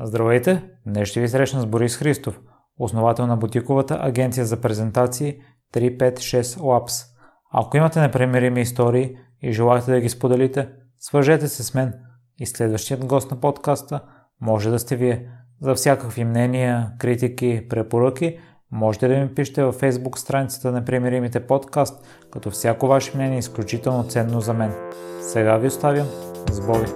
Здравейте! 0.00 0.62
Днес 0.86 1.08
ще 1.08 1.20
ви 1.20 1.28
срещна 1.28 1.60
с 1.60 1.66
Борис 1.66 1.96
Христов, 1.96 2.40
основател 2.78 3.26
на 3.26 3.36
бутиковата 3.36 3.98
агенция 4.00 4.46
за 4.46 4.60
презентации 4.60 5.40
356 5.74 6.42
Labs. 6.42 7.06
Ако 7.52 7.76
имате 7.76 8.00
непремерими 8.00 8.60
истории 8.60 9.16
и 9.42 9.52
желаете 9.52 9.90
да 9.90 10.00
ги 10.00 10.08
споделите, 10.08 10.68
свържете 10.98 11.48
се 11.48 11.62
с 11.62 11.74
мен 11.74 11.92
и 12.38 12.46
следващият 12.46 13.06
гост 13.06 13.30
на 13.30 13.40
подкаста 13.40 14.00
може 14.40 14.70
да 14.70 14.78
сте 14.78 14.96
вие. 14.96 15.28
За 15.60 15.74
всякакви 15.74 16.24
мнения, 16.24 16.92
критики, 16.98 17.66
препоръки 17.70 18.38
можете 18.70 19.08
да 19.08 19.16
ми 19.16 19.34
пишете 19.34 19.62
във 19.62 19.80
Facebook 19.80 20.16
страницата 20.16 20.72
на 20.72 20.80
Непримиримите 20.80 21.46
подкаст, 21.46 22.06
като 22.30 22.50
всяко 22.50 22.86
ваше 22.86 23.16
мнение 23.16 23.36
е 23.36 23.38
изключително 23.38 24.04
ценно 24.04 24.40
за 24.40 24.54
мен. 24.54 24.72
Сега 25.20 25.56
ви 25.56 25.66
оставям 25.66 26.06
с 26.50 26.66
Боби. 26.66 26.86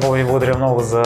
Боби, 0.00 0.24
благодаря 0.24 0.56
много 0.56 0.80
за 0.80 1.02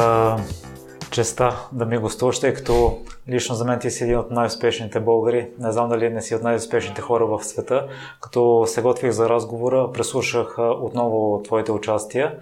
честа 1.11 1.57
да 1.73 1.85
ми 1.85 1.99
гостуваш, 1.99 2.41
тъй 2.41 2.55
като 2.55 2.99
лично 3.29 3.55
за 3.55 3.65
мен 3.65 3.79
ти 3.79 3.91
си 3.91 4.05
един 4.05 4.19
от 4.19 4.31
най-успешните 4.31 5.01
българи. 5.01 5.49
Не 5.59 5.73
знам 5.73 5.89
дали 5.89 6.11
не 6.11 6.23
си 6.23 6.35
от 6.35 6.43
най-успешните 6.43 7.01
хора 7.01 7.27
в 7.27 7.45
света. 7.45 7.89
Като 8.21 8.65
се 8.67 8.83
готвих 8.83 9.11
за 9.11 9.29
разговора, 9.29 9.93
преслушах 9.93 10.59
отново 10.59 11.43
твоите 11.43 11.73
участия 11.73 12.35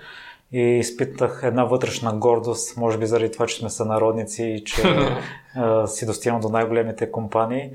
и 0.52 0.60
изпитах 0.60 1.40
една 1.44 1.64
вътрешна 1.64 2.12
гордост, 2.12 2.76
може 2.76 2.98
би 2.98 3.06
заради 3.06 3.32
това, 3.32 3.46
че 3.46 3.56
сме 3.56 3.70
сънародници 3.70 4.44
и 4.44 4.64
че 4.64 4.82
си 5.86 6.06
достигнал 6.06 6.40
до 6.40 6.48
най-големите 6.48 7.10
компании. 7.12 7.70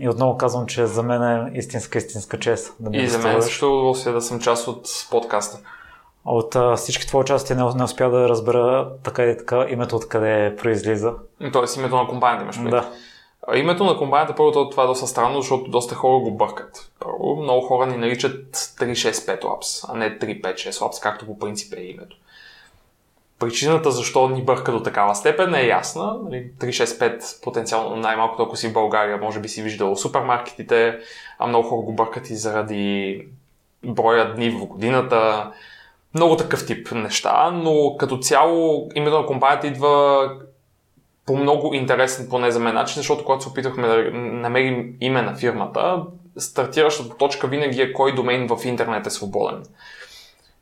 И 0.00 0.08
отново 0.08 0.36
казвам, 0.36 0.66
че 0.66 0.86
за 0.86 1.02
мен 1.02 1.22
е 1.22 1.50
истинска, 1.54 1.98
истинска 1.98 2.38
чест 2.38 2.76
да 2.80 2.90
ми 2.90 2.98
И 2.98 3.08
за 3.08 3.18
мен 3.18 3.42
също 3.42 3.66
удоволствие 3.66 4.12
да 4.12 4.22
съм 4.22 4.40
част 4.40 4.68
от 4.68 4.88
подкаста. 5.10 5.58
От 6.24 6.56
а, 6.56 6.76
всички 6.76 7.06
твои 7.06 7.20
участия 7.20 7.56
не, 7.56 7.74
не 7.74 7.84
успя 7.84 8.10
да 8.10 8.28
разбера 8.28 8.88
така 9.02 9.24
и 9.24 9.36
така 9.38 9.66
името 9.68 9.96
откъде 9.96 10.56
произлиза. 10.56 11.12
Тоест 11.52 11.76
името 11.76 11.96
на 11.96 12.08
компанията 12.08 12.42
имаш 12.44 12.56
предвид. 12.56 12.70
Да. 12.70 12.92
Името 13.54 13.84
на 13.84 13.98
компанията, 13.98 14.34
първото 14.34 14.70
това 14.70 14.82
е 14.82 14.86
доста 14.86 15.06
странно, 15.06 15.40
защото 15.40 15.70
доста 15.70 15.94
хора 15.94 16.18
го 16.18 16.30
бъркат. 16.30 16.90
Първо, 17.00 17.36
много 17.42 17.66
хора 17.66 17.86
ни 17.86 17.96
наричат 17.96 18.56
365 18.56 19.42
Labs, 19.42 19.86
а 19.88 19.96
не 19.96 20.18
356 20.18 20.70
Labs, 20.70 21.02
както 21.02 21.26
по 21.26 21.38
принцип 21.38 21.72
е 21.72 21.80
името. 21.80 22.16
Причината 23.38 23.90
защо 23.90 24.28
ни 24.28 24.42
бърка 24.42 24.72
до 24.72 24.82
такава 24.82 25.14
степен 25.14 25.54
е 25.54 25.66
ясна. 25.66 26.02
365 26.02 27.08
нали, 27.08 27.18
потенциално 27.42 27.96
най-малкото, 27.96 28.42
ако 28.42 28.56
си 28.56 28.68
в 28.68 28.72
България, 28.72 29.18
може 29.18 29.40
би 29.40 29.48
си 29.48 29.62
виждал 29.62 29.96
супермаркетите, 29.96 30.98
а 31.38 31.46
много 31.46 31.68
хора 31.68 31.82
го 31.82 31.92
бъркат 31.92 32.30
и 32.30 32.36
заради 32.36 33.22
броя 33.84 34.34
дни 34.34 34.50
в 34.50 34.66
годината, 34.66 35.50
много 36.14 36.36
такъв 36.36 36.66
тип 36.66 36.92
неща, 36.92 37.50
но 37.50 37.96
като 37.98 38.18
цяло 38.18 38.90
името 38.94 39.20
на 39.20 39.26
компанията 39.26 39.66
идва 39.66 40.28
по 41.26 41.36
много 41.36 41.74
интересен, 41.74 42.26
поне 42.30 42.50
за 42.50 42.60
мен 42.60 42.74
начин, 42.74 43.00
защото 43.00 43.24
когато 43.24 43.42
се 43.42 43.48
опитахме 43.48 43.88
да 43.88 44.10
намерим 44.14 44.94
име 45.00 45.22
на 45.22 45.36
фирмата, 45.36 46.02
стартиращата 46.36 47.16
точка 47.16 47.46
винаги 47.46 47.80
е 47.80 47.92
кой 47.92 48.14
домен 48.14 48.48
в 48.48 48.64
интернет 48.64 49.06
е 49.06 49.10
свободен. 49.10 49.62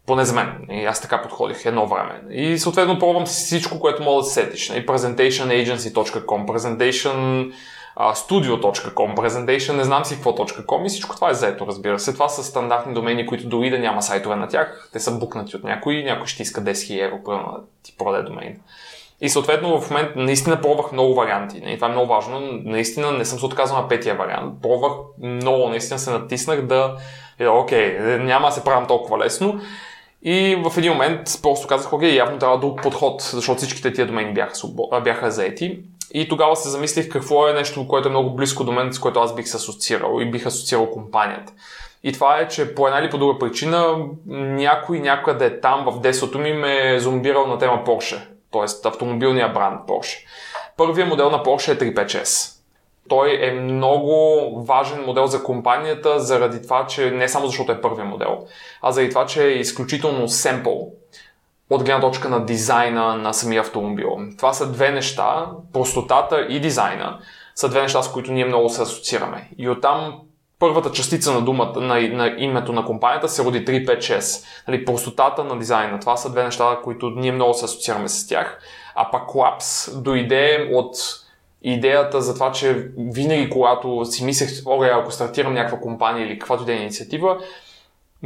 Поне 0.06 0.24
за 0.24 0.34
мен. 0.34 0.66
И 0.70 0.84
аз 0.84 1.02
така 1.02 1.22
подходих 1.22 1.66
едно 1.66 1.86
време. 1.86 2.22
И 2.30 2.58
съответно 2.58 2.98
пробвам 2.98 3.26
всичко, 3.26 3.80
което 3.80 4.02
мога 4.02 4.22
да 4.22 4.28
се 4.28 4.34
сетиш. 4.34 4.70
И 4.70 4.86
presentationagency.com, 4.86 6.46
presentation 6.46 7.52
studio.com, 7.96 9.14
presentation, 9.14 9.76
не 9.76 9.84
знам 9.84 10.04
си 10.04 10.14
какво.com 10.14 10.86
и 10.86 10.88
всичко 10.88 11.14
това 11.14 11.30
е 11.30 11.34
заето, 11.34 11.66
разбира 11.66 11.98
се. 11.98 12.12
Това 12.12 12.28
са 12.28 12.44
стандартни 12.44 12.94
домени, 12.94 13.26
които 13.26 13.48
дори 13.48 13.70
да 13.70 13.78
няма 13.78 14.02
сайтове 14.02 14.36
на 14.36 14.48
тях, 14.48 14.88
те 14.92 15.00
са 15.00 15.18
букнати 15.18 15.56
от 15.56 15.64
някой, 15.64 16.02
някой 16.02 16.26
ще 16.26 16.42
иска 16.42 16.60
10 16.60 16.70
000 16.72 17.04
евро, 17.04 17.24
примерно 17.24 17.52
да 17.52 17.60
ти 17.82 17.94
продаде 17.98 18.22
домен. 18.22 18.60
И 19.20 19.28
съответно 19.28 19.80
в 19.80 19.90
момента 19.90 20.12
наистина 20.16 20.60
пробвах 20.60 20.92
много 20.92 21.14
варианти. 21.14 21.62
И 21.66 21.74
това 21.74 21.88
е 21.88 21.90
много 21.90 22.06
важно. 22.06 22.40
Наистина 22.64 23.12
не 23.12 23.24
съм 23.24 23.38
се 23.38 23.46
отказал 23.46 23.76
на 23.76 23.88
петия 23.88 24.14
вариант. 24.14 24.62
Пробвах 24.62 24.92
много, 25.22 25.68
наистина 25.68 25.98
се 25.98 26.10
натиснах 26.10 26.62
да... 26.62 26.96
Окей, 27.48 27.98
няма 28.18 28.48
да 28.48 28.52
се 28.52 28.64
правям 28.64 28.86
толкова 28.86 29.18
лесно. 29.18 29.60
И 30.22 30.62
в 30.64 30.78
един 30.78 30.92
момент 30.92 31.20
просто 31.42 31.66
казах, 31.66 31.92
окей, 31.92 32.16
явно 32.16 32.38
трябва 32.38 32.58
друг 32.58 32.82
подход, 32.82 33.22
защото 33.22 33.58
всичките 33.58 33.92
тия 33.92 34.06
домени 34.06 34.34
бяха, 34.34 34.54
бяха 35.04 35.30
заети. 35.30 35.80
И 36.14 36.28
тогава 36.28 36.56
се 36.56 36.68
замислих 36.68 37.08
какво 37.08 37.48
е 37.48 37.52
нещо, 37.52 37.88
което 37.88 38.08
е 38.08 38.10
много 38.10 38.36
близко 38.36 38.64
до 38.64 38.72
мен, 38.72 38.92
с 38.92 38.98
което 38.98 39.20
аз 39.20 39.34
бих 39.34 39.48
се 39.48 39.56
асоциирал 39.56 40.20
и 40.20 40.30
бих 40.30 40.46
асоциирал 40.46 40.90
компанията. 40.90 41.52
И 42.02 42.12
това 42.12 42.38
е, 42.38 42.48
че 42.48 42.74
по 42.74 42.86
една 42.86 43.00
или 43.00 43.10
по 43.10 43.18
друга 43.18 43.38
причина 43.38 43.96
някой 44.26 45.00
някъде 45.00 45.60
там 45.60 45.84
в 45.86 46.00
детството 46.00 46.38
ми 46.38 46.52
ме 46.52 46.94
е 46.94 47.00
зомбирал 47.00 47.46
на 47.46 47.58
тема 47.58 47.82
Porsche, 47.86 48.20
т.е. 48.52 48.88
автомобилния 48.88 49.48
бранд 49.48 49.80
Porsche. 49.88 50.18
Първият 50.76 51.08
модел 51.08 51.30
на 51.30 51.42
Porsche 51.42 51.72
е 51.72 51.94
356. 51.94 52.52
Той 53.08 53.38
е 53.42 53.50
много 53.50 54.14
важен 54.66 55.04
модел 55.06 55.26
за 55.26 55.42
компанията 55.42 56.20
заради 56.20 56.62
това, 56.62 56.86
че 56.86 57.10
не 57.10 57.28
само 57.28 57.46
защото 57.46 57.72
е 57.72 57.80
първият 57.80 58.08
модел, 58.08 58.46
а 58.82 58.92
заради 58.92 59.10
това, 59.10 59.26
че 59.26 59.44
е 59.44 59.50
изключително 59.50 60.28
семпл 60.28 60.70
от 61.70 61.84
гледна 61.84 62.00
точка 62.00 62.28
на 62.28 62.46
дизайна 62.46 63.16
на 63.16 63.32
самия 63.32 63.60
автомобил. 63.60 64.18
Това 64.38 64.52
са 64.52 64.72
две 64.72 64.90
неща, 64.90 65.46
простотата 65.72 66.46
и 66.48 66.60
дизайна 66.60 67.18
са 67.54 67.68
две 67.68 67.82
неща, 67.82 68.02
с 68.02 68.12
които 68.12 68.32
ние 68.32 68.44
много 68.44 68.68
се 68.68 68.82
асоциираме. 68.82 69.50
И 69.58 69.68
оттам 69.68 70.20
първата 70.58 70.92
частица 70.92 71.32
на 71.32 71.40
думата, 71.40 71.80
на, 71.80 72.00
на 72.00 72.34
името 72.38 72.72
на 72.72 72.84
компанията 72.84 73.28
се 73.28 73.44
роди 73.44 73.64
356. 73.64 74.44
Нали, 74.68 74.84
простотата 74.84 75.44
на 75.44 75.58
дизайна. 75.58 76.00
Това 76.00 76.16
са 76.16 76.30
две 76.30 76.44
неща, 76.44 76.78
които 76.84 77.10
ние 77.10 77.32
много 77.32 77.54
се 77.54 77.64
асоциираме 77.64 78.08
с 78.08 78.26
тях. 78.26 78.58
А 78.94 79.10
пак 79.10 79.28
Labs 79.28 80.00
дойде 80.00 80.70
от 80.72 80.96
идеята 81.62 82.22
за 82.22 82.34
това, 82.34 82.52
че 82.52 82.88
винаги 82.98 83.50
когато 83.50 84.04
си 84.04 84.24
мислех, 84.24 84.50
ора, 84.66 84.98
ако 85.02 85.10
стартирам 85.10 85.54
някаква 85.54 85.80
компания 85.80 86.26
или 86.26 86.38
каквато 86.38 86.62
и 86.62 86.66
да 86.66 86.72
е 86.72 86.76
инициатива, 86.76 87.38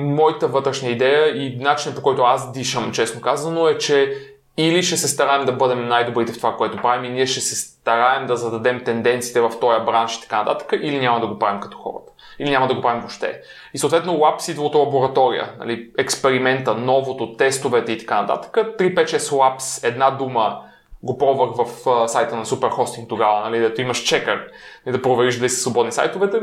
моята 0.02 0.48
вътрешна 0.48 0.88
идея 0.88 1.44
и 1.44 1.56
начинът 1.56 1.96
по 1.96 2.02
който 2.02 2.22
аз 2.22 2.52
дишам, 2.52 2.92
честно 2.92 3.20
казано, 3.20 3.68
е, 3.68 3.78
че 3.78 4.14
или 4.56 4.82
ще 4.82 4.96
се 4.96 5.08
стараем 5.08 5.46
да 5.46 5.52
бъдем 5.52 5.88
най-добрите 5.88 6.32
в 6.32 6.36
това, 6.36 6.56
което 6.56 6.82
правим 6.82 7.04
и 7.04 7.14
ние 7.14 7.26
ще 7.26 7.40
се 7.40 7.56
стараем 7.56 8.26
да 8.26 8.36
зададем 8.36 8.84
тенденциите 8.84 9.40
в 9.40 9.52
този 9.60 9.84
бранш 9.84 10.16
и 10.16 10.20
така 10.20 10.38
нататък, 10.38 10.80
или 10.82 11.00
няма 11.00 11.20
да 11.20 11.26
го 11.26 11.38
правим 11.38 11.60
като 11.60 11.78
хората. 11.78 12.12
Или 12.38 12.50
няма 12.50 12.68
да 12.68 12.74
го 12.74 12.80
правим 12.80 13.00
въобще. 13.00 13.40
И 13.74 13.78
съответно 13.78 14.12
Labs 14.12 14.50
идва 14.50 14.64
от 14.64 14.74
лаборатория, 14.74 15.52
нали, 15.58 15.90
експеримента, 15.98 16.74
новото, 16.74 17.36
тестовете 17.36 17.92
и 17.92 17.98
така 17.98 18.20
нататък. 18.20 18.76
356 18.78 19.18
Labs, 19.18 19.88
една 19.88 20.10
дума, 20.10 20.60
го 21.02 21.18
пробвах 21.18 21.50
в 21.50 21.84
uh, 21.84 22.06
сайта 22.06 22.36
на 22.36 22.46
Superhosting 22.46 23.08
тогава, 23.08 23.40
нали, 23.40 23.58
дето 23.60 23.80
имаш 23.80 23.98
чекър 23.98 24.46
и 24.86 24.92
да 24.92 25.02
провериш 25.02 25.36
дали 25.36 25.48
са 25.48 25.60
свободни 25.60 25.92
сайтовете. 25.92 26.40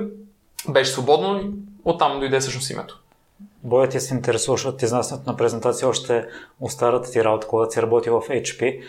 Беше 0.70 0.92
свободно 0.92 1.40
и 1.40 1.50
оттам 1.86 2.20
дойде 2.20 2.40
всъщност 2.40 2.70
името. 2.70 3.00
Боя 3.68 3.90
ти 3.90 4.00
се 4.00 4.14
интересуваш 4.14 4.66
от 4.66 4.82
изнасянето 4.82 5.32
на 5.32 5.38
презентация 5.38 5.90
още 5.90 6.26
от 6.60 6.72
старата 6.72 7.12
ти 7.12 7.24
работа, 7.24 7.48
когато 7.48 7.74
си 7.74 7.82
работи 7.82 8.10
в 8.10 8.22
HP. 8.22 8.82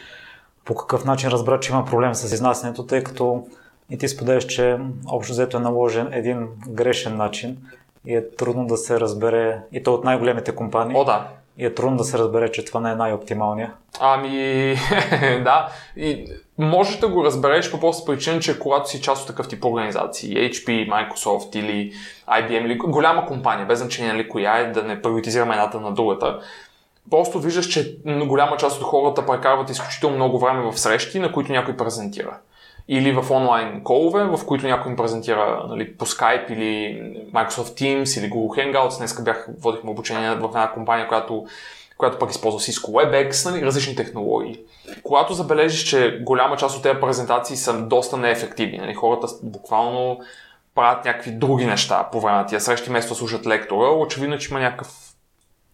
По 0.64 0.74
какъв 0.74 1.04
начин 1.04 1.30
разбра, 1.30 1.60
че 1.60 1.72
има 1.72 1.84
проблем 1.84 2.14
с 2.14 2.32
изнасянето, 2.32 2.86
тъй 2.86 3.02
като 3.04 3.46
и 3.90 3.98
ти 3.98 4.08
споделяш, 4.08 4.46
че 4.46 4.78
общо 5.06 5.32
взето 5.32 5.56
е 5.56 5.60
наложен 5.60 6.08
един 6.12 6.48
грешен 6.68 7.16
начин 7.16 7.58
и 8.06 8.14
е 8.14 8.30
трудно 8.30 8.66
да 8.66 8.76
се 8.76 9.00
разбере, 9.00 9.60
и 9.72 9.82
то 9.82 9.94
от 9.94 10.04
най-големите 10.04 10.54
компании. 10.54 10.96
О, 10.96 11.04
да. 11.04 11.28
И 11.58 11.66
е 11.66 11.74
трудно 11.74 11.96
да 11.96 12.04
се 12.04 12.18
разбере, 12.18 12.52
че 12.52 12.64
това 12.64 12.80
не 12.80 12.90
е 12.90 12.94
най-оптималния. 12.94 13.72
Ами, 14.00 14.28
да. 15.44 15.68
И 15.96 16.26
можеш 16.58 16.96
да 16.96 17.08
го 17.08 17.24
разбереш 17.24 17.70
по 17.70 17.80
просто 17.80 18.04
причина, 18.04 18.40
че 18.40 18.58
когато 18.58 18.88
си 18.88 19.02
част 19.02 19.22
от 19.22 19.28
такъв 19.28 19.48
тип 19.48 19.64
организации, 19.64 20.34
HP, 20.34 20.88
Microsoft 20.88 21.56
или 21.56 21.92
IBM 22.28 22.64
или 22.64 22.76
голяма 22.76 23.26
компания, 23.26 23.66
без 23.66 23.78
значение 23.78 24.12
нали, 24.12 24.28
коя 24.28 24.58
е, 24.58 24.72
да 24.72 24.82
не 24.82 25.02
приоритизираме 25.02 25.54
едната 25.54 25.80
на 25.80 25.92
другата, 25.94 26.40
просто 27.10 27.38
виждаш, 27.38 27.66
че 27.66 27.96
голяма 28.06 28.56
част 28.56 28.80
от 28.80 28.86
хората 28.86 29.26
прекарват 29.26 29.70
изключително 29.70 30.16
много 30.16 30.38
време 30.38 30.70
в 30.70 30.78
срещи, 30.78 31.18
на 31.18 31.32
които 31.32 31.52
някой 31.52 31.76
презентира. 31.76 32.38
Или 32.88 33.12
в 33.12 33.30
онлайн 33.30 33.84
колове, 33.84 34.24
в 34.24 34.46
които 34.46 34.66
някой 34.66 34.90
им 34.90 34.96
презентира 34.96 35.64
нали, 35.68 35.96
по 35.96 36.06
Skype 36.06 36.50
или 36.50 37.02
Microsoft 37.32 37.80
Teams 37.80 38.20
или 38.20 38.30
Google 38.30 38.74
Hangouts. 38.74 38.98
Днес 38.98 39.22
бях, 39.24 39.48
водихме 39.60 39.90
обучение 39.90 40.30
в 40.30 40.44
една 40.44 40.70
компания, 40.72 41.08
която 41.08 41.46
която 41.98 42.18
пък 42.18 42.30
използва 42.30 42.60
Cisco 42.60 42.90
WebEx, 42.90 43.50
нали, 43.50 43.66
различни 43.66 43.96
технологии. 43.96 44.60
Когато 45.02 45.34
забележиш, 45.34 45.82
че 45.82 46.20
голяма 46.22 46.56
част 46.56 46.76
от 46.76 46.82
тези 46.82 47.00
презентации 47.00 47.56
са 47.56 47.82
доста 47.82 48.16
неефективни, 48.16 48.78
нали, 48.78 48.94
хората 48.94 49.26
буквално 49.42 50.20
правят 50.74 51.04
някакви 51.04 51.30
други 51.30 51.66
неща 51.66 52.08
по 52.12 52.20
време 52.20 52.38
на 52.38 52.46
тия 52.46 52.60
срещи, 52.60 52.90
вместо 52.90 53.08
да 53.08 53.14
слушат 53.14 53.46
лектора, 53.46 53.88
очевидно, 53.88 54.38
че 54.38 54.50
има 54.50 54.60
някакъв 54.60 55.08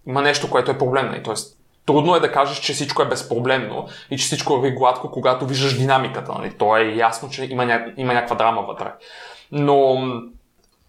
има 0.06 0.22
нещо, 0.22 0.50
което 0.50 0.70
е 0.70 0.78
проблемно. 0.78 1.10
Нали? 1.10 1.22
Тоест, 1.22 1.58
трудно 1.86 2.14
е 2.14 2.20
да 2.20 2.32
кажеш, 2.32 2.60
че 2.60 2.72
всичко 2.72 3.02
е 3.02 3.08
безпроблемно 3.08 3.86
и 4.10 4.18
че 4.18 4.24
всичко 4.24 4.52
върви 4.52 4.74
гладко, 4.74 5.10
когато 5.10 5.46
виждаш 5.46 5.78
динамиката. 5.78 6.32
Нали? 6.32 6.52
То 6.58 6.76
е 6.76 6.84
ясно, 6.84 7.30
че 7.30 7.44
има, 7.44 7.66
ня... 7.66 7.92
има 7.96 8.14
някаква 8.14 8.36
драма 8.36 8.62
вътре. 8.62 8.92
Но 9.52 9.96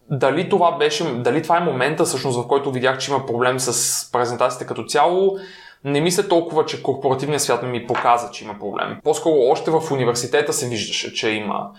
дали 0.10 0.50
това 0.50 0.72
беше, 0.72 1.04
дали 1.04 1.44
това 1.44 1.58
е 1.58 1.64
момента 1.64 2.06
всъщност, 2.06 2.44
в 2.44 2.48
който 2.48 2.72
видях, 2.72 2.98
че 2.98 3.12
има 3.12 3.26
проблем 3.26 3.60
с 3.60 4.12
презентацията 4.12 4.66
като 4.66 4.84
цяло, 4.84 5.38
не 5.84 6.02
мисля 6.02 6.28
толкова, 6.28 6.66
че 6.66 6.84
корпоративният 6.84 7.42
свят 7.42 7.64
ми 7.64 7.88
показа, 7.88 8.32
че 8.32 8.44
има 8.44 8.60
проблем. 8.60 9.00
По-скоро 9.04 9.36
още 9.40 9.72
в 9.72 9.92
университета 9.92 10.54
се 10.54 10.70
виждаше, 10.70 11.14
че 11.14 11.30
има 11.30 11.70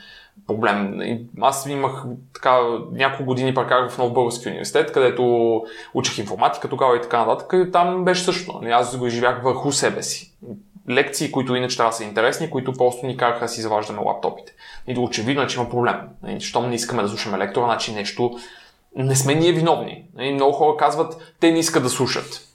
проблем. 0.46 1.00
Аз 1.40 1.66
имах 1.66 2.04
така 2.34 2.58
няколко 2.92 3.24
години 3.24 3.54
прекарах 3.54 3.90
в 3.90 3.98
Нов 3.98 4.12
Български 4.12 4.48
университет, 4.48 4.92
където 4.92 5.62
учих 5.94 6.18
информатика 6.18 6.68
тогава 6.68 6.96
и 6.96 7.02
така 7.02 7.24
нататък. 7.24 7.68
И 7.68 7.72
там 7.72 8.04
беше 8.04 8.24
също. 8.24 8.58
Нали, 8.62 8.72
аз 8.72 8.96
го 8.96 9.06
изживях 9.06 9.42
върху 9.42 9.72
себе 9.72 10.02
си. 10.02 10.32
Лекции, 10.90 11.32
които 11.32 11.54
иначе 11.54 11.76
трябва 11.76 11.90
да 11.90 11.96
са 11.96 12.04
интересни, 12.04 12.50
които 12.50 12.72
просто 12.72 13.06
ни 13.06 13.16
караха 13.16 13.44
да 13.44 13.48
си 13.48 13.60
заваждаме 13.60 14.00
лаптопите. 14.00 14.52
И 14.86 14.98
очевидно 14.98 15.46
че 15.46 15.60
има 15.60 15.70
проблем. 15.70 15.96
Нали, 16.22 16.40
щом 16.40 16.68
не 16.68 16.74
искаме 16.74 17.02
да 17.02 17.08
слушаме 17.08 17.38
лектора, 17.38 17.66
значи 17.66 17.92
нещо 17.92 18.38
не 18.96 19.16
сме 19.16 19.34
ние 19.34 19.52
виновни. 19.52 20.04
Нали, 20.14 20.34
много 20.34 20.52
хора 20.52 20.76
казват, 20.76 21.34
те 21.40 21.52
не 21.52 21.58
искат 21.58 21.82
да 21.82 21.88
слушат. 21.88 22.45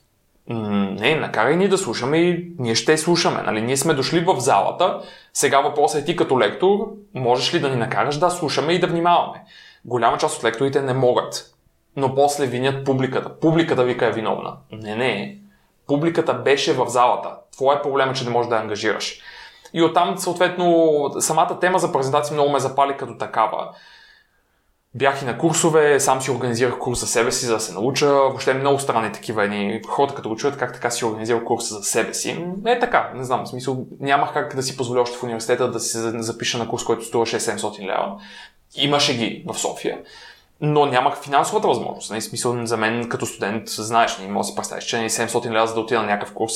Не, 0.50 1.16
накарай 1.16 1.56
ни 1.56 1.68
да 1.68 1.78
слушаме 1.78 2.18
и 2.18 2.52
ние 2.60 2.76
ще 2.76 2.98
слушаме. 2.98 3.42
Нали? 3.42 3.62
Ние 3.62 3.78
сме 3.78 3.94
дошли 3.94 4.20
в 4.20 4.40
залата. 4.40 5.02
Сега 5.34 5.62
въпросът 5.62 6.02
е 6.02 6.06
ти 6.06 6.16
като 6.16 6.40
лектор, 6.40 6.92
можеш 7.14 7.54
ли 7.54 7.60
да 7.60 7.70
ни 7.70 7.76
накараш 7.76 8.18
да 8.18 8.30
слушаме 8.30 8.74
и 8.74 8.80
да 8.80 8.88
внимаваме? 8.88 9.44
Голяма 9.86 10.18
част 10.18 10.38
от 10.38 10.44
лекторите 10.44 10.82
не 10.82 10.94
могат, 10.94 11.54
но 11.96 12.16
после 12.16 12.46
винят 12.46 12.86
публиката. 12.86 13.40
Публиката 13.40 13.84
вика 13.84 14.06
е 14.06 14.12
виновна. 14.12 14.54
Не, 14.72 14.96
не. 14.96 15.38
Публиката 15.88 16.34
беше 16.34 16.74
в 16.74 16.88
залата. 16.88 17.36
Твоя 17.52 17.82
проблем 17.82 18.10
е, 18.10 18.14
че 18.14 18.24
не 18.24 18.30
можеш 18.30 18.50
да 18.50 18.56
я 18.56 18.62
ангажираш. 18.62 19.22
И 19.74 19.84
оттам, 19.84 20.18
съответно, 20.18 21.06
самата 21.20 21.60
тема 21.60 21.80
за 21.80 21.92
презентация 21.92 22.34
много 22.34 22.52
ме 22.52 22.60
запали 22.60 22.98
като 22.98 23.18
такава. 23.18 23.70
Бях 24.96 25.22
и 25.22 25.26
на 25.26 25.38
курсове, 25.38 26.00
сам 26.00 26.22
си 26.22 26.32
организирах 26.32 26.78
курс 26.78 27.00
за 27.00 27.08
себе 27.08 27.32
си, 27.32 27.46
за 27.46 27.54
да 27.54 27.60
се 27.60 27.74
науча. 27.74 28.08
Въобще 28.08 28.54
много 28.54 28.80
странни 28.80 29.12
такива 29.12 29.44
едни 29.44 29.82
хората, 29.88 30.16
като 30.16 30.30
го 30.30 30.36
чуят 30.36 30.58
как 30.58 30.74
така 30.74 30.90
си 30.90 31.06
организирал 31.06 31.44
курс 31.44 31.70
за 31.70 31.84
себе 31.84 32.14
си. 32.14 32.46
Не 32.64 32.72
е 32.72 32.80
така, 32.80 33.12
не 33.16 33.24
знам, 33.24 33.44
в 33.46 33.50
смисъл 33.50 33.86
нямах 34.00 34.34
как 34.34 34.56
да 34.56 34.64
си 34.64 34.78
позволя 34.78 35.02
още 35.02 35.18
в 35.18 35.24
университета 35.24 35.72
да 35.72 35.80
се 35.80 36.22
запиша 36.22 36.58
на 36.58 36.68
курс, 36.68 36.84
който 36.84 37.06
струва 37.06 37.26
6-700 37.26 37.82
лева. 37.82 38.22
Имаше 38.76 39.18
ги 39.18 39.44
в 39.48 39.60
София, 39.60 40.00
но 40.62 40.86
нямах 40.86 41.22
финансовата 41.22 41.68
възможност. 41.68 42.12
Не, 42.12 42.22
смисъл 42.22 42.66
за 42.66 42.78
мен 42.78 43.10
като 43.10 43.26
студент, 43.26 43.70
знаеш, 43.70 44.18
не 44.18 44.28
може 44.28 44.46
да 44.46 44.50
си 44.50 44.56
представиш, 44.56 44.84
че 44.84 44.96
700 44.96 45.46
нали, 45.46 45.56
лева 45.56 45.68
за 45.68 45.74
да 45.74 45.80
отида 45.80 46.00
на 46.00 46.08
някакъв 46.08 46.34
курс. 46.34 46.54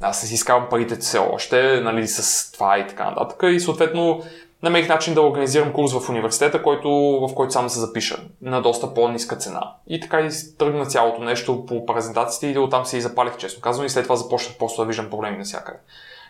Аз 0.00 0.22
не 0.22 0.28
си 0.28 0.34
изкарвам 0.34 0.66
парите 0.70 0.96
все 0.96 1.18
още, 1.18 1.80
нали, 1.80 2.08
с 2.08 2.52
това 2.52 2.78
и 2.78 2.86
така 2.86 3.10
нататък. 3.10 3.42
И 3.42 3.60
съответно 3.60 4.22
намерих 4.62 4.88
начин 4.88 5.14
да 5.14 5.22
организирам 5.22 5.72
курс 5.72 5.92
в 5.92 6.08
университета, 6.08 6.62
който, 6.62 6.90
в 7.28 7.34
който 7.34 7.52
сам 7.52 7.68
се 7.68 7.80
запиша 7.80 8.16
на 8.42 8.62
доста 8.62 8.94
по-ниска 8.94 9.36
цена. 9.36 9.72
И 9.88 10.00
така 10.00 10.20
и 10.20 10.28
тръгна 10.58 10.86
цялото 10.86 11.22
нещо 11.22 11.66
по 11.66 11.86
презентациите 11.86 12.46
и 12.46 12.62
оттам 12.62 12.86
се 12.86 12.96
и 12.96 13.00
запалих, 13.00 13.36
честно 13.36 13.60
казвам, 13.60 13.86
и 13.86 13.90
след 13.90 14.02
това 14.02 14.16
започнах 14.16 14.58
просто 14.58 14.82
да 14.82 14.86
виждам 14.86 15.10
проблеми 15.10 15.36
навсякъде. 15.36 15.78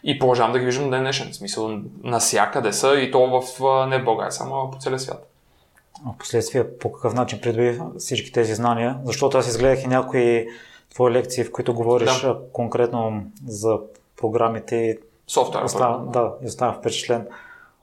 И 0.05 0.19
продължавам 0.19 0.52
да 0.52 0.58
ги 0.58 0.64
виждам 0.64 0.90
ден 0.90 1.00
днешен. 1.00 1.32
В 1.32 1.37
смисъл, 1.37 1.81
навсякъде 2.02 2.73
са 2.73 2.94
и 2.94 3.11
то 3.11 3.40
в 3.40 3.61
не 3.88 3.99
в 3.99 4.05
България, 4.05 4.32
само 4.32 4.70
по 4.70 4.79
целия 4.79 4.99
свят. 4.99 5.29
А 6.06 6.19
последствие 6.19 6.79
по 6.79 6.93
какъв 6.93 7.14
начин 7.14 7.40
придоби 7.40 7.81
всички 7.99 8.32
тези 8.32 8.55
знания? 8.55 8.99
Защото 9.05 9.38
аз 9.38 9.49
изгледах 9.49 9.84
и 9.84 9.87
някои 9.87 10.46
твои 10.94 11.11
лекции, 11.11 11.44
в 11.44 11.52
които 11.52 11.75
говориш 11.75 12.20
да. 12.20 12.38
конкретно 12.52 13.23
за 13.46 13.79
програмите. 14.17 14.99
Софтуер. 15.26 15.64
да, 16.12 16.32
и 16.43 16.46
оставам 16.46 16.75
впечатлен. 16.75 17.26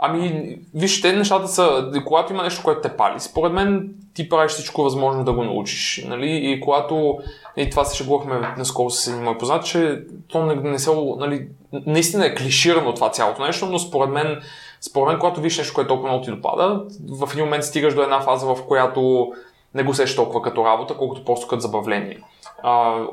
Ами, 0.02 0.56
вижте, 0.74 1.14
нещата 1.14 1.48
са, 1.48 1.92
когато 2.06 2.34
има 2.34 2.44
нещо, 2.44 2.64
което 2.64 2.82
те 2.82 2.98
пали, 2.98 3.20
според 3.20 3.54
мен 3.54 3.90
ти 4.14 4.30
правиш 4.30 4.52
всичко 4.52 4.84
възможно 4.84 5.24
да 5.24 5.34
го 5.34 5.44
научиш. 5.44 6.06
Нали? 6.08 6.52
И 6.52 6.60
когато, 6.60 7.20
и 7.58 7.70
това 7.70 7.86
се 7.86 7.98
шегувахме 7.98 8.54
наскоро 8.58 8.90
с 8.90 9.08
един 9.08 9.24
мой 9.24 9.38
познат, 9.38 9.66
че 9.66 10.02
то 10.28 10.46
не, 10.46 10.56
не 10.56 10.80
се, 10.80 10.92
нали, 11.18 11.48
наистина 11.74 12.26
е 12.26 12.36
клиширано 12.36 12.94
това 12.94 13.12
цялото 13.12 13.46
нещо, 13.46 13.66
но 13.66 13.80
според 13.80 14.10
мен, 14.10 14.42
според 14.82 15.08
мен, 15.08 15.20
когато 15.20 15.42
виж 15.42 15.58
нещо, 15.58 15.74
което 15.74 15.88
толкова 15.88 16.10
много 16.10 16.24
ти 16.24 16.32
допада, 16.32 16.84
в 17.10 17.30
един 17.32 17.46
момент 17.46 17.64
стигаш 17.64 17.96
до 17.96 18.02
една 18.02 18.22
фаза, 18.22 18.46
в 18.46 18.68
която 18.68 19.32
не 19.76 19.84
го 19.84 19.94
сеш 19.94 20.16
толкова 20.16 20.42
като 20.42 20.66
работа, 20.66 20.98
колкото 20.98 21.26
просто 21.26 21.48
като 21.48 21.60
забавление. 21.60 22.18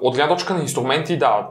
От 0.01 0.15
гледна 0.15 0.29
точка 0.29 0.55
на 0.55 0.61
инструменти, 0.61 1.19
да, 1.19 1.49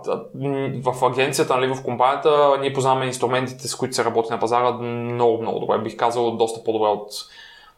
в 0.83 1.05
агенцията, 1.05 1.57
нали, 1.57 1.73
в 1.73 1.83
компанията, 1.83 2.57
ние 2.61 2.73
познаваме 2.73 3.05
инструментите, 3.05 3.67
с 3.67 3.75
които 3.75 3.95
се 3.95 4.05
работи 4.05 4.31
на 4.31 4.39
пазара 4.39 4.71
много, 4.71 5.41
много 5.41 5.59
добре. 5.59 5.77
Бих 5.77 5.95
казал 5.95 6.31
доста 6.31 6.63
по-добре 6.63 6.87
от 6.87 7.11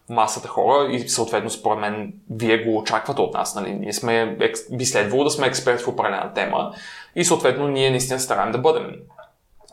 масата 0.10 0.48
хора 0.48 0.92
и 0.92 1.10
съответно 1.10 1.50
според 1.50 1.80
мен 1.80 2.14
вие 2.32 2.58
го 2.58 2.78
очаквате 2.78 3.22
от 3.22 3.34
нас. 3.34 3.56
Нали? 3.56 3.74
Ние 3.74 3.94
сме, 3.94 4.38
би 4.72 4.86
следвало 4.86 5.24
да 5.24 5.30
сме 5.30 5.48
експерти 5.48 5.84
в 5.84 5.88
определена 5.88 6.34
тема 6.34 6.74
и 7.16 7.26
съответно 7.26 7.68
ние 7.68 7.90
наистина 7.90 8.20
стараем 8.20 8.52
да 8.52 8.58
бъдем. 8.58 8.96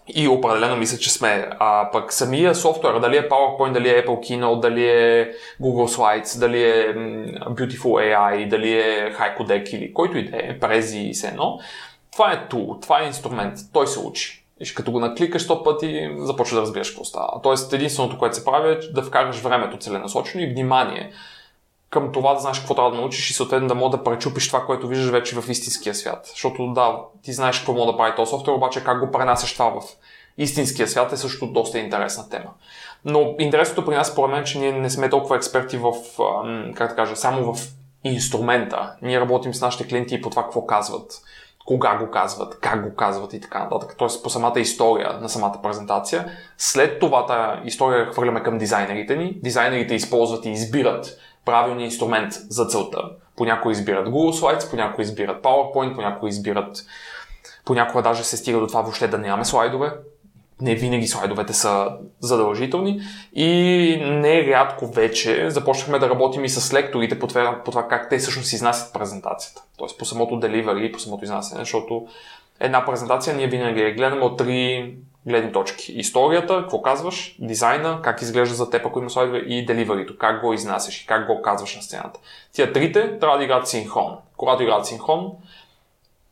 И 0.08 0.28
определено 0.28 0.76
мисля, 0.76 0.98
че 0.98 1.12
сме. 1.12 1.50
А 1.58 1.90
пък 1.92 2.12
самия 2.12 2.54
софтуер, 2.54 2.98
дали 2.98 3.16
е 3.16 3.28
PowerPoint, 3.28 3.72
дали 3.72 3.88
е 3.88 4.04
Apple 4.04 4.20
Keynote, 4.20 4.60
дали 4.60 4.88
е 4.88 5.32
Google 5.62 5.96
Slides, 5.96 6.40
дали 6.40 6.62
е 6.62 6.94
Beautiful 7.48 8.16
AI, 8.16 8.48
дали 8.48 8.72
е 8.72 9.14
Haiku 9.18 9.74
или 9.74 9.94
който 9.94 10.18
и 10.18 10.30
да 10.30 10.36
е, 10.36 10.58
Prezi 10.58 10.98
и 10.98 11.12
все 11.12 11.26
едно, 11.26 11.58
това 12.12 12.32
е 12.32 12.48
tool, 12.48 12.82
това 12.82 13.02
е 13.02 13.06
инструмент, 13.06 13.58
той 13.72 13.86
се 13.86 13.98
учи. 13.98 14.44
И 14.60 14.74
като 14.74 14.92
го 14.92 15.00
накликаш 15.00 15.46
100 15.46 15.64
пъти, 15.64 16.10
започва 16.18 16.54
да 16.56 16.62
разбираш 16.62 16.90
какво 16.90 17.04
става. 17.04 17.40
Тоест, 17.42 17.72
единственото, 17.72 18.18
което 18.18 18.36
се 18.36 18.44
прави 18.44 18.72
е 18.72 18.78
да 18.92 19.02
вкараш 19.02 19.36
времето 19.36 19.78
целенасочено 19.78 20.44
и 20.44 20.46
внимание 20.46 21.12
към 21.94 22.12
това 22.12 22.34
да 22.34 22.40
знаеш 22.40 22.58
какво 22.58 22.74
трябва 22.74 22.90
да 22.90 22.96
научиш 22.96 23.30
и 23.30 23.34
съответно 23.34 23.68
да 23.68 23.74
мога 23.74 23.96
да 23.96 24.04
пречупиш 24.04 24.46
това, 24.46 24.66
което 24.66 24.88
виждаш 24.88 25.10
вече 25.10 25.40
в 25.40 25.50
истинския 25.50 25.94
свят. 25.94 26.26
Защото 26.30 26.72
да, 26.72 26.96
ти 27.22 27.32
знаеш 27.32 27.58
какво 27.58 27.72
мога 27.72 27.92
да 27.92 27.98
прави 27.98 28.16
този 28.16 28.30
софтуер, 28.30 28.56
обаче 28.56 28.84
как 28.84 29.06
го 29.06 29.12
пренасяш 29.12 29.52
това 29.52 29.80
в 29.80 29.82
истинския 30.38 30.88
свят 30.88 31.12
е 31.12 31.16
също 31.16 31.46
доста 31.46 31.78
интересна 31.78 32.28
тема. 32.28 32.50
Но 33.04 33.34
интересното 33.38 33.84
при 33.84 33.94
нас, 33.94 34.08
според 34.08 34.34
мен, 34.34 34.44
че 34.44 34.58
ние 34.58 34.72
не 34.72 34.90
сме 34.90 35.10
толкова 35.10 35.36
експерти 35.36 35.76
в, 35.76 35.92
как 36.74 36.88
да 36.90 36.96
кажа, 36.96 37.16
само 37.16 37.54
в 37.54 37.68
инструмента. 38.04 38.96
Ние 39.02 39.20
работим 39.20 39.54
с 39.54 39.60
нашите 39.60 39.88
клиенти 39.88 40.14
и 40.14 40.20
по 40.20 40.30
това 40.30 40.42
какво 40.42 40.66
казват, 40.66 41.22
кога 41.66 41.96
го 41.96 42.10
казват, 42.10 42.60
как 42.60 42.90
го 42.90 42.96
казват 42.96 43.32
и 43.32 43.40
така 43.40 43.58
нататък. 43.58 43.94
Тоест 43.98 44.22
по 44.22 44.30
самата 44.30 44.60
история 44.60 45.18
на 45.20 45.28
самата 45.28 45.58
презентация. 45.62 46.30
След 46.58 47.00
това 47.00 47.26
тази 47.26 47.68
история 47.68 48.06
хвърляме 48.06 48.42
към 48.42 48.58
дизайнерите 48.58 49.16
ни. 49.16 49.38
Дизайнерите 49.42 49.94
използват 49.94 50.44
и 50.44 50.50
избират 50.50 51.18
правилния 51.44 51.84
инструмент 51.84 52.32
за 52.32 52.66
целта. 52.66 53.02
Понякога 53.36 53.72
избират 53.72 54.08
Google 54.08 54.40
Slides, 54.40 54.70
понякога 54.70 55.02
избират 55.02 55.42
PowerPoint, 55.42 55.94
понякога 55.94 56.28
избират 56.28 56.86
Понякога 57.64 58.02
даже 58.02 58.24
се 58.24 58.36
стига 58.36 58.60
до 58.60 58.66
това 58.66 58.82
въобще 58.82 59.08
да 59.08 59.18
нямаме 59.18 59.44
слайдове. 59.44 59.92
Не 60.60 60.74
винаги 60.74 61.06
слайдовете 61.06 61.52
са 61.52 61.88
задължителни 62.20 63.00
и 63.32 63.48
не 64.00 64.46
рядко 64.46 64.86
вече 64.86 65.50
започнахме 65.50 65.98
да 65.98 66.10
работим 66.10 66.44
и 66.44 66.48
с 66.48 66.72
лекторите 66.72 67.18
по 67.18 67.26
това, 67.26 67.62
по 67.64 67.70
това 67.70 67.88
как 67.88 68.10
те 68.10 68.18
всъщност 68.18 68.52
изнасят 68.52 68.92
презентацията. 68.92 69.62
Тоест 69.78 69.98
по 69.98 70.04
самото 70.04 70.34
delivery 70.34 70.80
и 70.80 70.92
по 70.92 70.98
самото 70.98 71.24
изнасяне, 71.24 71.60
защото 71.60 72.06
една 72.60 72.86
презентация 72.86 73.36
ние 73.36 73.46
винаги 73.46 73.80
я 73.80 73.94
гледаме 73.94 74.22
от 74.22 74.38
три 74.38 74.94
гледни 75.26 75.52
точки. 75.52 75.92
Историята, 75.92 76.60
какво 76.60 76.82
казваш, 76.82 77.36
дизайна, 77.38 78.02
как 78.02 78.22
изглежда 78.22 78.54
за 78.54 78.70
теб, 78.70 78.86
ако 78.86 78.98
има 78.98 79.10
слайдове 79.10 79.38
и 79.38 79.66
деливарито, 79.66 80.18
как 80.18 80.40
го 80.40 80.52
изнасяш 80.52 81.02
и 81.02 81.06
как 81.06 81.26
го 81.26 81.42
казваш 81.42 81.76
на 81.76 81.82
сцената. 81.82 82.20
Тия 82.52 82.72
трите 82.72 83.18
трябва 83.18 83.38
да 83.38 83.44
играят 83.44 83.68
синхрон. 83.68 84.16
Когато 84.36 84.62
играят 84.62 84.86
синхрон, 84.86 85.32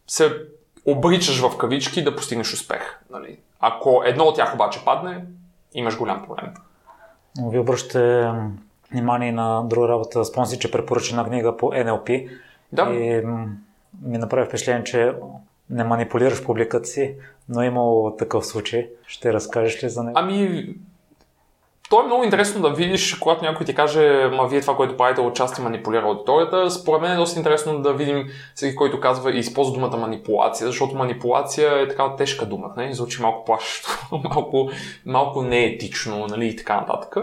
се 0.06 0.32
обричаш 0.86 1.40
в 1.40 1.56
кавички 1.58 2.04
да 2.04 2.16
постигнеш 2.16 2.52
успех. 2.52 3.00
Нали? 3.10 3.38
Ако 3.60 4.02
едно 4.04 4.24
от 4.24 4.36
тях 4.36 4.54
обаче 4.54 4.84
падне, 4.84 5.24
имаш 5.74 5.98
голям 5.98 6.26
проблем. 6.26 6.54
Вие 7.50 7.60
обръщате 7.60 8.30
внимание 8.92 9.32
на 9.32 9.62
друга 9.62 9.88
работа. 9.88 10.24
Спомни 10.24 10.58
че 10.58 10.70
препоръча 10.70 11.16
на 11.16 11.24
книга 11.24 11.56
по 11.56 11.66
NLP. 11.66 12.30
Да. 12.72 12.82
И 12.82 13.26
ми 14.02 14.18
направи 14.18 14.46
впечатление, 14.46 14.84
че 14.84 15.14
не 15.72 15.84
манипулираш 15.84 16.44
публиката 16.44 16.88
си, 16.88 17.14
но 17.48 17.62
е 17.62 17.66
имало 17.66 18.16
такъв 18.16 18.46
случай. 18.46 18.88
Ще 19.06 19.32
разкажеш 19.32 19.84
ли 19.84 19.88
за 19.88 20.02
него? 20.02 20.18
Ами, 20.18 20.66
то 21.90 22.00
е 22.00 22.06
много 22.06 22.24
интересно 22.24 22.62
да 22.62 22.70
видиш, 22.70 23.14
когато 23.14 23.44
някой 23.44 23.66
ти 23.66 23.74
каже, 23.74 24.30
ма 24.32 24.48
вие 24.48 24.60
това, 24.60 24.76
което 24.76 24.96
правите, 24.96 25.20
отчасти 25.20 25.60
манипулира 25.60 26.06
аудиторията. 26.06 26.70
Според 26.70 27.02
мен 27.02 27.12
е 27.12 27.16
доста 27.16 27.38
интересно 27.38 27.82
да 27.82 27.92
видим 27.92 28.24
всеки, 28.54 28.76
който 28.76 29.00
казва 29.00 29.32
и 29.32 29.38
използва 29.38 29.74
думата 29.74 29.96
манипулация, 29.96 30.66
защото 30.66 30.96
манипулация 30.96 31.82
е 31.82 31.88
такава 31.88 32.16
тежка 32.16 32.46
дума, 32.46 32.70
не? 32.76 32.92
звучи 32.92 33.22
малко 33.22 33.44
плашещо, 33.44 33.88
малко, 34.34 34.70
малко 35.06 35.42
неетично 35.42 36.26
нали? 36.26 36.46
и 36.46 36.56
така 36.56 36.80
нататък. 36.80 37.16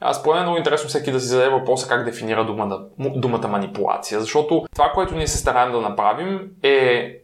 Аз 0.00 0.20
според 0.20 0.34
мен 0.34 0.42
е 0.42 0.46
много 0.46 0.58
интересно 0.58 0.88
всеки 0.88 1.12
да 1.12 1.20
си 1.20 1.26
зададе 1.26 1.50
въпроса 1.50 1.88
как 1.88 2.04
дефинира 2.04 2.44
думата, 2.44 2.80
думата 2.98 3.48
манипулация, 3.48 4.20
защото 4.20 4.66
това, 4.74 4.92
което 4.94 5.14
ние 5.14 5.26
се 5.26 5.38
стараем 5.38 5.72
да 5.72 5.80
направим 5.80 6.50
е 6.62 7.16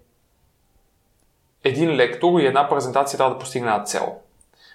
един 1.66 1.96
лектор 1.96 2.40
и 2.40 2.46
една 2.46 2.68
презентация 2.68 3.16
трябва 3.16 3.34
да 3.34 3.38
постигне 3.38 3.68
една 3.68 3.84
цел. 3.84 4.14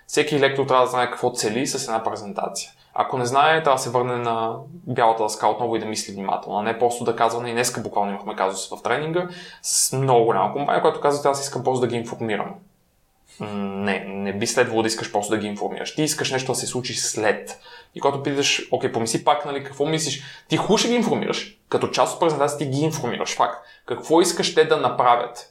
Всеки 0.07 0.39
лектор 0.39 0.65
трябва 0.65 0.85
да 0.85 0.91
знае 0.91 1.11
какво 1.11 1.31
цели 1.31 1.67
с 1.67 1.83
една 1.83 2.03
презентация. 2.03 2.71
Ако 2.93 3.17
не 3.17 3.25
знае, 3.25 3.63
трябва 3.63 3.77
да 3.77 3.81
се 3.81 3.89
върне 3.89 4.17
на 4.17 4.55
бялата 4.71 5.23
дъска 5.23 5.47
отново 5.47 5.75
и 5.75 5.79
да 5.79 5.85
мисли 5.85 6.13
внимателно, 6.13 6.61
не 6.61 6.79
просто 6.79 7.03
да 7.03 7.15
казва, 7.15 7.49
и 7.49 7.51
днеска 7.51 7.81
буквално 7.81 8.11
имахме 8.11 8.35
казус 8.35 8.69
в 8.69 8.83
тренинга 8.83 9.27
с 9.61 9.97
много 9.97 10.25
голяма 10.25 10.53
компания, 10.53 10.81
която 10.81 11.01
казва, 11.01 11.29
аз 11.29 11.43
искам 11.43 11.63
просто 11.63 11.81
да 11.81 11.87
ги 11.87 11.95
информирам. 11.95 12.55
Не, 13.39 14.05
не 14.07 14.33
би 14.33 14.47
следвало 14.47 14.81
да 14.81 14.87
искаш 14.87 15.11
просто 15.11 15.31
да 15.31 15.37
ги 15.37 15.47
информираш. 15.47 15.95
Ти 15.95 16.03
искаш 16.03 16.31
нещо 16.31 16.51
да 16.51 16.55
се 16.55 16.67
случи 16.67 16.93
след. 16.93 17.59
И 17.95 17.99
когато 17.99 18.23
питаш, 18.23 18.67
окей, 18.71 18.91
помисли 18.91 19.23
пак, 19.23 19.45
нали, 19.45 19.63
какво 19.63 19.85
мислиш, 19.85 20.23
ти 20.47 20.59
ще 20.77 20.87
ги 20.87 20.95
информираш. 20.95 21.57
Като 21.69 21.87
част 21.87 22.13
от 22.13 22.19
презентацията 22.19 22.63
ти 22.63 22.69
ги 22.69 22.81
информираш. 22.81 23.35
Факт. 23.35 23.65
Какво 23.85 24.21
искаш 24.21 24.55
те 24.55 24.65
да 24.65 24.77
направят 24.77 25.50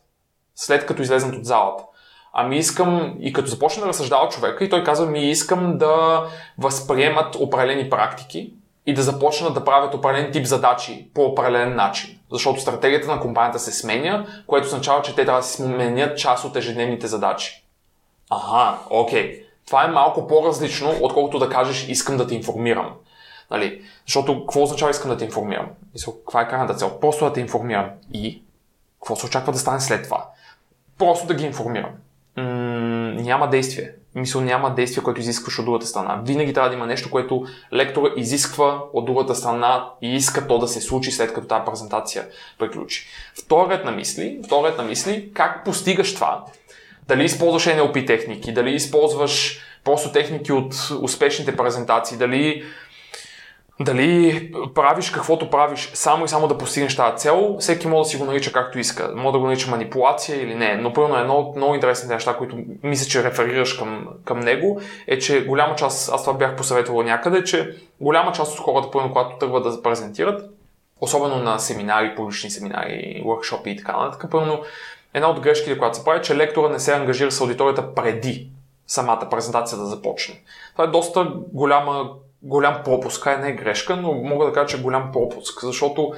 след 0.61 0.87
като 0.87 1.03
излезнат 1.03 1.37
от 1.37 1.45
залата? 1.45 1.85
Ами 2.33 2.59
искам, 2.59 3.17
и 3.21 3.33
като 3.33 3.49
започне 3.49 3.83
да 3.83 3.89
разсъждава 3.89 4.29
човека, 4.29 4.65
и 4.65 4.71
той 4.71 4.85
казва 4.85 5.07
ми 5.07 5.31
искам 5.31 5.79
да 5.79 6.25
възприемат 6.59 7.35
определени 7.35 7.91
практики 7.91 8.53
и 8.87 8.95
да 8.95 9.03
започнат 9.03 9.55
да 9.55 9.65
правят 9.65 9.95
определен 9.95 10.33
тип 10.33 10.47
задачи 10.47 11.11
по 11.15 11.23
определен 11.23 11.77
начин. 11.77 12.19
Защото 12.33 12.61
стратегията 12.61 13.09
на 13.09 13.21
компанията 13.21 13.59
се 13.59 13.73
сменя, 13.73 14.27
което 14.47 14.67
означава, 14.67 15.03
че 15.03 15.15
те 15.15 15.25
трябва 15.25 15.41
да 15.41 15.47
си 15.47 15.63
сменят 15.63 16.19
част 16.19 16.45
от 16.45 16.57
ежедневните 16.57 17.07
задачи. 17.07 17.65
Ага, 18.31 18.79
окей. 18.91 19.45
Това 19.67 19.85
е 19.85 19.89
малко 19.89 20.27
по-различно, 20.27 20.95
отколкото 21.01 21.39
да 21.39 21.49
кажеш 21.49 21.89
искам 21.89 22.17
да 22.17 22.27
те 22.27 22.35
информирам. 22.35 22.93
Нали? 23.51 23.83
Защото 24.07 24.41
какво 24.41 24.63
означава 24.63 24.91
искам 24.91 25.11
да 25.11 25.17
те 25.17 25.25
информирам? 25.25 25.67
Мисъл, 25.93 26.15
каква 26.15 26.41
е 26.43 26.49
крайната 26.49 26.75
цел? 26.75 26.99
Просто 27.01 27.25
да 27.25 27.33
те 27.33 27.41
информирам. 27.41 27.91
И 28.13 28.43
какво 29.01 29.17
се 29.17 29.27
очаква 29.27 29.53
да 29.53 29.59
стане 29.59 29.81
след 29.81 30.05
това? 30.05 30.27
Просто 31.01 31.27
да 31.27 31.35
ги 31.35 31.47
информирам 31.47 31.91
м- 32.37 32.45
няма 33.23 33.51
действие. 33.51 33.93
Мисъл 34.15 34.41
няма 34.41 34.75
действие, 34.75 35.03
което 35.03 35.21
изискваш 35.21 35.59
от 35.59 35.65
другата 35.65 35.87
страна. 35.87 36.23
Винаги 36.25 36.53
трябва 36.53 36.71
да 36.71 36.77
има 36.77 36.87
нещо, 36.87 37.11
което 37.11 37.45
лектора 37.73 38.11
изисква 38.17 38.83
от 38.93 39.05
другата 39.05 39.35
страна 39.35 39.89
и 40.03 40.15
иска 40.15 40.47
то 40.47 40.59
да 40.59 40.69
се 40.69 40.81
случи 40.81 41.11
след 41.11 41.33
като 41.33 41.47
тази 41.47 41.65
презентация 41.67 42.27
приключи. 42.59 43.07
Вторият 43.45 43.85
на 43.85 43.93
мисли, 43.93 44.41
вторият 44.47 44.79
на 44.79 44.85
мисли, 44.85 45.31
как 45.35 45.65
постигаш 45.65 46.15
това? 46.15 46.45
Дали 47.09 47.25
използваш 47.25 47.67
NLP 47.67 48.07
техники, 48.07 48.53
дали 48.53 48.75
използваш 48.75 49.61
просто 49.85 50.13
техники 50.13 50.53
от 50.53 50.75
успешните 51.03 51.57
презентации, 51.57 52.17
дали 52.17 52.65
дали 53.81 54.53
правиш 54.75 55.11
каквото 55.11 55.51
правиш 55.51 55.91
само 55.95 56.25
и 56.25 56.29
само 56.29 56.49
да 56.49 56.59
постигнеш 56.59 56.97
тази 56.97 57.17
цел, 57.17 57.57
всеки 57.61 57.89
може 57.89 58.07
да 58.07 58.11
си 58.11 58.17
го 58.17 58.25
нарича 58.25 58.53
както 58.53 58.79
иска. 58.79 59.13
Може 59.17 59.33
да 59.33 59.39
го 59.39 59.47
нарича 59.47 59.71
манипулация 59.71 60.43
или 60.43 60.55
не. 60.55 60.77
Но 60.77 60.93
първо 60.93 61.17
едно 61.17 61.35
от 61.35 61.57
много 61.57 61.75
интересните 61.75 62.15
неща, 62.15 62.37
които 62.37 62.59
мисля, 62.83 63.11
че 63.11 63.25
реферираш 63.25 63.73
към, 63.75 64.09
към 64.25 64.41
него, 64.41 64.81
е, 65.07 65.19
че 65.19 65.45
голяма 65.45 65.75
част, 65.75 66.11
аз 66.13 66.25
това 66.25 66.39
бях 66.39 66.57
посъветвал 66.57 67.03
някъде, 67.03 67.45
че 67.45 67.77
голяма 68.01 68.33
част 68.33 68.53
от 68.53 68.65
хората, 68.65 68.91
първо, 68.91 69.09
когато 69.09 69.39
тръгват 69.39 69.65
да 69.65 69.83
презентират, 69.83 70.51
особено 71.01 71.37
на 71.37 71.59
семинари, 71.59 72.15
публични 72.17 72.51
семинари, 72.51 73.23
workshop 73.27 73.67
и 73.67 73.77
така 73.77 73.97
нататък, 73.97 74.31
първо, 74.31 74.61
една 75.15 75.31
от 75.31 75.41
грешките, 75.41 75.79
която 75.79 75.97
се 75.97 76.05
прави, 76.05 76.19
е, 76.19 76.23
че 76.23 76.37
лектора 76.37 76.69
не 76.69 76.79
се 76.79 76.95
ангажира 76.95 77.31
с 77.31 77.41
аудиторията 77.41 77.95
преди 77.95 78.51
самата 78.87 79.29
презентация 79.31 79.79
да 79.79 79.87
започне. 79.87 80.41
Това 80.73 80.85
е 80.85 80.91
доста 80.91 81.33
голяма 81.53 82.11
голям 82.43 82.81
пропуск, 82.85 83.27
а 83.27 83.37
не 83.37 83.49
е 83.49 83.53
грешка, 83.53 83.97
но 83.97 84.13
мога 84.13 84.47
да 84.47 84.53
кажа, 84.53 84.67
че 84.67 84.77
е 84.77 84.83
голям 84.83 85.13
пропуск, 85.13 85.61
защото 85.63 86.13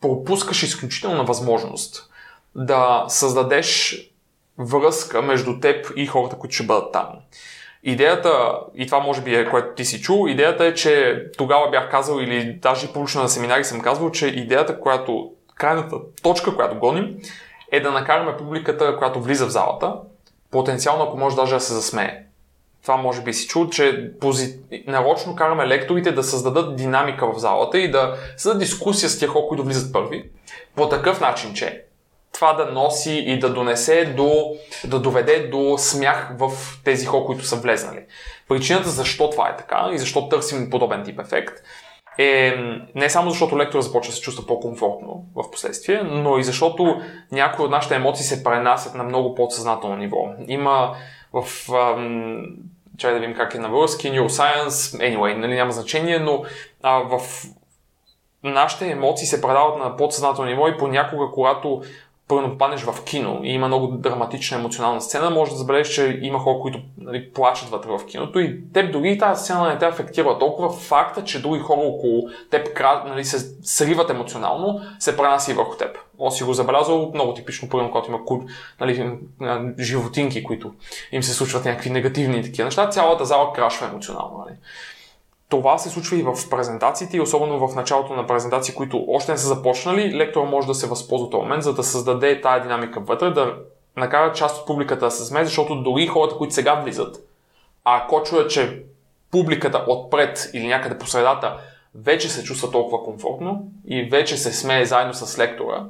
пропускаш 0.00 0.62
изключителна 0.62 1.24
възможност 1.24 2.10
да 2.54 3.04
създадеш 3.08 3.96
връзка 4.58 5.22
между 5.22 5.60
теб 5.60 5.86
и 5.96 6.06
хората, 6.06 6.36
които 6.36 6.54
ще 6.54 6.66
бъдат 6.66 6.92
там. 6.92 7.06
Идеята, 7.82 8.58
и 8.74 8.86
това 8.86 9.00
може 9.00 9.22
би 9.22 9.34
е 9.34 9.50
което 9.50 9.74
ти 9.74 9.84
си 9.84 10.00
чул, 10.00 10.28
идеята 10.28 10.64
е, 10.64 10.74
че 10.74 11.24
тогава 11.38 11.70
бях 11.70 11.90
казал 11.90 12.20
или 12.20 12.52
даже 12.52 12.92
публично 12.92 13.22
на 13.22 13.28
семинари 13.28 13.64
съм 13.64 13.80
казвал, 13.80 14.10
че 14.10 14.26
идеята, 14.26 14.80
която, 14.80 15.32
крайната 15.54 15.96
точка, 16.22 16.56
която 16.56 16.78
гоним, 16.78 17.16
е 17.72 17.80
да 17.80 17.90
накараме 17.90 18.36
публиката, 18.36 18.96
която 18.96 19.20
влиза 19.20 19.46
в 19.46 19.50
залата, 19.50 19.94
потенциално, 20.50 21.04
ако 21.04 21.18
може 21.18 21.36
даже 21.36 21.54
да 21.54 21.60
се 21.60 21.74
засмее 21.74 22.29
това 22.82 22.96
може 22.96 23.22
би 23.22 23.34
си 23.34 23.46
чул, 23.48 23.68
че 23.68 24.10
пози... 24.20 24.58
нарочно 24.86 25.36
караме 25.36 25.66
лекторите 25.66 26.12
да 26.12 26.22
създадат 26.22 26.76
динамика 26.76 27.32
в 27.32 27.38
залата 27.38 27.78
и 27.78 27.90
да 27.90 28.16
създадат 28.36 28.60
дискусия 28.60 29.08
с 29.08 29.18
тях, 29.18 29.30
които 29.48 29.64
влизат 29.64 29.92
първи, 29.92 30.30
по 30.76 30.88
такъв 30.88 31.20
начин, 31.20 31.54
че 31.54 31.84
това 32.32 32.52
да 32.52 32.66
носи 32.66 33.12
и 33.12 33.38
да 33.38 33.52
донесе 33.52 34.04
до, 34.04 34.56
да 34.84 34.98
доведе 34.98 35.48
до 35.48 35.78
смях 35.78 36.32
в 36.38 36.50
тези 36.84 37.06
хора, 37.06 37.24
които 37.24 37.44
са 37.44 37.56
влезнали. 37.56 38.04
Причината 38.48 38.88
защо 38.88 39.30
това 39.30 39.48
е 39.48 39.56
така 39.56 39.88
и 39.92 39.98
защо 39.98 40.28
търсим 40.28 40.70
подобен 40.70 41.04
тип 41.04 41.20
ефект 41.20 41.54
е 42.18 42.54
не 42.94 43.10
само 43.10 43.30
защото 43.30 43.58
лектора 43.58 43.82
започва 43.82 44.10
да 44.10 44.16
се 44.16 44.22
чувства 44.22 44.46
по-комфортно 44.46 45.24
в 45.34 45.50
последствие, 45.50 46.02
но 46.02 46.38
и 46.38 46.44
защото 46.44 47.00
някои 47.32 47.64
от 47.64 47.70
нашите 47.70 47.94
емоции 47.94 48.24
се 48.24 48.44
пренасят 48.44 48.94
на 48.94 49.04
много 49.04 49.34
подсъзнателно 49.34 49.96
ниво. 49.96 50.28
Има 50.48 50.96
в 51.32 51.72
ам, 51.72 52.46
чай 52.98 53.12
да 53.12 53.20
видим 53.20 53.36
как 53.36 53.54
е 53.54 53.58
на 53.58 53.68
български, 53.68 54.12
neuroscience, 54.12 54.68
anyway, 54.68 55.34
нали, 55.34 55.54
няма 55.54 55.72
значение, 55.72 56.18
но 56.18 56.44
а, 56.82 56.98
в 56.98 57.20
нашите 58.42 58.90
емоции 58.90 59.26
се 59.26 59.40
предават 59.40 59.78
на 59.78 59.96
подсъзнателно 59.96 60.50
ниво 60.50 60.68
и 60.68 60.78
понякога, 60.78 61.30
когато 61.32 61.82
първо 62.30 62.58
паднеш 62.58 62.80
в 62.80 63.04
кино 63.04 63.40
и 63.42 63.52
има 63.52 63.66
много 63.66 63.86
драматична 63.86 64.58
емоционална 64.58 65.00
сцена, 65.00 65.30
може 65.30 65.50
да 65.50 65.56
забележиш, 65.56 65.94
че 65.94 66.18
има 66.22 66.38
хора, 66.38 66.58
които 66.60 66.80
нали, 66.98 67.32
плачат 67.32 67.68
вътре 67.68 67.88
в 67.90 68.06
киното 68.06 68.40
и 68.40 68.60
теб 68.72 68.92
дори 68.92 69.18
тази 69.18 69.42
сцена 69.42 69.68
не 69.68 69.78
те 69.78 69.84
афектира 69.84 70.38
толкова. 70.38 70.72
Факта, 70.72 71.24
че 71.24 71.42
други 71.42 71.60
хора 71.60 71.80
около 71.80 72.22
теб 72.50 72.80
нали, 73.06 73.24
се 73.24 73.56
сриват 73.62 74.10
емоционално, 74.10 74.80
се 74.98 75.16
пренаси 75.16 75.52
върху 75.52 75.76
теб. 75.76 75.98
О, 76.18 76.30
си 76.30 76.44
го 76.44 76.52
забелязал, 76.52 77.10
много 77.14 77.34
типично, 77.34 77.68
първо, 77.68 77.90
когато 77.90 78.10
има 78.10 78.20
нали, 78.80 79.18
животинки, 79.78 80.44
които 80.44 80.72
им 81.12 81.22
се 81.22 81.34
случват 81.34 81.64
някакви 81.64 81.90
негативни 81.90 82.42
такива 82.42 82.64
неща, 82.64 82.88
цялата 82.88 83.24
зала 83.24 83.52
крашва 83.52 83.86
емоционално. 83.86 84.44
Нали. 84.46 84.56
Това 85.50 85.78
се 85.78 85.90
случва 85.90 86.16
и 86.16 86.22
в 86.22 86.34
презентациите, 86.50 87.16
и 87.16 87.20
особено 87.20 87.68
в 87.68 87.74
началото 87.74 88.14
на 88.14 88.26
презентации, 88.26 88.74
които 88.74 89.04
още 89.08 89.32
не 89.32 89.38
са 89.38 89.46
започнали, 89.46 90.16
лектора 90.16 90.44
може 90.44 90.66
да 90.66 90.74
се 90.74 90.86
възползва 90.86 91.30
този 91.30 91.42
момент, 91.42 91.62
за 91.62 91.74
да 91.74 91.82
създаде 91.82 92.40
тая 92.40 92.62
динамика 92.62 93.00
вътре, 93.00 93.30
да 93.30 93.54
накара 93.96 94.32
част 94.32 94.60
от 94.60 94.66
публиката 94.66 95.04
да 95.04 95.10
се 95.10 95.24
смее, 95.24 95.44
защото 95.44 95.82
дори 95.82 96.06
хората, 96.06 96.36
които 96.36 96.54
сега 96.54 96.74
влизат, 96.74 97.16
ако 97.84 98.22
чуят, 98.22 98.50
че 98.50 98.82
публиката 99.30 99.84
отпред 99.88 100.50
или 100.52 100.66
някъде 100.66 100.98
по 100.98 101.06
средата 101.06 101.56
вече 101.94 102.28
се 102.28 102.44
чувства 102.44 102.70
толкова 102.70 103.04
комфортно 103.04 103.68
и 103.86 104.02
вече 104.02 104.36
се 104.36 104.52
смее 104.52 104.84
заедно 104.84 105.14
с 105.14 105.38
лектора, 105.38 105.86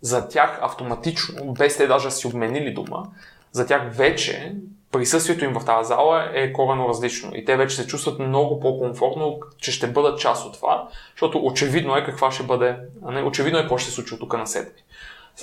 за 0.00 0.28
тях 0.28 0.58
автоматично, 0.62 1.52
без 1.52 1.76
те 1.76 1.86
даже 1.86 2.10
си 2.10 2.26
обменили 2.26 2.74
дума, 2.74 3.06
за 3.52 3.66
тях 3.66 3.82
вече 3.90 4.56
присъствието 4.92 5.44
им 5.44 5.52
в 5.52 5.64
тази 5.64 5.88
зала 5.88 6.30
е 6.34 6.52
корено 6.52 6.88
различно 6.88 7.30
и 7.34 7.44
те 7.44 7.56
вече 7.56 7.76
се 7.76 7.86
чувстват 7.86 8.18
много 8.18 8.60
по-комфортно, 8.60 9.40
че 9.58 9.72
ще 9.72 9.86
бъдат 9.86 10.20
част 10.20 10.46
от 10.46 10.54
това, 10.54 10.88
защото 11.10 11.38
очевидно 11.44 11.96
е 11.96 12.04
каква 12.04 12.30
ще 12.30 12.42
бъде, 12.42 12.76
а 13.06 13.10
не, 13.10 13.22
очевидно 13.22 13.58
е 13.58 13.62
какво 13.62 13.78
ще 13.78 13.90
се 13.90 13.94
случи 13.94 14.14
от 14.14 14.20
тук 14.20 14.38
на 14.38 14.46
седми. 14.46 14.82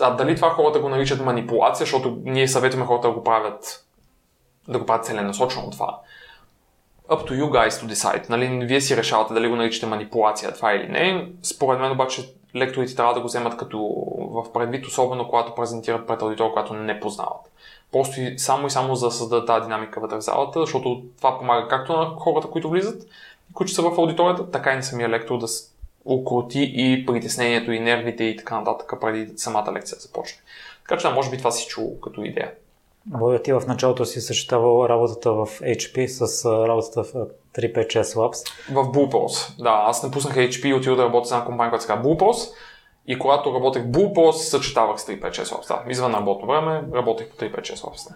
А 0.02 0.12
дали 0.12 0.36
това 0.36 0.50
хората 0.50 0.80
го 0.80 0.90
наричат 0.90 1.26
манипулация, 1.26 1.86
защото 1.86 2.18
ние 2.24 2.48
съветваме 2.48 2.86
хората 2.86 3.08
да 3.08 3.14
го 3.14 3.24
правят, 3.24 3.86
да 4.68 4.80
го 4.80 4.86
правят 4.86 5.06
целенасочено 5.06 5.72
това. 5.72 6.00
Up 7.10 7.30
to 7.30 7.42
you 7.42 7.50
guys 7.50 7.70
to 7.70 7.94
decide. 7.94 8.30
Нали, 8.30 8.66
вие 8.66 8.82
си 8.82 8.98
решавате 8.98 9.34
дали 9.34 9.48
го 9.48 9.56
наричате 9.56 9.86
манипулация 9.86 10.54
това 10.54 10.74
или 10.74 10.88
не. 10.88 11.32
Според 11.44 11.80
мен 11.80 11.92
обаче 11.92 12.34
лекторите 12.56 12.96
трябва 12.96 13.14
да 13.14 13.20
го 13.20 13.28
вземат 13.28 13.58
като 13.58 13.80
в 14.18 14.54
предвид, 14.54 14.86
особено 14.86 15.28
когато 15.28 15.56
презентират 15.56 16.08
пред 16.08 16.22
аудитор, 16.22 16.54
която 16.54 16.74
не 16.74 17.00
познават. 17.00 17.52
Просто 17.92 18.22
и 18.22 18.40
само 18.40 18.68
и 18.68 18.72
само 18.72 18.96
за 18.96 19.06
да 19.06 19.12
създадат 19.12 19.48
тази 19.48 19.64
динамика 19.64 20.00
вътре 20.00 20.18
в 20.18 20.22
залата, 20.22 20.60
защото 20.60 21.04
това 21.18 21.40
помага 21.40 21.68
както 21.68 21.98
на 21.98 22.06
хората, 22.06 22.48
които 22.48 22.70
влизат, 22.70 23.08
които 23.54 23.72
са 23.72 23.82
в 23.82 23.98
аудиторията, 23.98 24.52
така 24.52 24.74
и 24.74 24.76
на 24.76 24.84
самия 24.84 25.10
лектор 25.10 25.38
да 25.38 25.48
укроти 26.06 26.72
и 26.76 27.06
притеснението 27.06 27.72
и 27.72 27.80
нервите 27.80 28.24
и 28.24 28.38
така 28.38 28.60
нататък 28.60 28.94
преди 29.02 29.38
самата 29.38 29.74
лекция 29.74 29.96
да 29.96 30.02
започне. 30.02 30.40
Така 30.82 30.98
че, 30.98 31.08
да, 31.08 31.14
може 31.14 31.30
би 31.30 31.38
това 31.38 31.52
си 31.52 31.68
чул 31.68 32.00
като 32.00 32.24
идея. 32.24 32.52
Боя, 33.06 33.42
ти 33.42 33.54
в 33.54 33.64
началото 33.68 34.06
си 34.06 34.22
съчетавал 34.22 34.86
работата 34.90 35.34
в 35.34 35.46
HP 35.46 36.08
с 36.08 36.46
работата 36.68 37.04
в 37.04 37.14
356 37.56 38.04
Labs. 38.04 38.74
В 38.74 38.84
BluePros. 38.86 39.64
Да, 39.64 39.84
аз 39.88 40.04
напуснах 40.04 40.36
HP 40.36 40.66
и 40.66 40.74
отидох 40.74 40.98
да 40.98 41.04
работя 41.04 41.28
с 41.28 41.32
една 41.32 41.46
компания, 41.46 41.72
която 41.72 41.84
се 41.84 41.88
казва 41.88 42.04
BluePros. 42.04 42.52
И 43.08 43.20
когато 43.20 43.54
работех 43.54 43.84
в 43.84 43.88
BluePros, 43.88 44.32
съчетавах 44.32 45.00
с 45.00 45.06
356 45.06 45.44
Labs. 45.44 45.68
Да, 45.68 45.92
извън 45.92 46.16
работно 46.16 46.48
време 46.48 46.84
работех 46.94 47.30
по 47.30 47.36
356 47.36 47.76
Labs. 47.76 48.14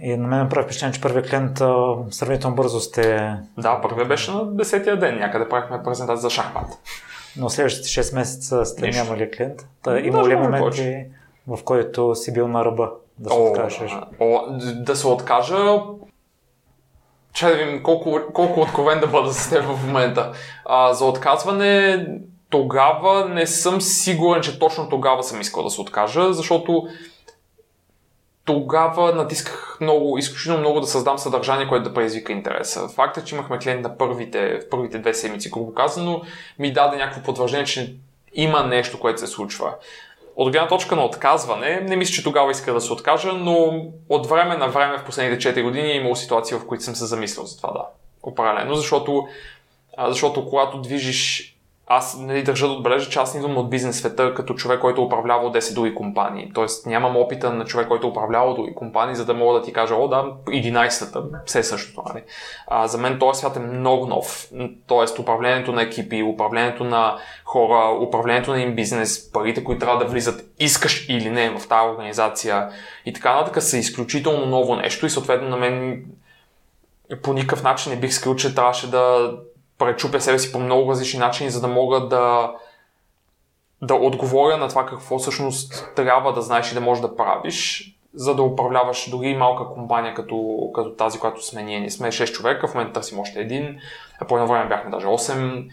И 0.00 0.16
на 0.16 0.28
мен 0.28 0.48
прави 0.48 0.64
впечатление, 0.64 0.94
че 0.94 1.00
първият 1.00 1.28
клиент 1.28 1.58
сравнително 2.10 2.56
бързо 2.56 2.80
сте... 2.80 3.34
Да, 3.58 3.80
първият 3.80 4.08
беше 4.08 4.30
на 4.30 4.46
10-я 4.46 4.96
ден. 4.96 5.18
Някъде 5.18 5.48
правихме 5.48 5.82
презентация 5.82 6.16
за 6.16 6.30
шахмат. 6.30 6.66
Но 7.36 7.50
следващите 7.50 7.88
6 7.88 8.14
месеца 8.14 8.64
сте 8.64 8.86
Нищо. 8.86 9.04
нямали 9.04 9.30
клиент. 9.30 9.66
Та, 9.82 9.98
има 9.98 10.28
ли 10.28 10.36
моменти, 10.36 11.04
в 11.46 11.58
който 11.64 12.14
си 12.14 12.32
бил 12.32 12.48
на 12.48 12.64
ръба? 12.64 12.90
Да 13.18 13.30
се 13.30 13.36
о, 13.36 13.42
откажеш? 13.42 13.96
О, 14.20 14.40
да 14.74 14.96
се 14.96 15.06
откажа 15.06 15.80
че 17.32 17.46
да 17.46 17.54
видим 17.54 17.82
колко, 17.82 18.20
колко 18.32 18.60
откровен 18.60 19.00
да 19.00 19.06
бъда 19.06 19.32
с 19.32 19.50
теб 19.50 19.64
в 19.64 19.86
момента. 19.86 20.32
А, 20.64 20.92
за 20.94 21.04
отказване 21.04 22.06
тогава 22.52 23.28
не 23.28 23.46
съм 23.46 23.80
сигурен, 23.80 24.42
че 24.42 24.58
точно 24.58 24.88
тогава 24.88 25.22
съм 25.22 25.40
искал 25.40 25.62
да 25.62 25.70
се 25.70 25.80
откажа, 25.80 26.32
защото 26.32 26.88
тогава 28.44 29.14
натисках 29.14 29.78
много, 29.80 30.18
изключително 30.18 30.60
много 30.60 30.80
да 30.80 30.86
създам 30.86 31.18
съдържание, 31.18 31.68
което 31.68 31.88
да 31.88 31.94
предизвика 31.94 32.32
интереса. 32.32 32.88
Факта, 32.88 33.24
че 33.24 33.34
имахме 33.34 33.58
клиент 33.58 33.82
на 33.82 33.98
първите, 33.98 34.60
в 34.60 34.68
първите 34.70 34.98
две 34.98 35.14
седмици, 35.14 35.50
грубо 35.50 35.74
казано, 35.74 36.22
ми 36.58 36.72
даде 36.72 36.96
някакво 36.96 37.22
потвърждение, 37.22 37.66
че 37.66 37.94
има 38.34 38.62
нещо, 38.62 39.00
което 39.00 39.20
се 39.20 39.26
случва. 39.26 39.74
От 40.36 40.52
гледна 40.52 40.68
точка 40.68 40.96
на 40.96 41.04
отказване, 41.04 41.80
не 41.80 41.96
мисля, 41.96 42.12
че 42.12 42.24
тогава 42.24 42.50
иска 42.50 42.72
да 42.72 42.80
се 42.80 42.92
откажа, 42.92 43.32
но 43.32 43.84
от 44.08 44.26
време 44.26 44.56
на 44.56 44.68
време 44.68 44.98
в 44.98 45.04
последните 45.04 45.54
4 45.54 45.62
години 45.62 45.90
е 45.90 45.96
имало 45.96 46.16
ситуации, 46.16 46.56
в 46.56 46.66
които 46.66 46.84
съм 46.84 46.94
се 46.94 47.06
замислил 47.06 47.44
за 47.44 47.56
това, 47.56 47.72
да. 47.72 47.84
Определено, 48.22 48.74
защото, 48.74 49.28
защото 50.08 50.48
когато 50.48 50.80
движиш 50.80 51.51
аз 51.94 52.18
нали, 52.18 52.42
държа 52.42 52.66
да 52.66 52.72
отбележа, 52.72 53.10
че 53.10 53.18
аз 53.18 53.34
идвам 53.34 53.56
от 53.56 53.70
бизнес 53.70 53.98
света 53.98 54.34
като 54.34 54.54
човек, 54.54 54.80
който 54.80 55.02
управлявал 55.02 55.52
10 55.52 55.74
други 55.74 55.94
компании. 55.94 56.50
Тоест 56.54 56.86
нямам 56.86 57.16
опита 57.16 57.52
на 57.52 57.64
човек, 57.64 57.88
който 57.88 58.08
управлявал 58.08 58.54
други 58.54 58.74
компании, 58.74 59.14
за 59.14 59.24
да 59.24 59.34
мога 59.34 59.58
да 59.58 59.64
ти 59.64 59.72
кажа, 59.72 59.94
о 59.94 60.08
да, 60.08 60.24
11-та, 60.46 61.22
все 61.46 61.62
същото. 61.62 62.02
Нали? 62.08 62.22
А, 62.66 62.86
за 62.86 62.98
мен 62.98 63.18
този 63.18 63.38
свят 63.38 63.56
е 63.56 63.60
много 63.60 64.06
нов. 64.06 64.48
Тоест 64.86 65.18
управлението 65.18 65.72
на 65.72 65.82
екипи, 65.82 66.22
управлението 66.22 66.84
на 66.84 67.16
хора, 67.44 67.98
управлението 68.00 68.50
на 68.50 68.60
им 68.60 68.74
бизнес, 68.74 69.32
парите, 69.32 69.64
които 69.64 69.80
трябва 69.80 70.04
да 70.04 70.10
влизат, 70.10 70.44
искаш 70.60 71.08
или 71.08 71.30
не 71.30 71.50
в 71.50 71.68
тази 71.68 71.88
организация 71.88 72.68
и 73.06 73.12
така 73.12 73.34
нататък 73.34 73.62
са 73.62 73.78
изключително 73.78 74.46
ново 74.46 74.76
нещо 74.76 75.06
и 75.06 75.10
съответно 75.10 75.48
на 75.48 75.56
мен 75.56 76.04
по 77.22 77.32
никакъв 77.32 77.62
начин 77.62 77.92
не 77.92 77.98
бих 77.98 78.12
скрил, 78.12 78.36
че 78.36 78.54
трябваше 78.54 78.90
да 78.90 79.32
пречупя 79.82 80.20
себе 80.20 80.38
си 80.38 80.52
по 80.52 80.58
много 80.58 80.90
различни 80.90 81.20
начини, 81.20 81.50
за 81.50 81.60
да 81.60 81.68
мога 81.68 82.00
да, 82.00 82.52
да 83.82 83.94
отговоря 83.94 84.56
на 84.56 84.68
това 84.68 84.86
какво 84.86 85.18
всъщност 85.18 85.92
трябва 85.96 86.32
да 86.32 86.42
знаеш 86.42 86.72
и 86.72 86.74
да 86.74 86.80
можеш 86.80 87.02
да 87.02 87.16
правиш, 87.16 87.88
за 88.14 88.34
да 88.34 88.42
управляваш 88.42 89.10
дори 89.10 89.36
малка 89.36 89.74
компания 89.74 90.14
като, 90.14 90.70
като 90.74 90.90
тази, 90.90 91.18
която 91.18 91.46
сме 91.46 91.62
ние. 91.62 91.80
Ние 91.80 91.90
сме 91.90 92.08
6 92.08 92.32
човека, 92.32 92.68
в 92.68 92.74
момента 92.74 92.92
търсим 92.92 93.18
още 93.18 93.40
един, 93.40 93.78
а 94.20 94.26
по 94.26 94.36
едно 94.36 94.48
време 94.48 94.68
бяхме 94.68 94.90
даже 94.90 95.06
8. 95.06 95.70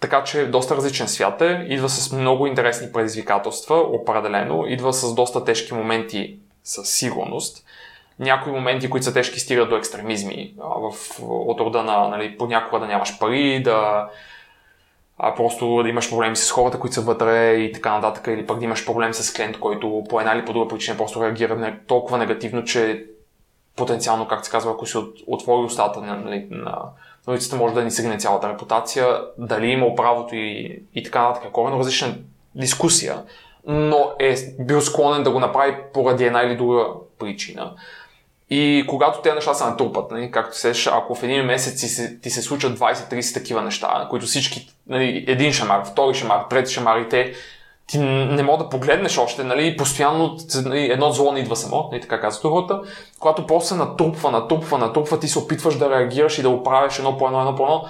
Така 0.00 0.24
че 0.24 0.46
доста 0.46 0.76
различен 0.76 1.08
свят 1.08 1.40
е, 1.40 1.66
идва 1.68 1.88
с 1.88 2.12
много 2.12 2.46
интересни 2.46 2.92
предизвикателства, 2.92 3.76
определено, 3.76 4.66
идва 4.66 4.92
с 4.92 5.14
доста 5.14 5.44
тежки 5.44 5.74
моменти 5.74 6.38
със 6.64 6.90
сигурност 6.90 7.64
някои 8.22 8.52
моменти, 8.52 8.90
които 8.90 9.04
са 9.04 9.14
тежки, 9.14 9.40
стигат 9.40 9.68
до 9.68 9.76
екстремизми. 9.76 10.54
В, 10.58 10.92
от 11.20 11.60
рода 11.60 11.82
на 11.82 12.08
нали, 12.08 12.38
понякога 12.38 12.80
да 12.80 12.86
нямаш 12.86 13.18
пари, 13.18 13.62
да 13.62 14.08
а 15.18 15.34
просто 15.34 15.82
да 15.82 15.88
имаш 15.88 16.10
проблеми 16.10 16.36
с 16.36 16.50
хората, 16.50 16.78
които 16.78 16.94
са 16.94 17.00
вътре 17.00 17.54
и 17.54 17.72
така 17.72 17.94
нататък, 17.94 18.26
или 18.26 18.46
пък 18.46 18.58
да 18.58 18.64
имаш 18.64 18.86
проблем 18.86 19.14
с 19.14 19.34
клиент, 19.34 19.58
който 19.58 20.04
по 20.08 20.20
една 20.20 20.32
или 20.34 20.44
по 20.44 20.52
друга 20.52 20.68
причина 20.68 20.96
просто 20.96 21.24
реагира 21.24 21.76
толкова 21.86 22.18
негативно, 22.18 22.64
че 22.64 23.06
потенциално, 23.76 24.28
както 24.28 24.44
се 24.44 24.50
казва, 24.50 24.70
ако 24.70 24.86
си 24.86 24.98
отвори 25.26 25.64
устата 25.64 26.00
нали, 26.00 26.46
на, 26.50 26.70
на 27.26 27.32
улицата, 27.32 27.56
може 27.56 27.74
да 27.74 27.84
ни 27.84 27.90
сегне 27.90 28.18
цялата 28.18 28.48
репутация, 28.48 29.20
дали 29.38 29.66
има 29.66 29.94
правото 29.94 30.36
и, 30.36 30.82
и 30.94 31.02
така 31.02 31.22
нататък. 31.22 31.52
Корено 31.52 31.78
различна 31.78 32.14
дискусия, 32.54 33.22
но 33.66 34.10
е 34.18 34.34
бил 34.60 34.80
склонен 34.80 35.22
да 35.22 35.30
го 35.30 35.40
направи 35.40 35.76
поради 35.94 36.24
една 36.24 36.42
или 36.42 36.56
друга 36.56 36.86
причина. 37.18 37.74
И 38.54 38.84
когато 38.88 39.20
тези 39.20 39.34
неща 39.34 39.54
се 39.54 39.64
натрупат, 39.64 40.10
нали, 40.10 40.30
както 40.30 40.58
сеш, 40.58 40.86
ако 40.86 41.14
в 41.14 41.22
един 41.22 41.44
месец 41.44 41.80
ти 41.80 41.88
се, 41.88 42.18
ти 42.20 42.30
се 42.30 42.42
случат 42.42 42.78
20-30 42.78 43.34
такива 43.34 43.62
неща, 43.62 44.06
които 44.10 44.26
всички, 44.26 44.70
нали, 44.86 45.24
един 45.28 45.52
шамар, 45.52 45.84
втори 45.84 46.14
шамар, 46.14 46.44
трети 46.50 46.72
шамар 46.72 46.98
и 46.98 47.08
те, 47.08 47.32
ти 47.86 47.98
не 47.98 48.42
мога 48.42 48.64
да 48.64 48.68
погледнеш 48.68 49.18
още, 49.18 49.44
нали, 49.44 49.76
постоянно 49.76 50.36
нали, 50.64 50.84
едно 50.84 51.10
зло 51.10 51.32
не 51.32 51.40
идва 51.40 51.56
само, 51.56 51.88
нали, 51.92 52.00
така 52.00 52.20
казват 52.20 52.42
хората. 52.42 52.80
Когато 53.20 53.46
после 53.46 53.68
се 53.68 53.74
натрупва, 53.74 54.30
натрупва, 54.30 54.78
натрупва, 54.78 55.20
ти 55.20 55.28
се 55.28 55.38
опитваш 55.38 55.78
да 55.78 55.90
реагираш 55.90 56.38
и 56.38 56.42
да 56.42 56.48
оправиш 56.48 56.98
едно 56.98 57.18
по 57.18 57.26
едно, 57.26 57.40
едно 57.40 57.56
по 57.56 57.62
едно, 57.62 57.84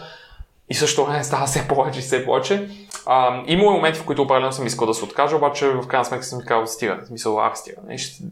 и 0.69 0.75
също 0.75 1.05
време 1.05 1.25
става 1.25 1.47
все 1.47 1.69
повече 1.69 1.99
и 1.99 2.03
все 2.03 2.25
повече. 2.25 2.69
А, 3.07 3.43
има 3.47 3.71
моменти, 3.71 3.99
в 3.99 4.05
които 4.05 4.23
определено 4.23 4.53
съм 4.53 4.67
искал 4.67 4.87
да 4.87 4.95
се 4.95 5.05
откажа, 5.05 5.37
обаче 5.37 5.69
в 5.69 5.87
крайна 5.87 6.05
сметка 6.05 6.27
съм 6.27 6.41
казал, 6.47 6.67
стига, 6.67 6.99
в 7.05 7.07
смисъл, 7.07 7.41
ах, 7.41 7.59
стига. 7.59 7.99
Ще, 7.99 8.23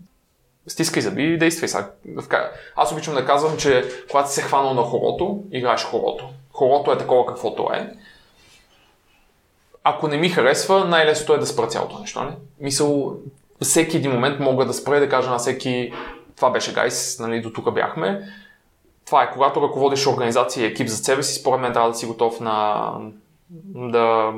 стискай 0.67 1.03
зъби 1.03 1.23
и 1.23 1.39
действай 1.39 1.69
сега. 1.69 2.51
Аз 2.77 2.93
обичам 2.93 3.15
да 3.15 3.27
казвам, 3.27 3.57
че 3.57 3.85
когато 4.11 4.31
се 4.31 4.43
хванал 4.43 4.75
на 4.75 4.83
хорото, 4.83 5.43
играеш 5.53 5.85
хорото. 5.85 6.29
Хорото 6.53 6.93
е 6.93 6.99
такова 6.99 7.27
каквото 7.27 7.71
е. 7.75 7.93
Ако 9.85 10.09
не 10.09 10.17
ми 10.17 10.29
харесва, 10.29 10.85
най-лесното 10.85 11.35
е 11.35 11.39
да 11.39 11.47
спра 11.47 11.67
цялото 11.67 11.99
нещо. 11.99 12.25
Не? 12.25 12.31
Мисъл, 12.61 13.17
всеки 13.63 13.97
един 13.97 14.13
момент 14.13 14.41
мога 14.41 14.67
да 14.67 14.75
спра 14.75 14.97
и 14.97 15.01
да 15.01 15.09
кажа 15.09 15.31
на 15.31 15.39
всеки 15.39 15.93
това 16.37 16.51
беше 16.51 16.73
гайс, 16.73 17.19
нали, 17.19 17.41
до 17.41 17.53
тук 17.53 17.75
бяхме. 17.75 18.29
Това 19.07 19.23
е, 19.23 19.31
когато 19.33 19.63
ръководиш 19.63 20.07
организация 20.07 20.65
и 20.65 20.67
екип 20.67 20.89
за 20.89 20.97
себе 20.97 21.23
си, 21.23 21.41
според 21.41 21.61
мен 21.61 21.73
трябва 21.73 21.91
да 21.91 21.97
си 21.97 22.07
готов 22.07 22.41
на, 22.41 22.93
да 23.75 24.33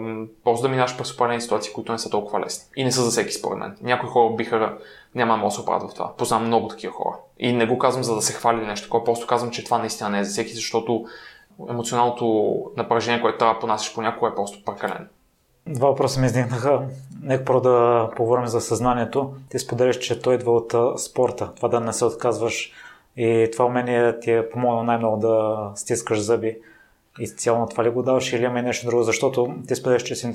просто 0.45 0.63
да 0.63 0.69
минаш 0.69 0.97
през 0.97 1.13
определени 1.13 1.41
ситуации, 1.41 1.73
които 1.73 1.93
не 1.93 1.99
са 1.99 2.11
толкова 2.11 2.41
лесни. 2.41 2.65
И 2.77 2.85
не 2.85 2.93
са 2.93 3.03
за 3.03 3.11
всеки, 3.11 3.33
според 3.33 3.59
мен. 3.59 3.77
Някои 3.83 4.09
хора 4.09 4.35
биха, 4.35 4.79
няма 5.15 5.45
да 5.45 5.51
се 5.51 5.63
в 5.63 5.95
това. 5.95 6.13
Познавам 6.17 6.47
много 6.47 6.69
такива 6.69 6.93
хора. 6.93 7.17
И 7.39 7.53
не 7.53 7.67
го 7.67 7.79
казвам 7.79 8.05
за 8.05 8.15
да 8.15 8.23
се 8.23 8.33
хвали 8.33 8.67
нещо 8.67 8.87
такова, 8.87 9.05
просто 9.05 9.27
казвам, 9.27 9.51
че 9.51 9.65
това 9.65 9.79
наистина 9.79 10.11
не 10.11 10.19
е 10.19 10.25
за 10.25 10.31
всеки, 10.31 10.55
защото 10.55 11.05
емоционалното 11.71 12.55
напрежение, 12.77 13.21
което 13.21 13.39
трябва 13.39 13.55
да 13.55 13.61
понасяш 13.61 13.95
понякога 13.95 14.31
е 14.31 14.35
просто 14.35 14.65
прекалено. 14.65 15.07
Два 15.67 15.89
въпроса 15.89 16.21
ми 16.21 16.27
издигнаха. 16.27 16.83
Нека 17.23 17.45
про 17.45 17.61
да 17.61 18.09
поговорим 18.17 18.47
за 18.47 18.61
съзнанието. 18.61 19.35
Ти 19.51 19.59
споделяш, 19.59 19.99
че 19.99 20.21
той 20.21 20.35
идва 20.35 20.53
от 20.53 21.01
спорта. 21.01 21.51
Това 21.57 21.69
да 21.69 21.81
не 21.81 21.93
се 21.93 22.05
отказваш 22.05 22.73
и 23.17 23.49
това 23.53 23.65
умение 23.65 24.21
ти 24.21 24.33
е 24.33 24.51
помогнало 24.51 24.83
най-много 24.83 25.17
да 25.17 25.71
стискаш 25.75 26.21
зъби 26.21 26.57
изцяло 27.19 27.59
на 27.61 27.69
това 27.69 27.85
ли 27.85 27.91
го 27.91 28.03
даваш 28.03 28.33
или 28.33 28.45
има 28.45 28.63
нещо 28.63 28.87
друго, 28.87 29.03
защото 29.03 29.55
ти 29.69 29.75
споделяш, 29.75 30.03
че 30.03 30.15
се 30.15 30.33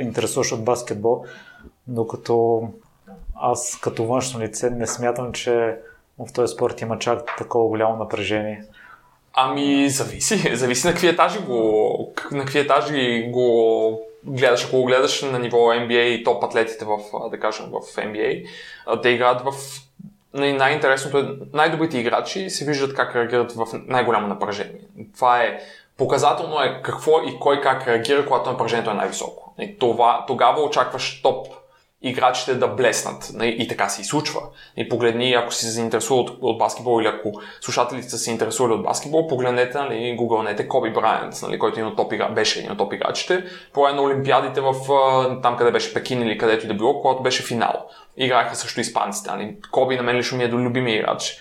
интересуваш 0.00 0.52
от 0.52 0.64
баскетбол, 0.64 1.24
докато 1.86 2.62
аз 3.40 3.78
като 3.82 4.04
външно 4.04 4.40
лице 4.40 4.70
не 4.70 4.86
смятам, 4.86 5.32
че 5.32 5.76
в 6.18 6.32
този 6.32 6.54
спорт 6.54 6.80
има 6.80 6.98
чак 6.98 7.36
такова 7.38 7.68
голямо 7.68 7.96
напрежение. 7.96 8.64
Ами, 9.34 9.88
зависи. 9.88 10.56
Зависи 10.56 10.86
на 10.86 10.92
какви 10.92 11.08
етажи 11.08 11.38
го, 11.38 12.12
на 12.32 12.40
какви 12.40 12.58
етажи 12.58 13.28
го 13.30 14.00
гледаш. 14.24 14.64
Ако 14.64 14.76
го 14.76 14.84
гледаш 14.84 15.22
на 15.22 15.38
ниво 15.38 15.56
NBA 15.56 16.02
и 16.02 16.24
топ 16.24 16.44
атлетите 16.44 16.84
в, 16.84 16.98
да 17.30 17.40
кажем, 17.40 17.66
в 17.66 17.96
NBA, 17.96 18.46
те 19.02 19.08
играят 19.08 19.40
в 19.40 19.52
най-интересното 20.34 21.18
е, 21.18 21.28
най-добрите 21.52 21.98
играчи 21.98 22.50
се 22.50 22.64
виждат 22.64 22.94
как 22.94 23.16
реагират 23.16 23.52
в 23.52 23.66
най-голямо 23.86 24.26
напрежение. 24.26 24.80
Това 25.16 25.42
е 25.42 25.60
Показателно 26.00 26.60
е 26.60 26.80
какво 26.82 27.22
и 27.22 27.38
кой 27.40 27.60
как 27.60 27.88
реагира, 27.88 28.26
когато 28.26 28.50
напрежението 28.50 28.90
е 28.90 28.94
най-високо. 28.94 29.54
И 29.58 29.78
това, 29.78 30.24
тогава 30.26 30.62
очакваш 30.62 31.22
топ 31.22 31.46
играчите 32.02 32.54
да 32.54 32.68
блеснат. 32.68 33.32
И 33.42 33.68
така 33.68 33.88
се 33.88 34.02
и 34.02 34.04
случва. 34.04 34.40
И 34.76 34.88
погледни, 34.88 35.32
ако 35.32 35.52
си 35.52 35.64
се 35.64 35.70
заинтересувал 35.70 36.24
от, 36.24 36.38
от 36.40 36.58
баскетбол 36.58 37.00
или 37.00 37.08
ако 37.08 37.40
слушателите 37.60 38.10
са 38.10 38.18
се 38.18 38.30
интересували 38.30 38.74
от 38.74 38.82
баскетбол, 38.82 39.26
погледнете, 39.26 39.78
нали, 39.78 40.14
гугълнете 40.16 40.68
Коби 40.68 40.90
Брайант, 40.90 41.34
нали, 41.42 41.58
който 41.58 41.80
един 41.80 41.96
топ 41.96 42.12
игра, 42.12 42.28
беше 42.28 42.58
един 42.58 42.72
от 42.72 42.78
топ 42.78 42.92
играчите, 42.92 43.44
по 43.72 43.88
на 43.88 44.02
Олимпиадите 44.02 44.60
в, 44.60 44.74
там 45.42 45.56
къде 45.56 45.70
беше 45.70 45.94
Пекин 45.94 46.22
или 46.22 46.38
където 46.38 46.64
и 46.64 46.68
да 46.68 46.74
било, 46.74 47.00
когато 47.00 47.22
беше 47.22 47.42
финал. 47.42 47.88
Играеха 48.16 48.56
също 48.56 48.80
испанците. 48.80 49.30
Нали. 49.30 49.56
Коби 49.70 49.96
на 49.96 50.02
мен 50.02 50.16
лично 50.16 50.38
ми 50.38 50.44
е 50.44 50.48
до 50.48 50.58
любими 50.58 50.94
играч. 50.94 51.36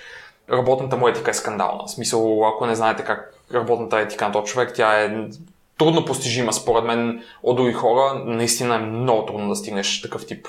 Работната 0.51 0.97
му 0.97 1.07
етика 1.07 1.31
е 1.31 1.33
скандална. 1.33 1.83
В 1.87 1.91
смисъл, 1.91 2.47
ако 2.47 2.65
не 2.65 2.75
знаете 2.75 3.03
как 3.03 3.33
работната 3.53 3.99
етика 3.99 4.25
на 4.25 4.31
този 4.31 4.51
човек, 4.53 4.71
тя 4.75 5.03
е 5.03 5.09
трудно 5.79 6.05
постижима 6.05 6.53
според 6.53 6.83
мен 6.83 7.23
от 7.43 7.57
други 7.57 7.73
хора. 7.73 8.21
Наистина 8.25 8.75
е 8.75 8.79
много 8.79 9.25
трудно 9.25 9.49
да 9.49 9.55
стигнеш 9.55 10.01
такъв 10.01 10.25
тип 10.25 10.47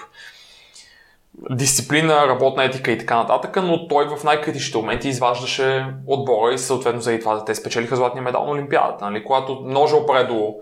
дисциплина, 1.50 2.26
работна 2.28 2.64
етика 2.64 2.90
и 2.90 2.98
така 2.98 3.16
нататък, 3.16 3.56
но 3.62 3.88
той 3.88 4.08
в 4.08 4.24
най-критичните 4.24 4.78
моменти 4.78 5.08
изваждаше 5.08 5.86
отбора 6.06 6.54
и 6.54 6.58
съответно 6.58 7.00
заради 7.00 7.20
това 7.20 7.34
да 7.34 7.44
те 7.44 7.54
спечелиха 7.54 7.96
златния 7.96 8.22
медал 8.22 8.44
на 8.44 8.50
Олимпиадата. 8.50 9.04
Нали? 9.04 9.24
Когато 9.24 9.60
ножа 9.64 9.96
опре 9.96 10.24
до 10.24 10.54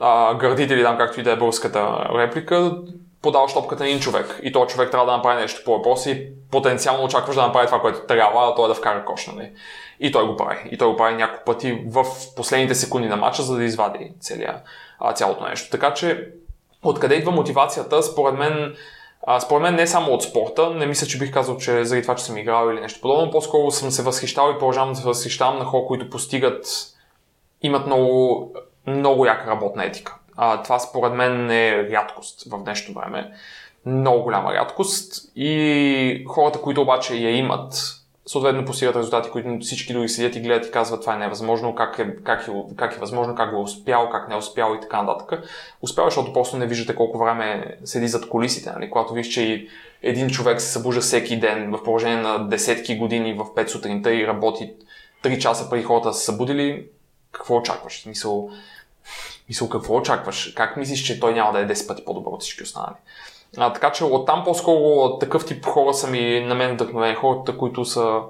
а, 0.00 0.34
гърдители, 0.34 0.82
там 0.82 0.98
както 0.98 1.20
и 1.20 1.22
да 1.22 1.32
е 1.32 1.36
българската 1.36 2.08
реплика, 2.18 2.76
подаваш 3.22 3.52
топката 3.52 3.82
на 3.82 3.88
един 3.88 4.00
човек 4.00 4.40
и 4.42 4.52
този 4.52 4.74
човек 4.74 4.90
трябва 4.90 5.06
да 5.06 5.16
направи 5.16 5.40
нещо 5.40 5.60
по 5.64 5.76
въпроса 5.76 6.10
и 6.10 6.26
потенциално 6.50 7.04
очакваш 7.04 7.36
да 7.36 7.42
направи 7.42 7.66
това, 7.66 7.80
което 7.80 8.06
трябва, 8.06 8.48
а 8.48 8.54
той 8.54 8.64
е 8.64 8.68
да 8.68 8.74
вкара 8.74 9.04
кош. 9.04 9.26
Нали? 9.26 9.52
И 10.00 10.12
той 10.12 10.26
го 10.26 10.36
прави. 10.36 10.68
И 10.70 10.78
той 10.78 10.88
го 10.88 10.96
прави 10.96 11.14
няколко 11.14 11.44
пъти 11.44 11.84
в 11.86 12.04
последните 12.36 12.74
секунди 12.74 13.08
на 13.08 13.16
матча, 13.16 13.42
за 13.42 13.56
да 13.56 13.64
извади 13.64 14.12
целия, 14.20 14.60
цялото 15.14 15.44
нещо. 15.44 15.70
Така 15.70 15.94
че, 15.94 16.28
откъде 16.82 17.14
идва 17.14 17.32
мотивацията? 17.32 18.02
Според 18.02 18.38
мен, 18.38 18.76
А, 19.26 19.40
според 19.40 19.62
мен 19.62 19.74
не 19.74 19.86
само 19.86 20.12
от 20.12 20.22
спорта, 20.22 20.70
не 20.70 20.86
мисля, 20.86 21.06
че 21.06 21.18
бих 21.18 21.32
казал, 21.32 21.56
че 21.56 21.84
заради 21.84 22.02
това, 22.02 22.14
че 22.14 22.24
съм 22.24 22.36
играл 22.36 22.70
или 22.70 22.80
нещо 22.80 23.00
подобно, 23.00 23.30
по-скоро 23.30 23.70
съм 23.70 23.90
се 23.90 24.02
възхищал 24.02 24.50
и 24.50 24.58
продължавам 24.58 24.92
да 24.92 24.98
се 24.98 25.04
възхищавам 25.04 25.58
на 25.58 25.64
хора, 25.64 25.86
които 25.86 26.10
постигат, 26.10 26.66
имат 27.62 27.86
много, 27.86 28.52
много 28.86 29.26
яка 29.26 29.50
работна 29.50 29.84
етика. 29.84 30.16
А, 30.36 30.62
това 30.62 30.78
според 30.78 31.12
мен 31.12 31.50
е 31.50 31.88
рядкост 31.90 32.50
в 32.50 32.64
днешно 32.64 32.94
време. 32.94 33.32
Много 33.86 34.22
голяма 34.22 34.54
рядкост. 34.54 35.32
И 35.36 36.24
хората, 36.28 36.60
които 36.60 36.82
обаче 36.82 37.14
я 37.14 37.36
имат, 37.36 38.02
съответно 38.26 38.64
постигат 38.64 38.96
резултати, 38.96 39.30
които 39.30 39.58
всички 39.60 39.92
други 39.92 40.08
седят 40.08 40.36
и 40.36 40.40
гледат 40.40 40.66
и 40.66 40.70
казват 40.70 41.00
това 41.00 41.14
е 41.14 41.18
невъзможно, 41.18 41.74
как 41.74 41.98
е, 41.98 42.16
как 42.24 42.48
е, 42.48 42.52
как 42.76 42.96
е 42.96 42.98
възможно, 42.98 43.34
как 43.34 43.50
го 43.50 43.56
е 43.56 43.62
успял, 43.62 44.10
как 44.10 44.28
не 44.28 44.34
е 44.34 44.38
успял 44.38 44.74
и 44.76 44.80
така 44.80 45.02
нататък. 45.02 45.42
Успял, 45.82 46.04
защото 46.04 46.32
просто 46.32 46.56
не 46.56 46.66
виждате 46.66 46.96
колко 46.96 47.18
време 47.18 47.76
седи 47.84 48.08
зад 48.08 48.28
колисите. 48.28 48.70
Нали? 48.70 48.90
Когато 48.90 49.14
виж, 49.14 49.26
че 49.26 49.66
един 50.02 50.30
човек 50.30 50.60
се 50.60 50.72
събужда 50.72 51.00
всеки 51.00 51.40
ден 51.40 51.70
в 51.70 51.84
положение 51.84 52.22
на 52.22 52.48
десетки 52.48 52.98
години 52.98 53.34
в 53.34 53.44
5 53.44 53.66
сутринта 53.66 54.14
и 54.14 54.26
работи 54.26 54.72
3 55.22 55.38
часа 55.38 55.70
преди 55.70 55.84
хората 55.84 56.12
са 56.12 56.24
събудили, 56.24 56.86
какво 57.32 57.56
очакваш? 57.56 58.06
Мисъл, 58.06 58.50
мисъл, 59.48 59.68
какво 59.68 59.96
очакваш? 59.96 60.52
Как 60.56 60.76
мислиш, 60.76 61.02
че 61.02 61.20
той 61.20 61.34
няма 61.34 61.52
да 61.52 61.60
е 61.60 61.66
10 61.66 61.88
пъти 61.88 62.04
по-добър 62.04 62.32
от 62.32 62.40
всички 62.40 62.62
останали? 62.62 62.94
А, 63.56 63.72
така 63.72 63.92
че 63.92 64.04
оттам 64.04 64.44
по-скоро 64.44 65.18
такъв 65.18 65.46
тип 65.46 65.64
хора 65.64 65.94
са 65.94 66.10
ми 66.10 66.40
на 66.40 66.54
мен 66.54 66.74
вдъхновени. 66.74 67.14
Хората, 67.14 67.58
които 67.58 67.84
са 67.84 68.20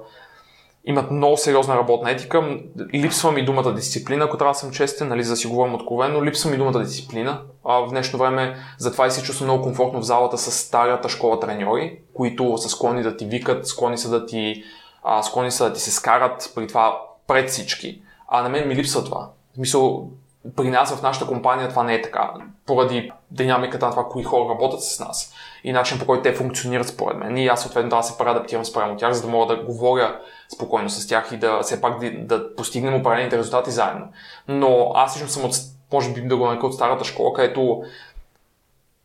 имат 0.85 1.11
много 1.11 1.37
сериозна 1.37 1.75
работна 1.75 2.11
етика. 2.11 2.59
Липсва 2.93 3.31
ми 3.31 3.45
думата 3.45 3.73
дисциплина, 3.73 4.25
ако 4.25 4.37
трябва 4.37 4.51
да 4.51 4.59
съм 4.59 4.71
честен, 4.71 5.07
нали, 5.07 5.23
за 5.23 5.33
да 5.33 5.37
си 5.37 5.47
говорим 5.47 5.75
откровено. 5.75 6.25
Липсва 6.25 6.51
ми 6.51 6.57
думата 6.57 6.79
дисциплина. 6.79 7.41
А, 7.63 7.79
в 7.79 7.89
днешно 7.89 8.19
време 8.19 8.55
затова 8.77 9.07
и 9.07 9.11
се 9.11 9.23
чувствам 9.23 9.47
много 9.47 9.63
комфортно 9.63 10.01
в 10.01 10.05
залата 10.05 10.37
с 10.37 10.51
старата 10.51 11.09
школа 11.09 11.39
треньори, 11.39 11.99
които 12.13 12.57
са 12.57 12.69
склонни 12.69 13.03
да 13.03 13.17
ти 13.17 13.25
викат, 13.25 13.67
склонни 13.67 13.97
са 13.97 14.09
да 14.09 14.25
ти, 14.25 14.63
а, 15.03 15.23
склонни 15.23 15.51
са 15.51 15.63
да 15.63 15.73
ти 15.73 15.81
се 15.81 15.91
скарат 15.91 16.51
при 16.55 16.67
това 16.67 17.01
пред 17.27 17.49
всички. 17.49 18.01
А 18.27 18.41
на 18.43 18.49
мен 18.49 18.67
ми 18.67 18.75
липсва 18.75 19.03
това. 19.03 19.29
В 19.51 19.55
смисъл, 19.55 20.09
при 20.55 20.69
нас 20.69 20.95
в 20.95 21.01
нашата 21.01 21.27
компания 21.27 21.69
това 21.69 21.83
не 21.83 21.93
е 21.93 22.01
така. 22.01 22.31
Поради 22.65 23.11
динамиката 23.31 23.85
на 23.85 23.91
това, 23.91 24.05
кои 24.09 24.23
хора 24.23 24.49
работят 24.49 24.83
с 24.83 24.99
нас 24.99 25.33
и 25.63 25.71
начин 25.71 25.99
по 25.99 26.05
който 26.05 26.23
те 26.23 26.33
функционират 26.33 26.87
според 26.87 27.17
мен. 27.17 27.37
И 27.37 27.47
аз 27.47 27.61
съответно 27.61 27.89
да 27.89 28.03
се 28.03 28.17
преадаптирам 28.17 28.65
спрямо 28.65 28.97
тях, 28.97 29.13
за 29.13 29.21
да 29.21 29.27
мога 29.27 29.55
да 29.55 29.63
говоря 29.63 30.19
спокойно 30.53 30.89
с 30.89 31.07
тях 31.07 31.29
и 31.31 31.37
да 31.37 31.61
все 31.61 31.81
пак 31.81 31.99
да, 31.99 32.11
да 32.11 32.55
постигнем 32.55 32.95
определените 32.95 33.37
резултати 33.37 33.71
заедно. 33.71 34.07
Но 34.47 34.91
аз 34.95 35.15
лично 35.15 35.29
съм 35.29 35.45
от, 35.45 35.55
може 35.93 36.13
би 36.13 36.21
да 36.21 36.37
го 36.37 36.45
нарека 36.45 36.67
от 36.67 36.73
старата 36.73 37.03
школа, 37.03 37.33
където 37.33 37.83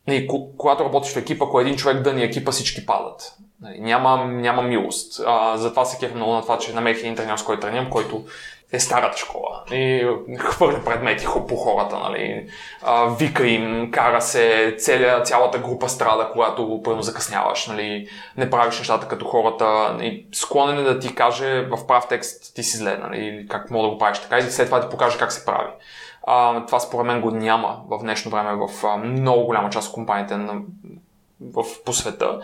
не, 0.07 0.27
когато 0.57 0.83
работиш 0.83 1.13
в 1.13 1.17
екипа, 1.17 1.45
ако 1.45 1.59
един 1.59 1.75
човек 1.75 2.01
дъни 2.01 2.23
екипа, 2.23 2.51
всички 2.51 2.85
падат. 2.85 3.33
Нали, 3.61 3.79
няма, 3.79 4.25
няма 4.25 4.61
милост. 4.61 5.21
А, 5.25 5.57
затова 5.57 5.85
се 5.85 5.97
кефа 5.99 6.15
много 6.15 6.33
на 6.33 6.41
това, 6.41 6.57
че 6.57 6.73
намерих 6.73 6.99
един 6.99 7.15
тренер, 7.15 7.37
с 7.37 7.43
който 7.43 7.61
тренирам, 7.61 7.89
който 7.89 8.23
е 8.71 8.79
старата 8.79 9.17
школа. 9.17 9.63
И 9.71 10.07
хвърля 10.39 10.83
предмети 10.85 11.25
по 11.47 11.55
хората, 11.55 11.99
нали. 11.99 12.49
А, 12.81 13.05
вика 13.05 13.47
им, 13.47 13.91
кара 13.91 14.21
се, 14.21 14.75
целя, 14.77 15.21
цялата 15.23 15.57
група 15.57 15.89
страда, 15.89 16.29
когато 16.33 16.81
пълно 16.83 17.01
закъсняваш, 17.01 17.67
нали. 17.67 18.07
Не 18.37 18.49
правиш 18.49 18.77
нещата 18.77 19.07
като 19.07 19.25
хората. 19.25 19.97
И 20.01 20.27
склонен 20.33 20.77
е 20.77 20.83
да 20.83 20.99
ти 20.99 21.15
каже 21.15 21.61
в 21.61 21.87
прав 21.87 22.07
текст 22.09 22.55
ти 22.55 22.63
си 22.63 22.77
зле, 22.77 22.97
нали. 22.97 23.45
Как 23.49 23.71
мога 23.71 23.87
да 23.87 23.93
го 23.93 23.97
правиш 23.97 24.19
така 24.19 24.37
и 24.37 24.41
след 24.41 24.67
това 24.67 24.81
ти 24.81 24.89
покаже 24.89 25.17
как 25.17 25.31
се 25.31 25.45
прави. 25.45 25.69
А, 26.27 26.65
това 26.65 26.79
според 26.79 27.05
мен 27.05 27.21
го 27.21 27.31
няма 27.31 27.81
в 27.89 27.99
днешно 27.99 28.31
време 28.31 28.67
в 28.67 28.97
много 28.97 29.45
голяма 29.45 29.69
част 29.69 29.87
от 29.87 29.93
компаниите 29.93 30.37
на, 30.37 30.61
в, 31.41 31.63
по 31.85 31.93
света 31.93 32.39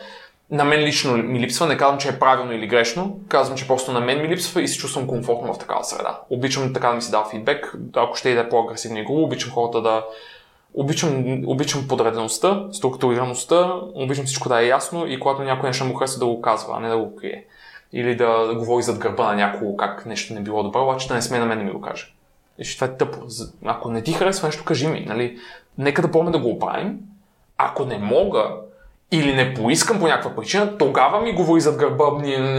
на 0.51 0.65
мен 0.65 0.79
лично 0.79 1.17
ми 1.17 1.39
липсва, 1.39 1.67
не 1.67 1.77
казвам, 1.77 1.99
че 1.99 2.09
е 2.09 2.19
правилно 2.19 2.53
или 2.53 2.67
грешно, 2.67 3.19
казвам, 3.27 3.57
че 3.57 3.67
просто 3.67 3.91
на 3.91 3.99
мен 3.99 4.21
ми 4.21 4.27
липсва 4.27 4.61
и 4.61 4.67
се 4.67 4.77
чувствам 4.77 5.07
комфортно 5.07 5.53
в 5.53 5.57
такава 5.57 5.83
среда. 5.83 6.19
Обичам 6.29 6.73
така 6.73 6.87
да 6.87 6.93
ми 6.93 7.01
си 7.01 7.11
дава 7.11 7.29
фидбек, 7.29 7.75
ако 7.95 8.15
ще 8.15 8.29
и 8.29 8.33
да 8.33 8.41
е 8.41 8.49
по-агресивно 8.49 8.99
игру, 8.99 9.23
обичам 9.23 9.51
хората 9.51 9.81
да... 9.81 10.05
Обичам, 10.73 11.41
обичам 11.45 11.87
подредеността, 11.87 12.63
структурираността, 12.71 13.73
обичам 13.93 14.25
всичко 14.25 14.49
да 14.49 14.61
е 14.61 14.67
ясно 14.67 15.07
и 15.07 15.19
когато 15.19 15.43
някой 15.43 15.69
нещо 15.69 15.85
му 15.85 15.93
харесва 15.93 16.19
да 16.19 16.25
го 16.25 16.41
казва, 16.41 16.73
а 16.77 16.79
не 16.79 16.89
да 16.89 16.97
го 16.97 17.15
крие. 17.15 17.45
Или 17.93 18.15
да, 18.15 18.53
говори 18.55 18.83
зад 18.83 18.97
гърба 18.97 19.27
на 19.27 19.35
някого 19.35 19.77
как 19.77 20.05
нещо 20.05 20.33
не 20.33 20.39
било 20.39 20.63
добро, 20.63 20.83
обаче 20.83 21.07
да 21.07 21.13
не 21.13 21.21
сме 21.21 21.39
на 21.39 21.45
мен 21.45 21.57
да 21.57 21.63
ми 21.63 21.71
го 21.71 21.81
каже. 21.81 22.13
И 22.59 22.75
това 22.75 22.87
е 22.87 22.97
тъпо. 22.97 23.17
Ако 23.65 23.91
не 23.91 24.01
ти 24.01 24.13
харесва 24.13 24.47
нещо, 24.47 24.63
кажи 24.65 24.87
ми. 24.87 25.05
Нали? 25.07 25.37
Нека 25.77 26.01
да 26.01 26.11
помня 26.11 26.31
да 26.31 26.39
го 26.39 26.49
оправим. 26.49 26.99
Ако 27.57 27.85
не 27.85 27.97
мога, 27.97 28.55
или 29.11 29.33
не 29.33 29.53
поискам 29.53 29.99
по 29.99 30.07
някаква 30.07 30.35
причина, 30.35 30.77
тогава 30.77 31.21
ми 31.21 31.33
говори 31.33 31.61
зад 31.61 31.77
гърба, 31.77 32.05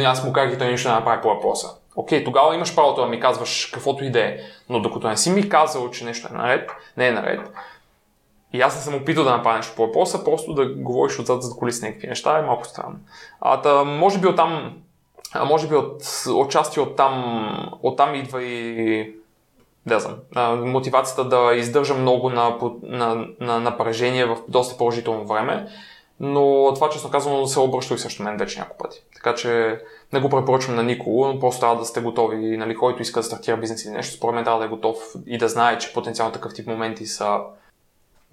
аз 0.05 0.25
му 0.25 0.33
казах 0.33 0.55
и 0.55 0.59
той 0.59 0.71
нищо 0.71 0.89
не 0.89 0.95
направи 0.95 1.23
по 1.23 1.29
въпроса. 1.29 1.69
Окей, 1.97 2.25
тогава 2.25 2.55
имаш 2.55 2.75
правото 2.75 3.01
да 3.01 3.07
ми 3.07 3.21
казваш 3.21 3.71
каквото 3.75 4.05
и 4.05 4.11
да 4.11 4.21
е, 4.21 4.37
но 4.69 4.81
докато 4.81 5.09
не 5.09 5.17
си 5.17 5.31
ми 5.31 5.49
казал, 5.49 5.91
че 5.91 6.05
нещо 6.05 6.29
е 6.31 6.37
наред, 6.37 6.71
не 6.97 7.09
е 7.09 7.13
наред, 7.13 7.41
и 8.53 8.61
аз 8.61 8.77
не 8.77 8.83
съм 8.83 8.95
опитал 8.95 9.25
да 9.25 9.31
направя 9.31 9.57
нещо 9.57 9.77
по 9.77 9.87
въпроса, 9.87 10.25
просто 10.25 10.55
да 10.55 10.75
говориш 10.75 11.19
отзад 11.19 11.43
зад 11.43 11.59
колиси 11.59 11.85
някакви 11.85 12.09
неща 12.09 12.39
е 12.39 12.43
малко 12.43 12.65
странно. 12.65 12.97
А, 13.41 13.61
та, 13.61 13.85
може 13.85 14.19
би 14.19 14.29
оттам, 14.29 14.73
а 15.33 15.45
може 15.45 15.69
би 15.69 15.75
от, 15.75 16.03
отчасти 16.35 16.81
оттам, 16.81 17.79
оттам 17.83 18.15
идва 18.15 18.43
и 18.43 19.13
да 19.87 20.01
знам, 20.01 20.71
мотивацията 20.71 21.25
да 21.25 21.55
издържа 21.55 21.95
много 21.95 22.31
на, 22.31 22.57
на, 22.83 23.27
на 23.41 23.61
напрежение 23.61 24.27
в 24.27 24.37
доста 24.49 24.77
положително 24.77 25.27
време 25.27 25.67
но 26.21 26.73
това, 26.75 26.91
честно 26.91 27.11
казвам, 27.11 27.47
се 27.47 27.61
обръща 27.61 27.95
и 27.95 27.99
също 27.99 28.23
мен 28.23 28.37
вече 28.37 28.59
няколко 28.59 28.83
пъти. 28.83 29.03
Така 29.15 29.35
че 29.35 29.81
не 30.13 30.21
го 30.21 30.29
препоръчвам 30.29 30.77
на 30.77 30.83
никого, 30.83 31.27
но 31.27 31.41
просто 31.41 31.61
трябва 31.61 31.77
да 31.77 31.85
сте 31.85 32.01
готови, 32.01 32.57
нали, 32.57 32.77
който 32.77 33.03
иска 33.03 33.21
да 33.21 33.25
стартира 33.25 33.57
бизнес 33.57 33.85
или 33.85 33.93
нещо, 33.93 34.17
според 34.17 34.35
мен 34.35 34.45
трябва 34.45 34.61
да 34.61 34.67
е 34.67 34.69
готов 34.69 34.99
и 35.27 35.39
да 35.39 35.49
знае, 35.49 35.79
че 35.79 35.93
потенциално 35.93 36.33
такъв 36.33 36.55
тип 36.55 36.67
моменти 36.67 37.07
са, 37.07 37.39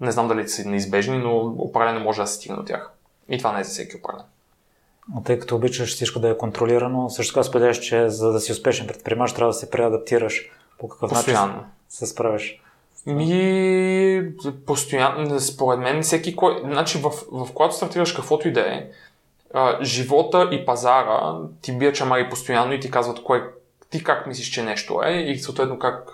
не 0.00 0.12
знам 0.12 0.28
дали 0.28 0.48
са 0.48 0.68
неизбежни, 0.68 1.18
но 1.18 1.36
определено 1.58 2.00
може 2.00 2.20
да 2.20 2.26
се 2.26 2.34
стигне 2.34 2.56
до 2.56 2.64
тях. 2.64 2.90
И 3.28 3.38
това 3.38 3.52
не 3.52 3.60
е 3.60 3.64
за 3.64 3.70
всеки 3.70 3.96
определен. 3.96 4.26
Тъй 5.24 5.38
като 5.38 5.56
обичаш 5.56 5.94
всичко 5.94 6.18
да 6.18 6.30
е 6.30 6.36
контролирано, 6.36 7.10
също 7.10 7.34
така 7.34 7.44
споделяш, 7.44 7.78
че 7.78 8.08
за 8.08 8.32
да 8.32 8.40
си 8.40 8.52
успешен 8.52 8.86
предприемач 8.86 9.32
трябва 9.32 9.52
да 9.52 9.58
се 9.58 9.70
преадаптираш 9.70 10.50
по 10.78 10.88
какъв 10.88 11.10
Постоянно. 11.10 11.46
начин 11.46 11.68
се 11.88 12.06
справиш. 12.06 12.60
Ми, 13.06 14.32
постоянно, 14.66 15.40
според 15.40 15.80
мен, 15.80 16.02
всеки 16.02 16.36
кой. 16.36 16.60
Значи, 16.64 16.98
в, 16.98 17.10
в 17.32 17.52
когато 17.54 17.74
стартираш 17.74 18.12
каквото 18.12 18.48
и 18.48 18.52
да 18.52 18.60
е, 18.60 18.90
живота 19.82 20.48
и 20.52 20.64
пазара 20.66 21.38
ти 21.62 21.72
бия 21.72 21.92
чамари 21.92 22.30
постоянно 22.30 22.72
и 22.72 22.80
ти 22.80 22.90
казват 22.90 23.22
кое, 23.22 23.42
ти 23.90 24.04
как 24.04 24.26
мислиш, 24.26 24.50
че 24.50 24.62
нещо 24.62 25.00
е 25.04 25.12
и 25.12 25.38
съответно 25.38 25.78
как 25.78 26.10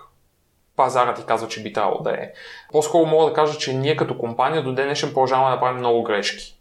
пазара 0.77 1.15
ти 1.15 1.23
казва, 1.27 1.49
че 1.49 1.63
би 1.63 1.73
трябвало 1.73 2.03
да 2.03 2.11
е. 2.11 2.33
По-скоро 2.73 3.07
мога 3.07 3.27
да 3.27 3.33
кажа, 3.33 3.59
че 3.59 3.75
ние 3.75 3.97
като 3.97 4.19
компания 4.19 4.63
до 4.63 4.73
днешен 4.73 5.09
продължаваме 5.09 5.55
да 5.55 5.61
правим 5.61 5.79
много 5.79 6.03
грешки. 6.03 6.57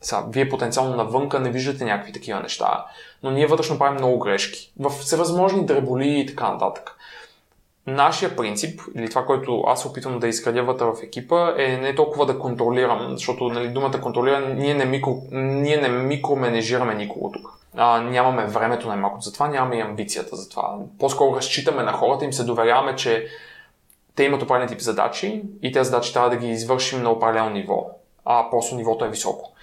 Сега, 0.00 0.24
вие 0.28 0.48
потенциално 0.48 0.96
навънка 0.96 1.40
не 1.40 1.50
виждате 1.50 1.84
някакви 1.84 2.12
такива 2.12 2.40
неща, 2.40 2.84
но 3.22 3.30
ние 3.30 3.46
вътрешно 3.46 3.78
правим 3.78 3.94
много 3.94 4.18
грешки. 4.18 4.72
В 4.78 4.90
всевъзможни 4.90 5.66
дреболи 5.66 6.20
и 6.20 6.26
така 6.26 6.52
нататък 6.52 6.96
нашия 7.86 8.36
принцип, 8.36 8.80
или 8.96 9.10
това, 9.10 9.24
което 9.24 9.64
аз 9.66 9.86
опитвам 9.86 10.18
да 10.18 10.28
изградя 10.28 10.62
вътре 10.62 10.84
в 10.84 10.94
екипа, 11.02 11.54
е 11.58 11.76
не 11.76 11.94
толкова 11.94 12.26
да 12.26 12.38
контролирам, 12.38 13.08
защото 13.10 13.48
нали, 13.48 13.68
думата 13.68 14.00
контролира, 14.00 14.40
ние 14.40 14.74
не, 14.74 14.84
микро, 14.84 15.22
ние 15.32 15.76
не 15.76 15.88
микроменежираме 15.88 16.94
никого 16.94 17.32
тук. 17.32 17.48
А, 17.76 18.00
нямаме 18.00 18.46
времето 18.46 18.88
най-малко 18.88 19.20
за 19.20 19.32
това, 19.32 19.48
нямаме 19.48 19.76
и 19.76 19.80
амбицията 19.80 20.36
за 20.36 20.48
това. 20.48 20.76
По-скоро 20.98 21.36
разчитаме 21.36 21.82
на 21.82 21.92
хората, 21.92 22.24
им 22.24 22.32
се 22.32 22.44
доверяваме, 22.44 22.96
че 22.96 23.26
те 24.14 24.24
имат 24.24 24.42
определен 24.42 24.68
тип 24.68 24.80
задачи 24.80 25.42
и 25.62 25.72
тези 25.72 25.90
задачи 25.90 26.12
трябва 26.12 26.30
да 26.30 26.36
ги 26.36 26.48
извършим 26.48 27.02
на 27.02 27.10
определено 27.10 27.50
ниво, 27.50 27.86
а 28.24 28.50
просто 28.50 28.74
нивото 28.74 29.04
е 29.04 29.08
високо 29.10 29.53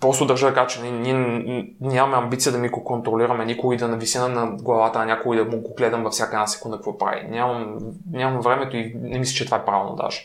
просто 0.00 0.26
държа 0.26 0.46
да 0.46 0.54
кажа, 0.54 0.66
че 0.68 0.82
ние, 0.82 1.12
ние 1.12 1.74
нямаме 1.80 2.16
амбиция 2.16 2.52
да 2.52 2.58
ми 2.58 2.68
го 2.68 2.84
контролираме 2.84 3.44
никой 3.44 3.76
да 3.76 3.88
нависина 3.88 4.28
на 4.28 4.46
главата 4.46 4.98
на 4.98 5.04
някой 5.04 5.36
да 5.36 5.44
му 5.44 5.62
го 5.62 5.74
гледам 5.74 6.02
във 6.02 6.12
всяка 6.12 6.36
една 6.36 6.46
секунда 6.46 6.76
какво 6.76 6.98
прави. 6.98 7.26
Нямам, 7.28 7.78
нямам 8.10 8.40
времето 8.40 8.76
и 8.76 8.92
не 9.00 9.18
мисля, 9.18 9.34
че 9.34 9.44
това 9.44 9.56
е 9.56 9.64
правилно 9.64 9.96
даже. 9.96 10.20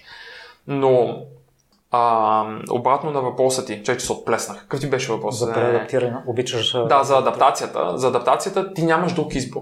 Но 0.68 1.22
а, 1.92 2.46
обратно 2.72 3.12
на 3.12 3.22
въпроса 3.22 3.66
ти, 3.66 3.84
че, 3.84 3.98
че 3.98 4.06
се 4.06 4.14
отплеснах. 4.14 4.62
Какъв 4.62 4.80
ти 4.80 4.90
беше 4.90 5.12
въпрос? 5.12 5.40
За 5.40 5.54
преадаптиране, 5.54 6.18
обичаш. 6.28 6.72
Да, 6.72 7.04
за 7.04 7.18
адаптацията. 7.18 7.98
За 7.98 8.08
адаптацията 8.08 8.74
ти 8.74 8.84
нямаш 8.84 9.14
друг 9.14 9.36
избор. 9.36 9.62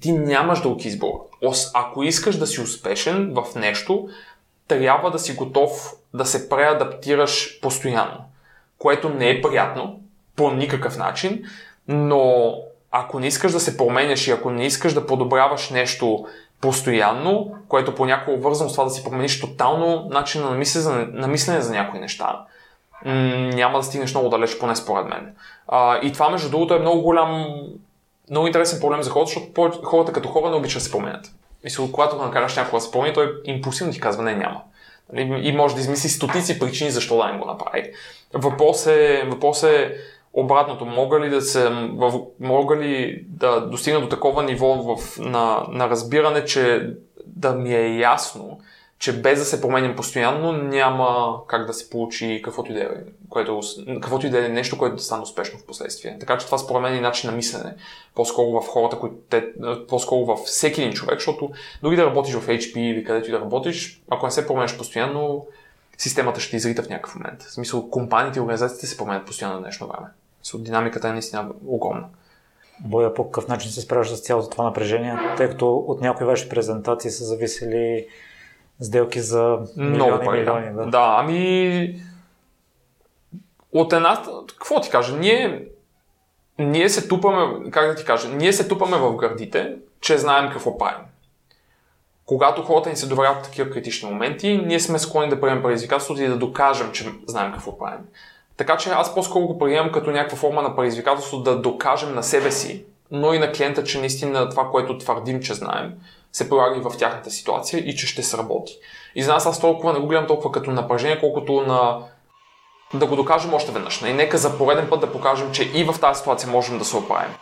Ти 0.00 0.12
нямаш 0.12 0.60
друг 0.60 0.84
избор. 0.84 1.10
Ако 1.74 2.02
искаш 2.02 2.36
да 2.36 2.46
си 2.46 2.60
успешен 2.60 3.34
в 3.34 3.54
нещо, 3.54 4.08
трябва 4.68 5.10
да 5.10 5.18
си 5.18 5.34
готов 5.34 5.92
да 6.14 6.24
се 6.24 6.48
преадаптираш 6.48 7.60
постоянно 7.60 8.29
което 8.80 9.08
не 9.08 9.30
е 9.30 9.42
приятно 9.42 10.00
по 10.36 10.50
никакъв 10.50 10.96
начин, 10.96 11.44
но 11.88 12.54
ако 12.90 13.20
не 13.20 13.26
искаш 13.26 13.52
да 13.52 13.60
се 13.60 13.76
променяш 13.76 14.26
и 14.26 14.30
ако 14.30 14.50
не 14.50 14.66
искаш 14.66 14.94
да 14.94 15.06
подобряваш 15.06 15.70
нещо 15.70 16.26
постоянно, 16.60 17.54
което 17.68 17.94
понякога 17.94 18.36
вързвам 18.36 18.68
с 18.68 18.72
това 18.72 18.84
да 18.84 18.90
си 18.90 19.04
промениш 19.04 19.40
тотално 19.40 20.08
начина 20.10 20.50
на 20.50 20.56
мислене, 20.56 21.06
на 21.12 21.28
мислене 21.28 21.60
за 21.60 21.72
някои 21.72 22.00
неща, 22.00 22.40
няма 23.04 23.78
да 23.78 23.84
стигнеш 23.84 24.14
много 24.14 24.28
далеч, 24.28 24.58
поне 24.58 24.76
според 24.76 25.06
мен. 25.06 25.34
А, 25.68 25.98
и 26.02 26.12
това, 26.12 26.30
между 26.30 26.50
другото, 26.50 26.74
е 26.74 26.78
много 26.78 27.02
голям, 27.02 27.56
много 28.30 28.46
интересен 28.46 28.80
проблем 28.80 29.02
за 29.02 29.10
хората, 29.10 29.32
защото 29.34 29.82
хората 29.84 30.12
като 30.12 30.28
хора 30.28 30.50
не 30.50 30.56
обичат 30.56 30.80
да 30.80 30.84
се 30.84 30.90
променят. 30.90 31.32
Мисля, 31.64 31.92
когато 31.92 32.16
го 32.16 32.22
накараш 32.22 32.56
някога 32.56 32.78
да 32.78 32.84
се 32.84 32.90
промени, 32.90 33.14
той 33.14 33.32
импулсивно 33.44 33.92
ти 33.92 34.00
казва, 34.00 34.22
не, 34.22 34.34
няма. 34.34 34.62
Нали, 35.12 35.48
и 35.48 35.52
може 35.52 35.74
да 35.74 35.80
измисли 35.80 36.08
стотици 36.08 36.58
причини 36.58 36.90
защо 36.90 37.16
да 37.16 37.32
не 37.32 37.38
го 37.38 37.44
направи. 37.44 37.92
Въпрос 38.34 38.86
е, 38.86 39.22
въпрос 39.26 39.62
е 39.62 39.96
обратното. 40.32 40.86
Мога 40.86 41.20
ли 41.20 41.30
да, 41.30 41.42
се, 41.42 41.70
мога 42.40 42.76
ли 42.76 43.24
да 43.28 43.60
достигна 43.60 44.00
до 44.00 44.08
такова 44.08 44.42
ниво 44.42 44.66
в, 44.66 45.18
на, 45.18 45.66
на 45.68 45.90
разбиране, 45.90 46.44
че 46.44 46.90
да 47.26 47.54
ми 47.54 47.74
е 47.74 47.98
ясно, 47.98 48.60
че 48.98 49.20
без 49.20 49.38
да 49.38 49.44
се 49.44 49.60
променям 49.60 49.96
постоянно, 49.96 50.52
няма 50.52 51.38
как 51.46 51.66
да 51.66 51.74
се 51.74 51.90
получи 51.90 52.40
каквото 52.44 52.72
и 52.72 52.74
да 52.74 52.80
е, 52.80 52.88
което, 53.28 53.60
каквото 53.86 54.26
и 54.26 54.30
да 54.30 54.46
е 54.46 54.48
нещо, 54.48 54.78
което 54.78 54.96
да 54.96 55.02
стане 55.02 55.22
успешно 55.22 55.58
в 55.58 55.66
последствие. 55.66 56.16
Така 56.20 56.38
че 56.38 56.46
това 56.46 56.58
според 56.58 56.82
мен 56.82 56.94
е 56.94 57.00
начин 57.00 57.30
на 57.30 57.36
мислене. 57.36 57.74
По-скоро 58.14 58.60
в 58.60 58.66
хората, 58.66 58.98
които 58.98 59.16
те, 59.30 59.44
по-скоро 59.88 60.24
във 60.24 60.40
всеки 60.40 60.82
един 60.82 60.92
човек, 60.92 61.18
защото 61.18 61.50
дори 61.82 61.96
да 61.96 62.06
работиш 62.06 62.34
в 62.34 62.46
HP 62.46 62.78
или 62.78 63.04
където 63.04 63.28
и 63.28 63.32
да 63.32 63.40
работиш, 63.40 64.02
ако 64.10 64.26
не 64.26 64.32
се 64.32 64.46
променяш 64.46 64.78
постоянно, 64.78 65.46
системата 66.00 66.40
ще 66.40 66.56
изрита 66.56 66.82
в 66.82 66.88
някакъв 66.88 67.14
момент. 67.14 67.42
В 67.42 67.52
смисъл, 67.52 67.90
компаниите 67.90 68.38
и 68.38 68.42
организациите 68.42 68.86
се 68.86 68.96
променят 68.96 69.26
постоянно 69.26 69.54
на 69.54 69.60
днешно 69.60 69.88
време. 69.88 70.06
С 70.42 70.58
динамиката 70.58 71.08
е 71.08 71.12
наистина 71.12 71.50
огромна. 71.66 72.06
Боя 72.80 73.14
по 73.14 73.24
какъв 73.24 73.48
начин 73.48 73.70
се 73.70 73.80
справяш 73.80 74.10
с 74.10 74.20
цялото 74.20 74.50
това 74.50 74.64
напрежение, 74.64 75.18
тъй 75.36 75.48
като 75.48 75.76
от 75.76 76.00
някои 76.00 76.26
ваши 76.26 76.48
презентации 76.48 77.10
са 77.10 77.24
зависели 77.24 78.06
сделки 78.80 79.20
за 79.20 79.58
милиони, 79.76 79.96
Много 79.96 80.24
пари, 80.24 80.40
милиони. 80.40 80.74
Да. 80.74 80.86
да, 80.86 81.16
ами 81.18 82.02
от 83.72 83.92
една... 83.92 84.22
Какво 84.46 84.80
ти 84.80 84.90
кажа? 84.90 85.16
Ние, 85.16 85.68
ние 86.58 86.88
се 86.88 87.08
тупаме, 87.08 87.70
как 87.70 87.86
да 87.86 87.94
ти 87.94 88.04
кажа, 88.04 88.28
ние 88.28 88.52
се 88.52 88.68
тупаме 88.68 88.96
в 88.96 89.16
гърдите, 89.16 89.76
че 90.00 90.18
знаем 90.18 90.50
какво 90.52 90.78
правим. 90.78 91.04
Когато 92.30 92.62
хората 92.62 92.90
ни 92.90 92.96
се 92.96 93.06
доверяват 93.06 93.38
в 93.38 93.42
такива 93.42 93.70
критични 93.70 94.10
моменти, 94.10 94.62
ние 94.66 94.80
сме 94.80 94.98
склонни 94.98 95.30
да 95.30 95.40
приемем 95.40 95.62
предизвикателството 95.62 96.22
и 96.22 96.28
да 96.28 96.36
докажем, 96.36 96.92
че 96.92 97.04
знаем 97.26 97.52
какво 97.52 97.78
правим. 97.78 98.00
Така 98.56 98.76
че 98.76 98.90
аз 98.90 99.14
по-скоро 99.14 99.46
го 99.46 99.58
приемам 99.58 99.92
като 99.92 100.10
някаква 100.10 100.38
форма 100.38 100.62
на 100.62 100.76
предизвикателство 100.76 101.38
да 101.38 101.58
докажем 101.58 102.14
на 102.14 102.22
себе 102.22 102.50
си, 102.50 102.84
но 103.10 103.34
и 103.34 103.38
на 103.38 103.52
клиента, 103.52 103.84
че 103.84 104.00
наистина 104.00 104.48
това, 104.50 104.70
което 104.70 104.98
твърдим, 104.98 105.40
че 105.40 105.54
знаем, 105.54 105.92
се 106.32 106.48
прилага 106.48 106.76
и 106.76 106.80
в 106.80 106.98
тяхната 106.98 107.30
ситуация 107.30 107.80
и 107.80 107.96
че 107.96 108.06
ще 108.06 108.22
сработи. 108.22 108.72
И 109.14 109.22
за 109.22 109.32
нас 109.32 109.46
аз 109.46 109.60
толкова 109.60 109.92
не 109.92 109.98
го 109.98 110.06
гледам 110.06 110.26
толкова 110.26 110.52
като 110.52 110.70
напрежение, 110.70 111.20
колкото 111.20 111.60
на 111.60 111.98
да 112.94 113.06
го 113.06 113.16
докажем 113.16 113.54
още 113.54 113.72
веднъж. 113.72 114.02
И 114.02 114.12
нека 114.12 114.38
за 114.38 114.58
пореден 114.58 114.88
път 114.90 115.00
да 115.00 115.12
покажем, 115.12 115.52
че 115.52 115.70
и 115.74 115.84
в 115.84 116.00
тази 116.00 116.18
ситуация 116.18 116.50
можем 116.50 116.78
да 116.78 116.84
се 116.84 116.96
оправим. 116.96 117.34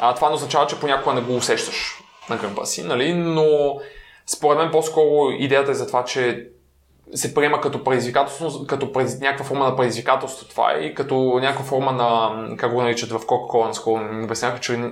А, 0.00 0.14
това 0.14 0.28
не 0.28 0.34
означава, 0.34 0.66
че 0.66 0.80
понякога 0.80 1.14
не 1.14 1.20
го 1.20 1.36
усещаш 1.36 2.02
на 2.30 2.36
гърба 2.36 2.64
си, 2.64 2.82
нали? 2.82 3.14
но 3.14 3.78
според 4.26 4.58
мен 4.58 4.70
по-скоро 4.70 5.30
идеята 5.38 5.70
е 5.70 5.74
за 5.74 5.86
това, 5.86 6.04
че 6.04 6.48
се 7.14 7.34
приема 7.34 7.60
като 7.60 7.84
предизвикателство, 7.84 8.66
като 8.66 8.92
през, 8.92 9.20
някаква 9.20 9.44
форма 9.44 9.64
на 9.64 9.76
предизвикателство 9.76 10.48
това 10.48 10.72
е 10.72 10.80
и 10.80 10.94
като 10.94 11.38
някаква 11.42 11.64
форма 11.64 11.92
на, 11.92 12.56
как 12.56 12.74
го 12.74 12.82
наричат 12.82 13.10
в 13.10 13.18
Coca-Cola, 13.18 13.66
наскоро 13.66 14.04
ми 14.04 14.24
обясняха, 14.24 14.60
че 14.60 14.90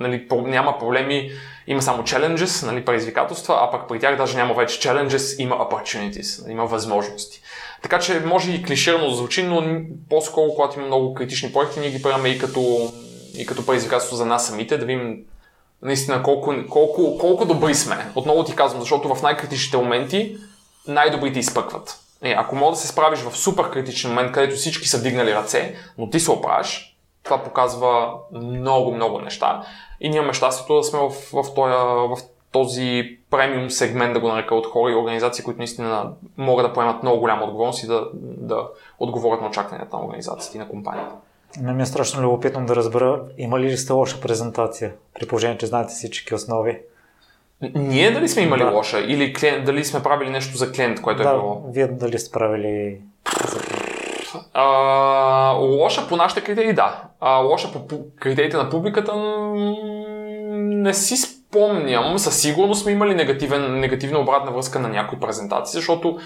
нали, 0.00 0.26
няма 0.30 0.78
проблеми, 0.78 1.30
има 1.66 1.82
само 1.82 2.02
challenges, 2.02 2.66
нали, 2.66 2.84
предизвикателства, 2.84 3.58
а 3.60 3.70
пък 3.70 3.88
при 3.88 4.00
тях 4.00 4.16
даже 4.16 4.36
няма 4.36 4.54
вече 4.54 4.88
challenges, 4.88 5.42
има 5.42 5.56
opportunities, 5.56 6.42
нали, 6.42 6.52
има 6.52 6.66
възможности. 6.66 7.40
Така 7.82 7.98
че 7.98 8.20
може 8.20 8.52
и 8.52 8.62
клиширано 8.62 9.08
да 9.08 9.14
звучи, 9.14 9.42
но 9.42 9.80
по-скоро, 10.10 10.54
когато 10.54 10.78
има 10.78 10.86
много 10.86 11.14
критични 11.14 11.52
проекти, 11.52 11.80
ние 11.80 11.90
ги 11.90 12.02
приемаме 12.02 12.28
и 12.28 12.38
като, 12.38 12.92
и 13.38 13.46
като 13.46 13.66
предизвикателство 13.66 14.16
за 14.16 14.26
нас 14.26 14.46
самите, 14.46 14.78
да 14.78 14.84
видим 14.84 15.24
наистина 15.86 16.22
колко, 16.22 16.54
колко, 16.70 17.18
колко 17.18 17.44
добри 17.44 17.74
сме. 17.74 18.12
Отново 18.14 18.44
ти 18.44 18.54
казвам, 18.54 18.80
защото 18.80 19.14
в 19.14 19.22
най-критичните 19.22 19.76
моменти 19.76 20.36
най-добрите 20.88 21.38
изпъкват. 21.38 22.00
Е, 22.22 22.34
ако 22.38 22.56
мога 22.56 22.70
да 22.70 22.76
се 22.76 22.88
справиш 22.88 23.20
в 23.20 23.36
супер 23.36 23.70
критичен 23.70 24.10
момент, 24.10 24.32
където 24.32 24.56
всички 24.56 24.88
са 24.88 24.98
вдигнали 24.98 25.34
ръце, 25.34 25.76
но 25.98 26.10
ти 26.10 26.20
се 26.20 26.30
оправиш, 26.30 26.96
това 27.22 27.42
показва 27.42 28.12
много, 28.32 28.94
много 28.94 29.18
неща. 29.18 29.62
И 30.00 30.08
ние 30.08 30.18
имаме 30.18 30.32
щастието 30.32 30.74
да 30.74 30.84
сме 30.84 30.98
в, 30.98 31.10
в, 31.10 31.54
този, 31.54 31.72
в 32.08 32.16
този 32.52 33.18
премиум 33.30 33.70
сегмент, 33.70 34.14
да 34.14 34.20
го 34.20 34.28
нарека 34.28 34.54
от 34.54 34.66
хора 34.66 34.92
и 34.92 34.94
организации, 34.94 35.44
които 35.44 35.58
наистина 35.58 36.12
могат 36.36 36.66
да 36.66 36.72
поемат 36.72 37.02
много 37.02 37.20
голяма 37.20 37.44
отговорност 37.44 37.82
и 37.82 37.86
да, 37.86 38.08
да 38.22 38.68
отговорят 38.98 39.40
на 39.40 39.48
очакванията 39.48 39.96
на 39.96 40.04
организациите 40.04 40.58
и 40.58 40.60
на 40.60 40.68
компанията. 40.68 41.14
Не 41.60 41.72
ми 41.72 41.82
е 41.82 41.86
страшно 41.86 42.22
любопитно 42.22 42.66
да 42.66 42.76
разбера, 42.76 43.20
има 43.38 43.60
ли 43.60 43.76
сте 43.76 43.92
лоша 43.92 44.20
презентация, 44.20 44.92
при 45.14 45.26
положение, 45.26 45.58
че 45.58 45.66
знаете 45.66 45.94
всички 45.94 46.34
основи? 46.34 46.80
Ние 47.74 48.10
дали 48.10 48.28
сме 48.28 48.42
имали 48.42 48.62
да. 48.62 48.70
лоша 48.70 49.00
или 49.00 49.32
клиент, 49.32 49.64
дали 49.64 49.84
сме 49.84 50.02
правили 50.02 50.30
нещо 50.30 50.56
за 50.56 50.72
клиент, 50.72 51.00
което 51.00 51.22
да, 51.22 51.28
е 51.28 51.32
било? 51.32 51.62
Вие 51.68 51.86
дали 51.86 52.18
сте 52.18 52.30
правили 52.30 53.00
за 53.48 53.58
клиент? 53.58 53.86
А, 54.52 54.64
лоша 55.58 56.08
по 56.08 56.16
нашите 56.16 56.40
критерии, 56.40 56.72
да. 56.72 57.02
А, 57.20 57.36
лоша 57.36 57.72
по 57.72 57.98
критериите 58.20 58.56
на 58.56 58.70
публиката 58.70 59.14
не 60.56 60.94
си 60.94 61.16
спомням. 61.16 62.18
Със 62.18 62.40
сигурност 62.40 62.82
сме 62.82 62.92
имали 62.92 63.14
негативен, 63.14 63.80
негативна 63.80 64.18
обратна 64.18 64.52
връзка 64.52 64.78
на 64.78 64.88
някои 64.88 65.20
презентации, 65.20 65.78
защото 65.78 66.18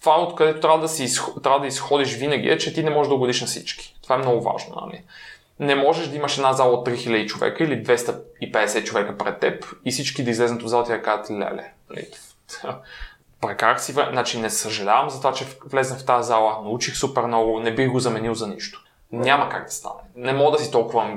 това, 0.00 0.20
откъдето 0.20 0.60
трябва 0.60 0.78
да, 0.78 0.88
си, 0.88 1.20
трябва 1.42 1.60
да 1.60 1.66
изходиш 1.66 2.14
винаги 2.14 2.48
е, 2.48 2.58
че 2.58 2.74
ти 2.74 2.82
не 2.82 2.90
можеш 2.90 3.08
да 3.08 3.14
угодиш 3.14 3.40
на 3.40 3.46
всички. 3.46 3.94
Това 4.08 4.16
е 4.16 4.18
много 4.18 4.40
важно. 4.40 4.74
Нали? 4.86 5.04
не 5.60 5.74
можеш 5.74 6.08
да 6.08 6.16
имаш 6.16 6.36
една 6.36 6.52
зала 6.52 6.72
от 6.72 6.88
3000 6.88 7.26
човека 7.26 7.64
или 7.64 7.84
250 7.84 8.84
човека 8.84 9.18
пред 9.18 9.40
теб 9.40 9.64
и 9.84 9.90
всички 9.90 10.24
да 10.24 10.30
излезнат 10.30 10.62
от 10.62 10.68
залата 10.68 10.92
и 10.92 10.96
да 10.96 11.02
кажат, 11.02 11.30
леле, 11.30 11.72
нали, 11.90 12.06
прекарах 13.40 13.82
си 13.82 13.92
значи 13.92 14.38
не 14.38 14.50
съжалявам 14.50 15.10
за 15.10 15.18
това, 15.18 15.32
че 15.32 15.46
влезнах 15.64 15.98
в 15.98 16.06
тази 16.06 16.26
зала, 16.26 16.62
научих 16.62 16.96
супер 16.96 17.22
много, 17.22 17.60
не 17.60 17.74
бих 17.74 17.90
го 17.90 18.00
заменил 18.00 18.34
за 18.34 18.48
нищо. 18.48 18.84
Няма 19.12 19.48
как 19.48 19.64
да 19.64 19.72
стане. 19.72 20.00
Не 20.16 20.32
мога 20.32 20.58
да 20.58 20.64
си 20.64 20.70
толкова 20.70 21.16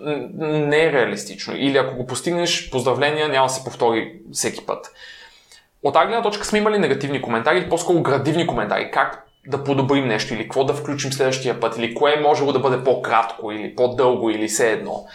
не 0.00 0.84
е 0.84 0.92
реалистично. 0.92 1.54
Или 1.56 1.78
ако 1.78 1.96
го 1.96 2.06
постигнеш, 2.06 2.70
поздравления, 2.70 3.28
няма 3.28 3.46
да 3.46 3.52
се 3.52 3.64
повтори 3.64 4.20
всеки 4.32 4.66
път. 4.66 4.92
От 5.82 5.94
тази 5.94 6.22
точка 6.22 6.44
сме 6.44 6.58
имали 6.58 6.78
негативни 6.78 7.22
коментари 7.22 7.68
по-скоро 7.68 8.02
градивни 8.02 8.46
коментари. 8.46 8.90
Как 8.90 9.29
да 9.46 9.64
подобрим 9.64 10.08
нещо 10.08 10.34
или 10.34 10.42
какво 10.42 10.64
да 10.64 10.74
включим 10.74 11.12
следващия 11.12 11.60
път 11.60 11.78
или 11.78 11.94
кое 11.94 12.14
е 12.16 12.20
можело 12.20 12.52
да 12.52 12.58
бъде 12.58 12.84
по-кратко 12.84 13.52
или 13.52 13.76
по-дълго 13.76 14.30
или 14.30 14.48
все 14.48 14.72
едно 14.72 15.06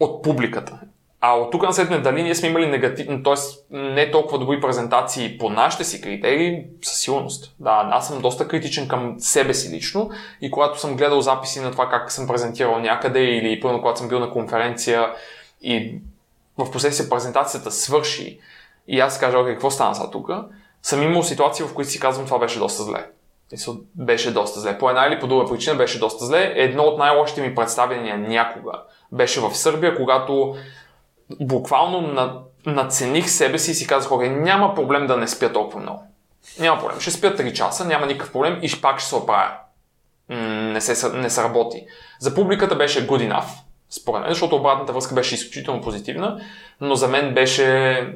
от 0.00 0.22
публиката. 0.22 0.80
А 1.22 1.34
от 1.34 1.50
тук 1.50 1.62
на 1.90 2.02
дали 2.02 2.22
ние 2.22 2.34
сме 2.34 2.48
имали 2.48 2.66
негативни, 2.66 3.22
т.е. 3.22 3.34
не 3.70 4.10
толкова 4.10 4.38
добри 4.38 4.60
презентации 4.60 5.38
по 5.38 5.50
нашите 5.50 5.84
си 5.84 6.00
критерии, 6.00 6.64
със 6.82 6.98
сигурност. 6.98 7.54
Да, 7.58 7.88
аз 7.92 8.08
съм 8.08 8.20
доста 8.20 8.48
критичен 8.48 8.88
към 8.88 9.14
себе 9.18 9.54
си 9.54 9.76
лично 9.76 10.10
и 10.40 10.50
когато 10.50 10.80
съм 10.80 10.96
гледал 10.96 11.20
записи 11.20 11.60
на 11.60 11.70
това 11.70 11.88
как 11.88 12.12
съм 12.12 12.26
презентирал 12.26 12.78
някъде 12.78 13.20
или 13.20 13.60
пълно 13.60 13.78
когато 13.78 13.98
съм 13.98 14.08
бил 14.08 14.20
на 14.20 14.30
конференция 14.30 15.12
и 15.62 15.94
в 16.58 16.70
последствие 16.70 17.08
презентацията 17.08 17.70
свърши 17.70 18.38
и 18.88 19.00
аз 19.00 19.20
кажа, 19.20 19.38
окей, 19.38 19.52
какво 19.52 19.70
стана 19.70 19.94
сега 19.94 20.10
тук? 20.10 20.30
Съм 20.82 21.02
имал 21.02 21.22
ситуации, 21.22 21.64
в 21.64 21.74
които 21.74 21.90
си 21.90 22.00
казвам, 22.00 22.26
това 22.26 22.38
беше 22.38 22.58
доста 22.58 22.82
зле. 22.82 23.06
Беше 23.94 24.32
доста 24.32 24.60
зле. 24.60 24.78
По 24.78 24.90
една 24.90 25.06
или 25.06 25.20
по 25.20 25.26
друга 25.26 25.52
причина 25.52 25.76
беше 25.76 25.98
доста 25.98 26.26
зле. 26.26 26.52
Едно 26.56 26.82
от 26.82 26.98
най-лошите 26.98 27.40
ми 27.40 27.54
представяния 27.54 28.18
някога 28.18 28.72
беше 29.12 29.40
в 29.40 29.54
Сърбия, 29.54 29.96
когато 29.96 30.56
буквално 31.40 32.00
на, 32.00 32.40
нацених 32.66 33.30
себе 33.30 33.58
си 33.58 33.70
и 33.70 33.74
си 33.74 33.86
казах, 33.86 34.12
окей, 34.12 34.28
няма 34.28 34.74
проблем 34.74 35.06
да 35.06 35.16
не 35.16 35.28
спя 35.28 35.52
толкова 35.52 35.80
много. 35.80 36.04
Няма 36.58 36.80
проблем. 36.80 37.00
Ще 37.00 37.10
спя 37.10 37.36
3 37.36 37.52
часа, 37.52 37.84
няма 37.84 38.06
никакъв 38.06 38.32
проблем 38.32 38.58
и 38.62 38.80
пак 38.80 39.00
ще 39.00 39.08
се 39.08 39.16
оправя. 39.16 39.50
не, 40.28 40.80
се, 40.80 41.08
не 41.12 41.30
се 41.30 41.42
работи. 41.42 41.86
За 42.18 42.34
публиката 42.34 42.76
беше 42.76 43.08
good 43.08 43.32
enough, 43.32 43.48
според 43.90 44.20
мен, 44.20 44.30
защото 44.30 44.56
обратната 44.56 44.92
връзка 44.92 45.14
беше 45.14 45.34
изключително 45.34 45.80
позитивна, 45.80 46.40
но 46.80 46.94
за 46.94 47.08
мен 47.08 47.34
беше 47.34 48.06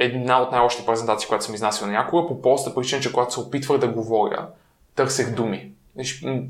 една 0.00 0.42
от 0.42 0.52
най-лошите 0.52 0.86
презентации, 0.86 1.28
която 1.28 1.44
съм 1.44 1.54
изнасял 1.54 1.88
някога, 1.88 2.28
по 2.28 2.42
проста 2.42 2.74
причина, 2.74 3.02
че 3.02 3.12
когато 3.12 3.32
се 3.32 3.40
опитвах 3.40 3.78
да 3.78 3.88
говоря, 3.88 4.46
търсех 4.94 5.34
думи. 5.34 5.72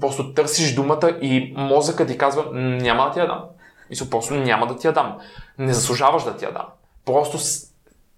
Просто 0.01 0.35
търсиш 0.35 0.75
думата 0.75 1.19
и 1.21 1.55
мозъкът 1.57 2.09
ти 2.09 2.19
казва, 2.19 2.45
няма 2.53 3.05
да 3.05 3.13
ти 3.13 3.19
я 3.19 3.27
дам. 3.27 3.45
Мисля, 3.91 4.07
просто 4.11 4.35
няма 4.35 4.67
да 4.67 4.77
ти 4.77 4.87
я 4.87 4.93
дам. 4.93 5.19
Не 5.59 5.75
заслужаваш 5.75 6.25
да 6.25 6.37
ти 6.37 6.45
я 6.45 6.53
дам. 6.53 6.67
Просто 7.05 7.39
с... 7.39 7.67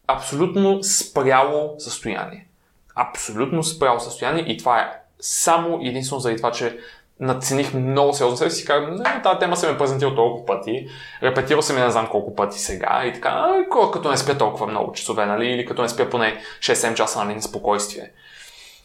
абсолютно 0.07 0.83
спряло 0.83 1.75
състояние. 1.79 2.47
Абсолютно 2.95 3.63
спряло 3.63 4.01
състояние 4.01 4.45
и 4.47 4.57
това 4.57 4.81
е 4.81 4.93
само 5.21 5.79
единствено 5.83 6.21
заради 6.21 6.37
това, 6.37 6.51
че 6.51 6.79
нацених 7.23 7.75
много 7.75 8.13
сериозно 8.13 8.37
себе 8.37 8.51
си 8.51 8.63
и 8.63 8.67
казах, 8.67 8.91
не, 8.91 9.23
тази 9.23 9.39
тема 9.39 9.57
се 9.57 9.71
ме 9.71 9.79
презентира 9.79 10.15
толкова 10.15 10.47
пъти, 10.47 10.89
репетирал 11.23 11.63
се 11.63 11.73
ми 11.73 11.81
не 11.81 11.91
знам 11.91 12.09
колко 12.11 12.35
пъти 12.35 12.59
сега 12.59 13.03
и 13.07 13.13
така, 13.13 13.65
като 13.93 14.11
не 14.11 14.17
спя 14.17 14.39
толкова 14.39 14.67
много 14.67 14.93
часове, 14.93 15.27
нали, 15.27 15.47
или 15.47 15.67
като 15.67 15.83
не 15.83 15.89
спя 15.89 16.11
поне 16.11 16.41
6-7 16.61 16.95
часа 16.95 17.25
нали, 17.25 17.35
на 17.35 17.43
спокойствие. 17.43 18.11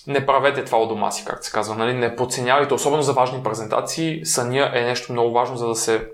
не 0.08 0.26
правете 0.26 0.63
това 0.63 0.78
от 0.78 0.89
дома 0.89 1.12
си, 1.12 1.26
както 1.26 1.45
се 1.45 1.52
казва. 1.52 1.76
Нали? 1.76 1.93
Не 1.93 2.15
подценявайте, 2.15 2.73
особено 2.73 3.02
за 3.02 3.13
важни 3.13 3.43
презентации. 3.43 4.26
Съня 4.26 4.71
е 4.73 4.82
нещо 4.82 5.12
много 5.12 5.34
важно, 5.34 5.58
за 5.58 5.67
да 5.67 5.76
се, 5.76 6.08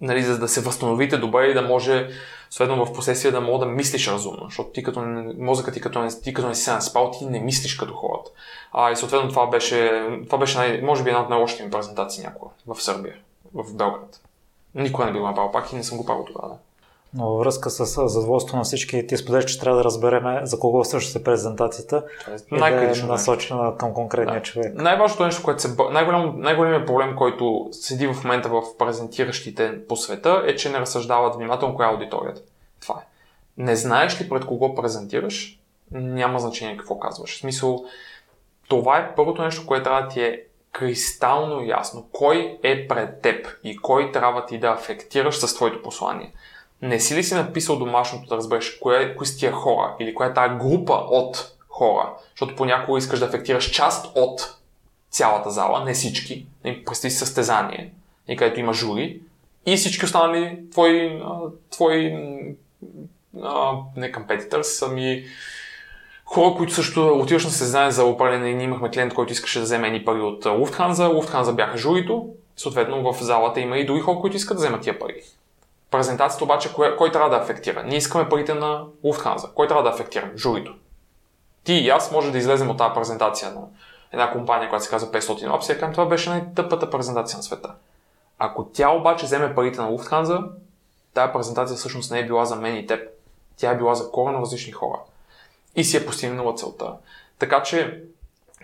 нали, 0.00 0.22
за 0.22 0.38
да 0.38 0.48
се 0.48 0.60
възстановите 0.60 1.16
добре 1.16 1.46
и 1.46 1.54
да 1.54 1.62
може, 1.62 2.08
следно 2.52 2.86
в 2.86 2.92
последствие, 2.92 3.30
да 3.30 3.40
мога 3.40 3.66
да 3.66 3.72
мислиш 3.72 4.08
разумно. 4.08 4.44
Защото 4.44 4.70
ти 4.70 4.82
като 4.82 5.00
мозъкът 5.38 5.74
ти 5.74 5.80
като 5.80 6.08
ти 6.22 6.34
като 6.34 6.48
не 6.48 6.54
си 6.54 6.62
се 6.62 6.72
наспал, 6.72 7.10
ти 7.10 7.26
не 7.26 7.40
мислиш 7.40 7.74
като 7.74 7.94
хората. 7.94 8.30
А, 8.72 8.92
и 8.92 8.96
съответно 8.96 9.28
това 9.28 9.46
беше, 9.46 10.06
това 10.26 10.38
беше 10.38 10.58
най, 10.58 10.82
може 10.82 11.02
би 11.02 11.10
една 11.10 11.22
от 11.22 11.28
най-лошите 11.28 11.64
ми 11.64 11.70
презентации 11.70 12.24
някога 12.24 12.50
в 12.66 12.82
Сърбия, 12.82 13.14
в 13.54 13.74
Белград. 13.74 14.20
Никога 14.74 15.06
не 15.06 15.12
бил 15.12 15.26
направил 15.26 15.52
пак 15.52 15.72
и 15.72 15.76
не 15.76 15.84
съм 15.84 15.98
го 15.98 16.06
правил 16.06 16.24
тогава. 16.24 16.48
Да. 16.48 16.54
Но 17.14 17.30
във 17.30 17.40
връзка 17.40 17.70
с 17.70 18.08
задоволството 18.08 18.56
на 18.56 18.62
всички, 18.62 19.06
ти 19.06 19.16
споделяш, 19.16 19.44
че 19.44 19.60
трябва 19.60 19.78
да 19.78 19.84
разбереме 19.84 20.40
за 20.42 20.58
кого 20.58 20.84
всъщност 20.84 21.16
е 21.16 21.24
презентацията 21.24 22.04
е 22.28 22.54
най- 22.54 22.72
и 22.72 22.74
да 22.74 23.00
е 23.00 23.02
насочена 23.02 23.76
към 23.76 23.94
конкретния 23.94 24.40
да. 24.40 24.42
човек. 24.42 24.74
Най-важното 24.74 25.24
нещо, 25.24 25.42
което 25.42 25.62
се... 25.62 25.68
Най-голям, 25.90 26.34
най-големият 26.36 26.86
проблем, 26.86 27.16
който 27.16 27.68
седи 27.72 28.06
в 28.06 28.24
момента 28.24 28.48
в 28.48 28.62
презентиращите 28.78 29.86
по 29.88 29.96
света 29.96 30.42
е, 30.46 30.56
че 30.56 30.70
не 30.70 30.80
разсъждават 30.80 31.34
внимателно 31.34 31.74
коя 31.74 31.88
е 31.88 31.92
аудиторията. 31.92 32.42
Това 32.80 32.94
е. 32.94 33.06
Не 33.56 33.76
знаеш 33.76 34.20
ли 34.20 34.28
пред 34.28 34.46
кого 34.46 34.74
презентираш, 34.74 35.58
няма 35.90 36.38
значение 36.38 36.76
какво 36.76 36.98
казваш. 36.98 37.36
В 37.36 37.40
смисъл, 37.40 37.84
това 38.68 38.98
е 38.98 39.14
първото 39.14 39.42
нещо, 39.42 39.66
което 39.66 39.84
трябва 39.84 40.02
да 40.02 40.08
ти 40.08 40.22
е 40.22 40.42
кристално 40.72 41.64
ясно. 41.64 42.08
Кой 42.12 42.58
е 42.62 42.88
пред 42.88 43.20
теб 43.20 43.46
и 43.64 43.76
кой 43.76 44.12
трябва 44.12 44.46
ти 44.46 44.58
да 44.58 44.68
афектираш 44.68 45.38
с 45.38 45.54
твоето 45.54 45.82
послание 45.82 46.32
не 46.82 47.00
си 47.00 47.16
ли 47.16 47.24
си 47.24 47.34
написал 47.34 47.78
домашното 47.78 48.28
да 48.28 48.36
разбереш 48.36 48.78
кое, 48.80 49.16
кои 49.16 49.26
са 49.26 49.38
тия 49.38 49.52
хора 49.52 49.96
или 50.00 50.14
коя 50.14 50.28
е 50.28 50.34
тази 50.34 50.54
група 50.54 50.92
от 50.92 51.52
хора, 51.68 52.12
защото 52.30 52.56
понякога 52.56 52.98
искаш 52.98 53.18
да 53.18 53.26
афектираш 53.26 53.70
част 53.70 54.16
от 54.16 54.56
цялата 55.10 55.50
зала, 55.50 55.84
не 55.84 55.94
всички. 55.94 56.46
Представи 56.86 57.10
си 57.10 57.18
състезание, 57.18 57.92
и 58.28 58.36
където 58.36 58.60
има 58.60 58.72
жури, 58.72 59.20
и 59.66 59.76
всички 59.76 60.04
останали 60.04 60.58
твои, 60.70 61.22
твои 61.70 62.16
а, 63.42 63.72
не 63.96 64.12
компетитърс, 64.12 64.82
ами 64.82 65.24
хора, 66.24 66.54
които 66.56 66.74
също 66.74 67.08
отиваш 67.08 67.44
на 67.44 67.50
състезание 67.50 67.90
за 67.90 68.16
и 68.30 68.38
ние 68.38 68.64
имахме 68.64 68.90
клиент, 68.90 69.14
който 69.14 69.32
искаше 69.32 69.58
да 69.58 69.64
вземе 69.64 69.90
ни 69.90 70.04
пари 70.04 70.20
от 70.20 70.46
Луфтханза. 70.46 71.08
Луфтханза 71.08 71.52
бяха 71.52 71.78
журито. 71.78 72.28
Съответно 72.56 73.12
в 73.12 73.22
залата 73.22 73.60
има 73.60 73.78
и 73.78 73.86
други 73.86 74.00
хора, 74.00 74.18
които 74.20 74.36
искат 74.36 74.56
да 74.56 74.60
вземат 74.60 74.82
тия 74.82 74.98
пари. 74.98 75.22
Презентацията 75.92 76.44
обаче, 76.44 76.72
кой, 76.74 76.96
кой 76.96 77.12
трябва 77.12 77.30
да 77.30 77.36
афектира? 77.36 77.82
Ние 77.82 77.96
искаме 77.96 78.28
парите 78.28 78.54
на 78.54 78.84
Луфтханза. 79.04 79.48
Кой 79.54 79.68
трябва 79.68 79.82
да 79.82 79.88
афектира? 79.88 80.30
Журито. 80.36 80.74
Ти 81.64 81.72
и 81.72 81.90
аз 81.90 82.12
може 82.12 82.32
да 82.32 82.38
излезем 82.38 82.70
от 82.70 82.78
тази 82.78 82.94
презентация 82.94 83.50
на 83.50 83.60
една 84.12 84.32
компания, 84.32 84.68
която 84.68 84.84
се 84.84 84.90
казва 84.90 85.10
500 85.10 85.48
Ops 85.48 85.76
и 85.76 85.80
кажем, 85.80 85.92
това 85.92 86.06
беше 86.06 86.30
най-тъпата 86.30 86.90
презентация 86.90 87.36
на 87.36 87.42
света. 87.42 87.74
Ако 88.38 88.64
тя 88.64 88.90
обаче 88.90 89.26
вземе 89.26 89.54
парите 89.54 89.80
на 89.80 89.86
Луфтханза, 89.86 90.40
тази 91.14 91.32
презентация 91.32 91.76
всъщност 91.76 92.10
не 92.10 92.18
е 92.18 92.26
била 92.26 92.44
за 92.44 92.56
мен 92.56 92.76
и 92.76 92.86
теб. 92.86 93.08
Тя 93.56 93.70
е 93.70 93.76
била 93.76 93.94
за 93.94 94.10
корено 94.10 94.40
различни 94.40 94.72
хора. 94.72 94.98
И 95.76 95.84
си 95.84 95.96
е 95.96 96.06
постигнала 96.06 96.54
целта. 96.54 96.92
Така 97.38 97.62
че 97.62 98.02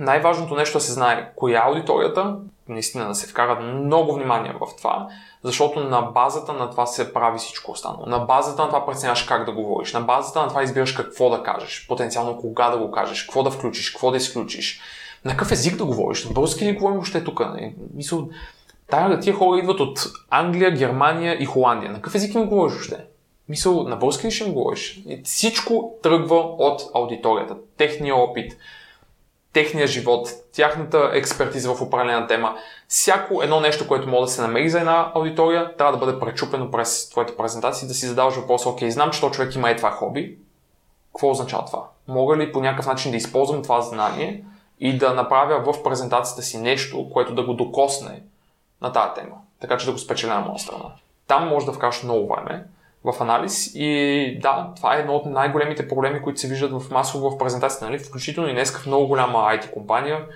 най-важното 0.00 0.54
нещо 0.54 0.78
е 0.78 0.80
да 0.80 0.84
се 0.84 0.92
знае 0.92 1.32
коя 1.36 1.58
е 1.58 1.68
аудиторията, 1.68 2.36
наистина 2.68 3.08
да 3.08 3.14
се 3.14 3.26
вкара 3.26 3.60
много 3.60 4.14
внимание 4.14 4.54
в 4.60 4.76
това, 4.76 5.08
защото 5.44 5.80
на 5.80 6.02
базата 6.02 6.52
на 6.52 6.70
това 6.70 6.86
се 6.86 7.12
прави 7.12 7.38
всичко 7.38 7.72
останало. 7.72 8.06
На 8.06 8.18
базата 8.18 8.62
на 8.62 8.68
това 8.68 8.86
преценяваш 8.86 9.22
как 9.22 9.44
да 9.44 9.52
говориш, 9.52 9.92
на 9.92 10.00
базата 10.00 10.42
на 10.42 10.48
това 10.48 10.62
избираш 10.62 10.92
какво 10.92 11.30
да 11.30 11.42
кажеш, 11.42 11.86
потенциално 11.88 12.36
кога 12.36 12.70
да 12.70 12.78
го 12.78 12.90
кажеш, 12.90 13.22
какво 13.22 13.42
да 13.42 13.50
включиш, 13.50 13.90
какво 13.90 14.10
да 14.10 14.16
изключиш, 14.16 14.80
на 15.24 15.30
какъв 15.30 15.52
език 15.52 15.76
да 15.76 15.84
говориш, 15.84 16.24
на 16.24 16.30
български 16.30 16.64
ли 16.64 16.72
говорим 16.72 16.96
въобще 16.96 17.24
тук. 17.24 17.40
Мисъл, 17.94 18.28
тия 19.20 19.34
хора 19.34 19.58
идват 19.58 19.80
от 19.80 20.00
Англия, 20.30 20.70
Германия 20.70 21.42
и 21.42 21.46
Холандия. 21.46 21.90
На 21.90 21.96
какъв 21.96 22.14
език 22.14 22.34
им 22.34 22.46
говориш 22.46 22.74
въобще? 22.74 23.04
Мисъл, 23.48 23.82
на 23.82 23.96
български 23.96 24.26
ли 24.26 24.30
ще 24.30 24.44
им 24.44 24.52
говориш? 24.52 25.02
Всичко 25.24 25.94
тръгва 26.02 26.36
от 26.36 26.82
аудиторията, 26.94 27.56
техния 27.76 28.16
опит, 28.16 28.56
техния 29.52 29.86
живот, 29.86 30.28
тяхната 30.52 31.10
експертиза 31.14 31.74
в 31.74 31.82
определена 31.82 32.26
тема. 32.26 32.56
Всяко 32.88 33.42
едно 33.42 33.60
нещо, 33.60 33.88
което 33.88 34.08
може 34.08 34.20
да 34.20 34.28
се 34.28 34.42
намери 34.42 34.70
за 34.70 34.78
една 34.78 35.12
аудитория, 35.14 35.76
трябва 35.76 35.92
да 35.92 36.06
бъде 36.06 36.20
пречупено 36.20 36.70
през 36.70 37.10
твоята 37.10 37.36
презентация, 37.36 37.88
да 37.88 37.94
си 37.94 38.06
задаваш 38.06 38.34
въпроса, 38.34 38.68
окей, 38.68 38.90
знам, 38.90 39.10
че 39.10 39.20
този 39.20 39.32
човек 39.32 39.54
има 39.54 39.70
е 39.70 39.76
това 39.76 39.90
хоби. 39.90 40.38
Какво 41.12 41.30
означава 41.30 41.64
това? 41.64 41.84
Мога 42.08 42.36
ли 42.36 42.52
по 42.52 42.60
някакъв 42.60 42.86
начин 42.86 43.10
да 43.10 43.16
използвам 43.16 43.62
това 43.62 43.80
знание 43.80 44.44
и 44.80 44.98
да 44.98 45.14
направя 45.14 45.72
в 45.72 45.82
презентацията 45.82 46.42
си 46.42 46.58
нещо, 46.58 47.10
което 47.12 47.34
да 47.34 47.42
го 47.42 47.54
докосне 47.54 48.22
на 48.82 48.92
тази 48.92 49.14
тема, 49.14 49.36
така 49.60 49.76
че 49.76 49.86
да 49.86 49.92
го 49.92 49.98
спечеля 49.98 50.34
на 50.34 50.40
моя 50.40 50.58
страна. 50.58 50.84
Там 51.26 51.48
може 51.48 51.66
да 51.66 51.72
вкараш 51.72 52.02
много 52.02 52.34
време, 52.34 52.64
в 53.12 53.20
анализ 53.20 53.70
и 53.74 54.38
да, 54.42 54.72
това 54.76 54.96
е 54.96 55.00
едно 55.00 55.14
от 55.14 55.26
най-големите 55.26 55.88
проблеми, 55.88 56.22
които 56.22 56.40
се 56.40 56.48
виждат 56.48 56.82
в 56.82 56.90
масово 56.90 57.30
в 57.30 57.38
презентацията, 57.38 57.84
нали? 57.84 57.98
включително 57.98 58.48
и 58.48 58.52
днес 58.52 58.76
в 58.76 58.86
много 58.86 59.06
голяма 59.06 59.38
IT 59.38 59.70
компания, 59.70 60.26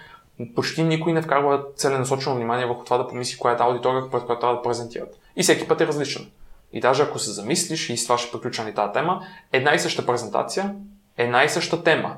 почти 0.55 0.83
никой 0.83 1.13
не 1.13 1.23
вкарва 1.23 1.65
целенасочено 1.77 2.35
внимание 2.35 2.67
върху 2.67 2.85
това 2.85 2.99
да 2.99 3.09
помисли 3.09 3.39
коя 3.39 3.55
е 3.55 3.57
тази 3.57 3.69
аудитория, 3.69 4.11
пред 4.11 4.25
която 4.25 4.41
трябва 4.41 4.57
да 4.57 4.63
презентират. 4.63 5.19
И 5.37 5.43
всеки 5.43 5.69
път 5.69 5.81
е 5.81 5.87
различен. 5.87 6.31
И 6.73 6.81
даже 6.81 7.03
ако 7.03 7.19
се 7.19 7.31
замислиш, 7.31 7.91
и 7.91 7.97
с 7.97 8.05
това 8.05 8.19
ще 8.19 8.33
приключа 8.33 8.65
ни 8.65 8.75
тази 8.75 8.93
тема, 8.93 9.27
една 9.53 9.75
и 9.75 9.79
съща 9.79 10.07
презентация, 10.07 10.75
една 11.17 11.45
и 11.45 11.49
съща 11.49 11.85
тема, 11.85 12.17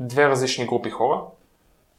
две 0.00 0.28
различни 0.28 0.66
групи 0.66 0.90
хора, 0.90 1.20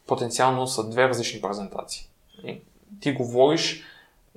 потенциално 0.07 0.67
са 0.67 0.89
две 0.89 1.09
различни 1.09 1.41
презентации. 1.41 2.09
И 2.43 2.61
ти 3.01 3.11
говориш 3.11 3.83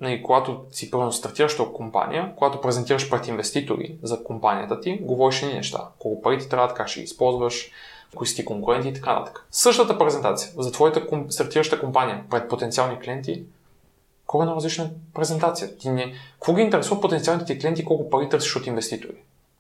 нали, 0.01 0.23
когато 0.23 0.65
си 0.71 0.91
първо 0.91 1.13
стартираш 1.13 1.57
компания, 1.75 2.33
когато 2.37 2.61
презентираш 2.61 3.11
пред 3.11 3.29
инвеститори 3.29 3.97
за 4.03 4.25
компанията 4.25 4.81
ти, 4.81 4.99
говориш 4.99 5.43
ни 5.43 5.55
неща. 5.55 5.89
Колко 5.99 6.23
пари 6.23 6.39
ти 6.39 6.49
трябва, 6.49 6.75
как 6.75 6.89
ще 6.89 7.01
ги 7.01 7.05
използваш, 7.05 7.71
кои 8.15 8.27
си 8.27 8.37
ти 8.37 8.45
конкуренти 8.45 8.89
и 8.89 8.95
така 8.95 9.15
нататък. 9.15 9.47
Същата 9.51 9.99
презентация 9.99 10.53
за 10.59 10.73
твоята 10.73 11.07
стартираща 11.29 11.81
компания 11.81 12.25
пред 12.31 12.49
потенциални 12.49 12.99
клиенти, 12.99 13.45
колко 14.27 14.43
е 14.43 14.47
на 14.47 14.55
различна 14.55 14.91
презентация. 15.15 15.77
Ти 15.79 15.89
не... 15.89 16.13
Какво 16.33 16.55
ги 16.55 16.63
интересува 16.63 17.01
потенциалните 17.01 17.55
ти 17.55 17.61
клиенти, 17.61 17.85
колко 17.85 18.11
пари 18.11 18.29
търсиш 18.29 18.57
от 18.57 18.67
инвеститори? 18.67 19.17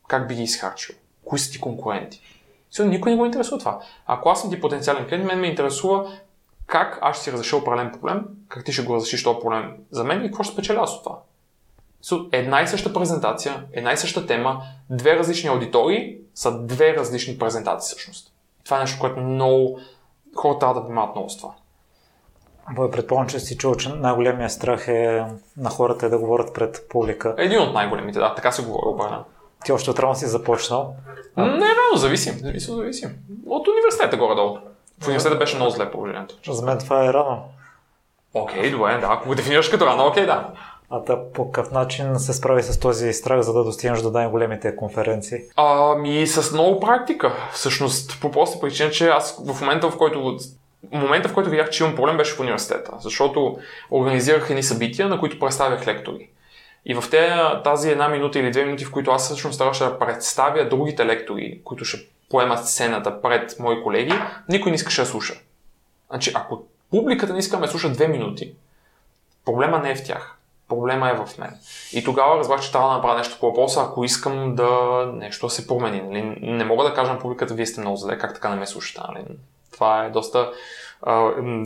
Как 0.08 0.28
би 0.28 0.34
ги 0.34 0.42
изхарчил? 0.42 0.94
Кои 1.24 1.38
са 1.38 1.50
ти 1.52 1.60
конкуренти? 1.60 2.20
Все, 2.70 2.84
никой 2.84 3.12
не 3.12 3.18
го 3.18 3.26
интересува 3.26 3.58
това. 3.58 3.80
Ако 4.06 4.28
аз 4.28 4.40
съм 4.40 4.50
ти 4.50 4.60
потенциален 4.60 5.06
клиент, 5.08 5.24
мен 5.24 5.40
ме 5.40 5.46
интересува 5.46 6.18
как 6.66 6.98
аз 7.02 7.16
ще 7.16 7.24
си 7.24 7.32
разреша 7.32 7.56
определен 7.56 7.92
проблем, 7.92 8.24
как 8.48 8.64
ти 8.64 8.72
ще 8.72 8.82
го 8.82 8.94
разрешиш 8.94 9.24
този 9.24 9.38
проблем 9.40 9.72
за 9.90 10.04
мен 10.04 10.24
и 10.24 10.26
какво 10.26 10.42
ще 10.42 10.52
спечеля 10.52 10.80
аз 10.82 10.94
от 10.94 11.02
това. 11.02 11.18
Една 12.32 12.62
и 12.62 12.66
съща 12.66 12.92
презентация, 12.92 13.64
една 13.72 13.92
и 13.92 13.96
съща 13.96 14.26
тема, 14.26 14.62
две 14.90 15.16
различни 15.16 15.48
аудитории 15.48 16.16
са 16.34 16.58
две 16.58 16.96
различни 16.96 17.38
презентации 17.38 17.92
всъщност. 17.92 18.32
Това 18.64 18.76
е 18.76 18.80
нещо, 18.80 19.00
което 19.00 19.20
много 19.20 19.78
хората 20.36 20.58
трябва 20.58 20.74
да 20.74 20.86
внимават 20.86 21.14
много 21.14 21.30
с 21.30 21.36
това. 21.36 21.54
Бой, 22.74 22.90
предполагам, 22.90 23.28
че 23.28 23.40
си 23.40 23.56
чул, 23.56 23.74
че 23.74 23.88
най-големия 23.88 24.50
страх 24.50 24.88
е 24.88 25.24
на 25.56 25.70
хората 25.70 26.06
е 26.06 26.08
да 26.08 26.18
говорят 26.18 26.54
пред 26.54 26.86
публика. 26.90 27.34
Един 27.38 27.60
от 27.60 27.74
най-големите, 27.74 28.18
да, 28.18 28.34
така 28.34 28.52
се 28.52 28.62
говори 28.62 28.86
обърна. 28.86 29.24
Ти 29.64 29.72
още 29.72 29.90
от 29.90 29.98
рано 29.98 30.14
си 30.14 30.26
започнал. 30.26 30.94
Не, 31.36 31.44
не, 31.56 31.68
зависим, 31.96 32.38
зависим, 32.38 32.74
зависим. 32.74 33.10
От 33.46 33.68
университета 33.68 34.16
горе-долу. 34.16 34.58
В 35.02 35.06
университета 35.06 35.38
беше 35.38 35.56
много 35.56 35.70
зле 35.70 35.90
положението. 35.90 36.52
За 36.52 36.66
мен 36.66 36.78
това 36.78 37.04
е 37.04 37.12
рано. 37.12 37.44
Окей, 38.34 38.62
okay, 38.62 38.70
добре, 38.70 38.98
да. 39.00 39.06
Ако 39.10 39.28
го 39.28 39.34
дефинираш 39.34 39.68
като 39.68 39.86
рано, 39.86 40.06
окей, 40.06 40.22
okay, 40.22 40.26
да. 40.26 40.48
А 40.90 41.04
та 41.04 41.30
по 41.34 41.50
какъв 41.50 41.72
начин 41.72 42.18
се 42.18 42.32
справи 42.32 42.62
с 42.62 42.80
този 42.80 43.12
страх, 43.12 43.40
за 43.40 43.52
да 43.52 43.64
достигнеш 43.64 44.00
до 44.02 44.10
най-големите 44.10 44.76
конференции? 44.76 45.38
Ами 45.56 46.26
с 46.26 46.52
много 46.52 46.80
практика. 46.80 47.32
Всъщност, 47.52 48.20
по 48.20 48.30
проста 48.30 48.60
причина, 48.60 48.90
че 48.90 49.08
аз 49.08 49.42
в 49.46 49.60
момента, 49.60 49.90
в 49.90 49.98
който 49.98 50.38
момента, 50.92 51.28
в 51.28 51.34
който 51.34 51.50
видях, 51.50 51.70
че 51.70 51.84
имам 51.84 51.96
проблем, 51.96 52.16
беше 52.16 52.34
в 52.34 52.40
университета. 52.40 52.92
Защото 53.00 53.58
организирах 53.90 54.50
едни 54.50 54.62
събития, 54.62 55.08
на 55.08 55.20
които 55.20 55.38
представях 55.38 55.86
лектори. 55.86 56.28
И 56.84 56.94
в 56.94 57.04
тази 57.64 57.90
една 57.90 58.08
минута 58.08 58.38
или 58.38 58.50
две 58.50 58.64
минути, 58.64 58.84
в 58.84 58.90
които 58.90 59.10
аз 59.10 59.24
всъщност 59.24 59.58
трябваше 59.58 59.84
да 59.84 59.98
представя 59.98 60.68
другите 60.68 61.06
лектори, 61.06 61.60
които 61.64 61.84
ще 61.84 62.06
поемат 62.30 62.68
сцената 62.68 63.22
пред 63.22 63.56
мои 63.58 63.82
колеги, 63.82 64.14
никой 64.48 64.70
не 64.70 64.74
искаше 64.74 65.00
да 65.00 65.06
слуша. 65.06 65.34
Значи, 66.10 66.32
ако 66.34 66.64
публиката 66.90 67.32
не 67.32 67.38
иска 67.38 67.56
да 67.56 67.60
ме 67.60 67.68
слуша 67.68 67.92
две 67.92 68.08
минути, 68.08 68.54
проблема 69.44 69.78
не 69.78 69.90
е 69.90 69.96
в 69.96 70.04
тях. 70.04 70.38
Проблема 70.68 71.10
е 71.10 71.14
в 71.14 71.38
мен. 71.38 71.58
И 71.92 72.04
тогава 72.04 72.38
разбрах, 72.38 72.60
че 72.60 72.72
трябва 72.72 72.88
да 72.88 72.94
направя 72.94 73.18
нещо 73.18 73.36
по 73.40 73.46
въпроса, 73.46 73.82
ако 73.82 74.04
искам 74.04 74.54
да 74.54 74.70
нещо 75.14 75.46
да 75.46 75.50
се 75.50 75.66
промени. 75.66 76.02
Нали? 76.02 76.22
Не 76.40 76.64
мога 76.64 76.84
да 76.84 76.94
кажа 76.94 77.12
на 77.12 77.18
публиката, 77.18 77.54
вие 77.54 77.66
сте 77.66 77.80
много 77.80 77.96
зле, 77.96 78.18
как 78.18 78.34
така 78.34 78.48
не 78.48 78.56
ме 78.56 78.66
слушате. 78.66 79.00
Нали? 79.08 79.24
Това 79.72 80.04
е 80.04 80.10
доста, 80.10 80.52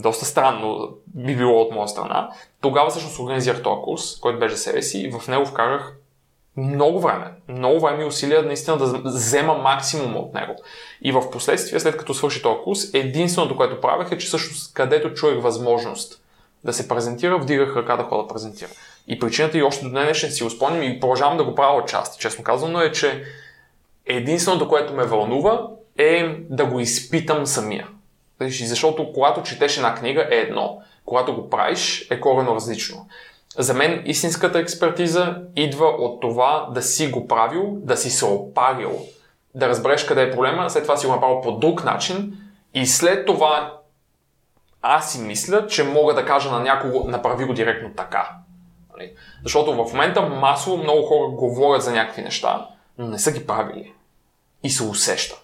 доста 0.01 0.25
странно 0.25 0.89
би 1.07 1.35
било 1.35 1.61
от 1.61 1.71
моя 1.71 1.87
страна. 1.87 2.29
Тогава 2.61 2.89
всъщност 2.89 3.19
организирах 3.19 3.63
този 3.63 3.81
курс, 3.83 4.19
който 4.19 4.39
беше 4.39 4.57
себе 4.57 4.81
си 4.81 4.99
и 4.99 5.11
в 5.11 5.27
него 5.27 5.45
вкарах 5.45 5.93
много 6.57 6.99
време, 6.99 7.31
много 7.47 7.79
време 7.79 8.03
и 8.03 8.07
усилия 8.07 8.43
наистина 8.43 8.77
да 8.77 9.01
взема 9.05 9.53
максимум 9.53 10.17
от 10.17 10.33
него. 10.33 10.55
И 11.01 11.11
в 11.11 11.31
последствие, 11.31 11.79
след 11.79 11.97
като 11.97 12.13
свърши 12.13 12.41
този 12.41 12.59
курс, 12.63 12.93
единственото, 12.93 13.57
което 13.57 13.81
правех 13.81 14.11
е, 14.11 14.17
че 14.17 14.27
всъщност 14.27 14.73
където 14.73 15.13
чуех 15.13 15.41
възможност 15.41 16.21
да 16.63 16.73
се 16.73 16.87
презентира, 16.87 17.37
вдигах 17.37 17.75
ръка 17.75 17.97
да 17.97 18.03
ходя 18.03 18.21
да 18.21 18.27
презентира. 18.27 18.69
И 19.07 19.19
причината 19.19 19.57
и 19.57 19.63
още 19.63 19.85
до 19.85 19.89
днес 19.89 20.17
ще 20.17 20.31
си 20.31 20.49
спомням 20.49 20.83
и 20.83 20.99
продължавам 20.99 21.37
да 21.37 21.43
го 21.43 21.55
правя 21.55 21.77
отчасти, 21.77 22.19
честно 22.19 22.43
казано, 22.43 22.81
е, 22.81 22.91
че 22.91 23.23
единственото, 24.05 24.69
което 24.69 24.93
ме 24.93 25.03
вълнува 25.03 25.67
е 25.97 26.37
да 26.49 26.65
го 26.65 26.79
изпитам 26.79 27.45
самия. 27.45 27.87
Защото 28.41 29.13
когато 29.13 29.43
четеш 29.43 29.77
една 29.77 29.95
книга 29.95 30.27
е 30.31 30.35
едно, 30.35 30.81
когато 31.05 31.35
го 31.35 31.49
правиш 31.49 32.07
е 32.11 32.19
корено 32.19 32.55
различно. 32.55 33.07
За 33.57 33.73
мен 33.73 34.03
истинската 34.05 34.59
експертиза 34.59 35.35
идва 35.55 35.85
от 35.85 36.21
това 36.21 36.69
да 36.73 36.81
си 36.81 37.07
го 37.07 37.27
правил, 37.27 37.77
да 37.79 37.97
си 37.97 38.09
се 38.09 38.25
опарил, 38.25 39.05
да 39.55 39.69
разбереш 39.69 40.05
къде 40.05 40.23
е 40.23 40.31
проблема, 40.31 40.69
след 40.69 40.83
това 40.83 40.97
си 40.97 41.05
го 41.05 41.13
направил 41.13 41.41
по 41.41 41.51
друг 41.51 41.83
начин 41.83 42.37
и 42.73 42.85
след 42.85 43.25
това 43.25 43.73
аз 44.81 45.11
си 45.11 45.19
мисля, 45.19 45.67
че 45.67 45.83
мога 45.83 46.13
да 46.13 46.25
кажа 46.25 46.51
на 46.51 46.59
някого, 46.59 47.09
направи 47.09 47.45
го 47.45 47.53
директно 47.53 47.93
така. 47.97 48.29
Нали? 48.97 49.11
Защото 49.43 49.73
в 49.73 49.93
момента 49.93 50.21
масово 50.21 50.77
много 50.77 51.05
хора 51.05 51.27
говорят 51.31 51.83
за 51.83 51.91
някакви 51.91 52.21
неща, 52.21 52.67
но 52.97 53.07
не 53.07 53.19
са 53.19 53.31
ги 53.31 53.47
правили. 53.47 53.93
И 54.63 54.69
се 54.69 54.83
усеща. 54.83 55.35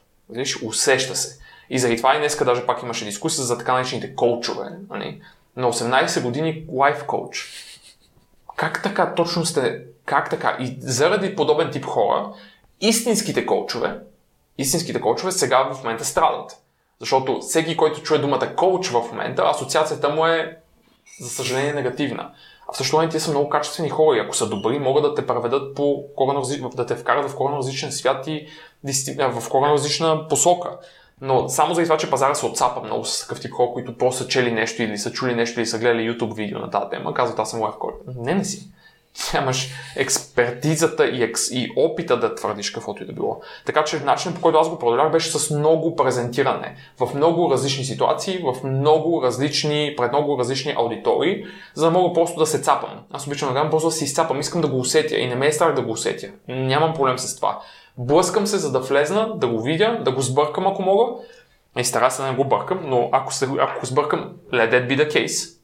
Усеща 0.66 1.16
се. 1.16 1.43
И 1.70 1.80
заради 1.80 1.98
това 1.98 2.16
и 2.16 2.18
днеска 2.18 2.46
даже 2.46 2.66
пак 2.66 2.84
имаше 2.84 3.06
дискусия 3.06 3.44
за 3.44 3.58
така 3.58 3.74
наречените 3.74 4.16
коучове. 4.16 4.70
Нали? 4.90 5.22
На 5.56 5.74
18 5.74 6.22
години 6.22 6.66
лайф 6.72 7.06
коуч. 7.06 7.54
Как 8.56 8.84
така 8.84 9.14
точно 9.16 9.46
сте, 9.46 9.82
как 10.06 10.30
така? 10.30 10.58
И 10.60 10.78
заради 10.80 11.36
подобен 11.36 11.72
тип 11.72 11.86
хора, 11.86 12.34
истинските 12.82 13.46
коучове, 13.46 14.00
истинските 14.58 15.02
коучове 15.02 15.32
сега 15.32 15.74
в 15.74 15.84
момента 15.84 16.06
страдат. 16.06 16.58
Защото 17.00 17.40
всеки, 17.40 17.78
който 17.78 18.02
чуе 18.02 18.18
думата 18.18 18.56
коуч 18.56 18.88
в 18.88 19.04
момента, 19.12 19.44
асоциацията 19.46 20.10
му 20.10 20.26
е, 20.26 20.58
за 21.20 21.30
съжаление, 21.30 21.74
негативна. 21.74 22.32
А 22.70 22.74
в 22.74 22.78
същото 22.78 22.98
време 22.98 23.12
те 23.12 23.20
са 23.20 23.32
много 23.32 23.50
качествени 23.50 23.90
хора 23.90 24.18
и 24.18 24.20
ако 24.20 24.36
са 24.36 24.50
добри, 24.50 24.80
могат 24.80 25.04
да 25.04 25.16
те 25.16 25.28
преведат 25.28 25.76
по 25.76 26.04
корено, 26.16 26.70
да 26.76 26.86
те 26.86 26.96
вкарат 26.96 27.30
в 27.30 27.36
корено 27.36 27.58
различен 27.58 27.92
свят 27.92 28.28
и 28.28 28.48
в 29.18 29.50
корено 29.50 29.74
различна 29.74 30.28
посока. 30.28 30.78
Но 31.22 31.50
само 31.50 31.74
за 31.74 31.84
това, 31.84 31.98
че 31.98 32.10
пазара 32.10 32.36
се 32.36 32.46
отцапа 32.46 32.82
много 32.82 33.06
с 33.06 33.22
такъв 33.22 33.42
тип 33.42 33.52
хора, 33.52 33.70
които 33.74 33.98
просто 33.98 34.24
са 34.24 34.30
чели 34.30 34.52
нещо 34.52 34.84
или 34.84 34.98
са 34.98 35.12
чули 35.12 35.36
нещо 35.36 35.60
или 35.60 35.68
са 35.68 35.80
гледали 35.80 36.12
YouTube 36.12 36.36
видео 36.36 36.60
на 36.60 36.70
тази 36.70 36.90
тема, 36.90 37.14
казват 37.14 37.40
аз 37.40 37.52
съм 37.52 37.62
лайф 37.62 37.76
коуч. 37.80 37.94
Не, 38.16 38.36
не 38.36 38.46
си 38.46 38.74
нямаш 39.34 39.70
експертизата 39.96 41.08
и, 41.08 41.24
екс, 41.24 41.56
и 41.56 41.74
опита 41.76 42.20
да 42.20 42.36
твърдиш 42.36 42.72
каквото 42.72 43.04
и 43.04 43.06
да 43.06 43.14
било. 43.14 43.42
Така 43.66 43.84
че 43.84 44.00
начинът 44.00 44.36
по 44.36 44.42
който 44.42 44.58
аз 44.58 44.70
го 44.70 44.80
продължах 44.80 45.12
беше 45.12 45.32
с 45.32 45.56
много 45.56 45.96
презентиране 45.96 46.76
в 47.00 47.14
много 47.16 47.52
различни 47.52 47.86
ситуации, 47.86 48.44
в 48.44 48.64
много 48.64 49.24
различни, 49.24 49.94
пред 49.98 50.12
много 50.12 50.40
различни 50.40 50.74
аудитории, 50.78 51.46
за 51.74 51.86
да 51.86 51.92
мога 51.92 52.14
просто 52.14 52.40
да 52.40 52.46
се 52.46 52.62
цапам. 52.62 53.00
Аз 53.12 53.28
обичам 53.28 53.54
да 53.54 53.70
просто 53.70 53.88
да 53.88 53.92
се 53.92 54.04
изцапам, 54.04 54.40
искам 54.40 54.62
да 54.62 54.68
го 54.68 54.80
усетя 54.80 55.18
и 55.18 55.28
не 55.28 55.36
ме 55.36 55.48
е 55.48 55.52
страх 55.52 55.74
да 55.74 55.82
го 55.82 55.92
усетя. 55.92 56.28
Нямам 56.48 56.94
проблем 56.94 57.20
с 57.20 57.36
това. 57.36 57.60
Блъскам 57.98 58.48
се, 58.48 58.58
за 58.58 58.72
да 58.72 58.80
влезна, 58.80 59.38
да 59.38 59.48
го 59.48 59.62
видя, 59.62 60.00
да 60.04 60.12
го 60.12 60.22
сбъркам, 60.22 60.68
ако 60.68 60.82
мога. 60.82 61.12
И 61.78 61.84
стара 61.84 62.12
се 62.12 62.22
да 62.22 62.28
не 62.28 62.36
го 62.36 62.46
бъркам, 62.46 62.80
но 62.84 63.10
ако, 63.12 63.34
се, 63.34 63.50
ако 63.60 63.86
сбъркам, 63.86 64.32
let 64.54 64.72
that 64.72 64.88
be 64.88 65.08
the 65.08 65.14
case. 65.14 65.58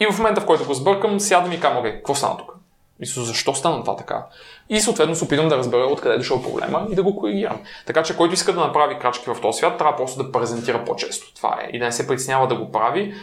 И 0.00 0.06
в 0.06 0.18
момента, 0.18 0.40
в 0.40 0.46
който 0.46 0.64
го 0.64 0.74
сбъркам, 0.74 1.20
сядам 1.20 1.52
и 1.52 1.60
казвам, 1.60 1.82
какво 1.82 2.14
стана 2.14 2.36
тук? 2.36 2.56
Мисля, 3.00 3.22
защо 3.22 3.54
стана 3.54 3.80
това 3.80 3.96
така? 3.96 4.26
И 4.68 4.80
съответно 4.80 5.14
се 5.14 5.24
опитвам 5.24 5.48
да 5.48 5.56
разбера 5.56 5.86
откъде 5.86 6.14
е 6.14 6.18
дошъл 6.18 6.42
проблема 6.42 6.86
и 6.90 6.94
да 6.94 7.02
го 7.02 7.16
коригирам. 7.16 7.60
Така 7.86 8.02
че 8.02 8.16
който 8.16 8.34
иска 8.34 8.52
да 8.52 8.60
направи 8.60 8.98
крачки 8.98 9.30
в 9.30 9.40
този 9.42 9.58
свят, 9.58 9.78
трябва 9.78 9.96
просто 9.96 10.22
да 10.22 10.32
презентира 10.32 10.84
по-често. 10.84 11.34
Това 11.34 11.58
е. 11.62 11.70
И 11.72 11.78
да 11.78 11.84
не 11.84 11.92
се 11.92 12.06
притеснява 12.06 12.48
да 12.48 12.54
го 12.54 12.72
прави. 12.72 13.14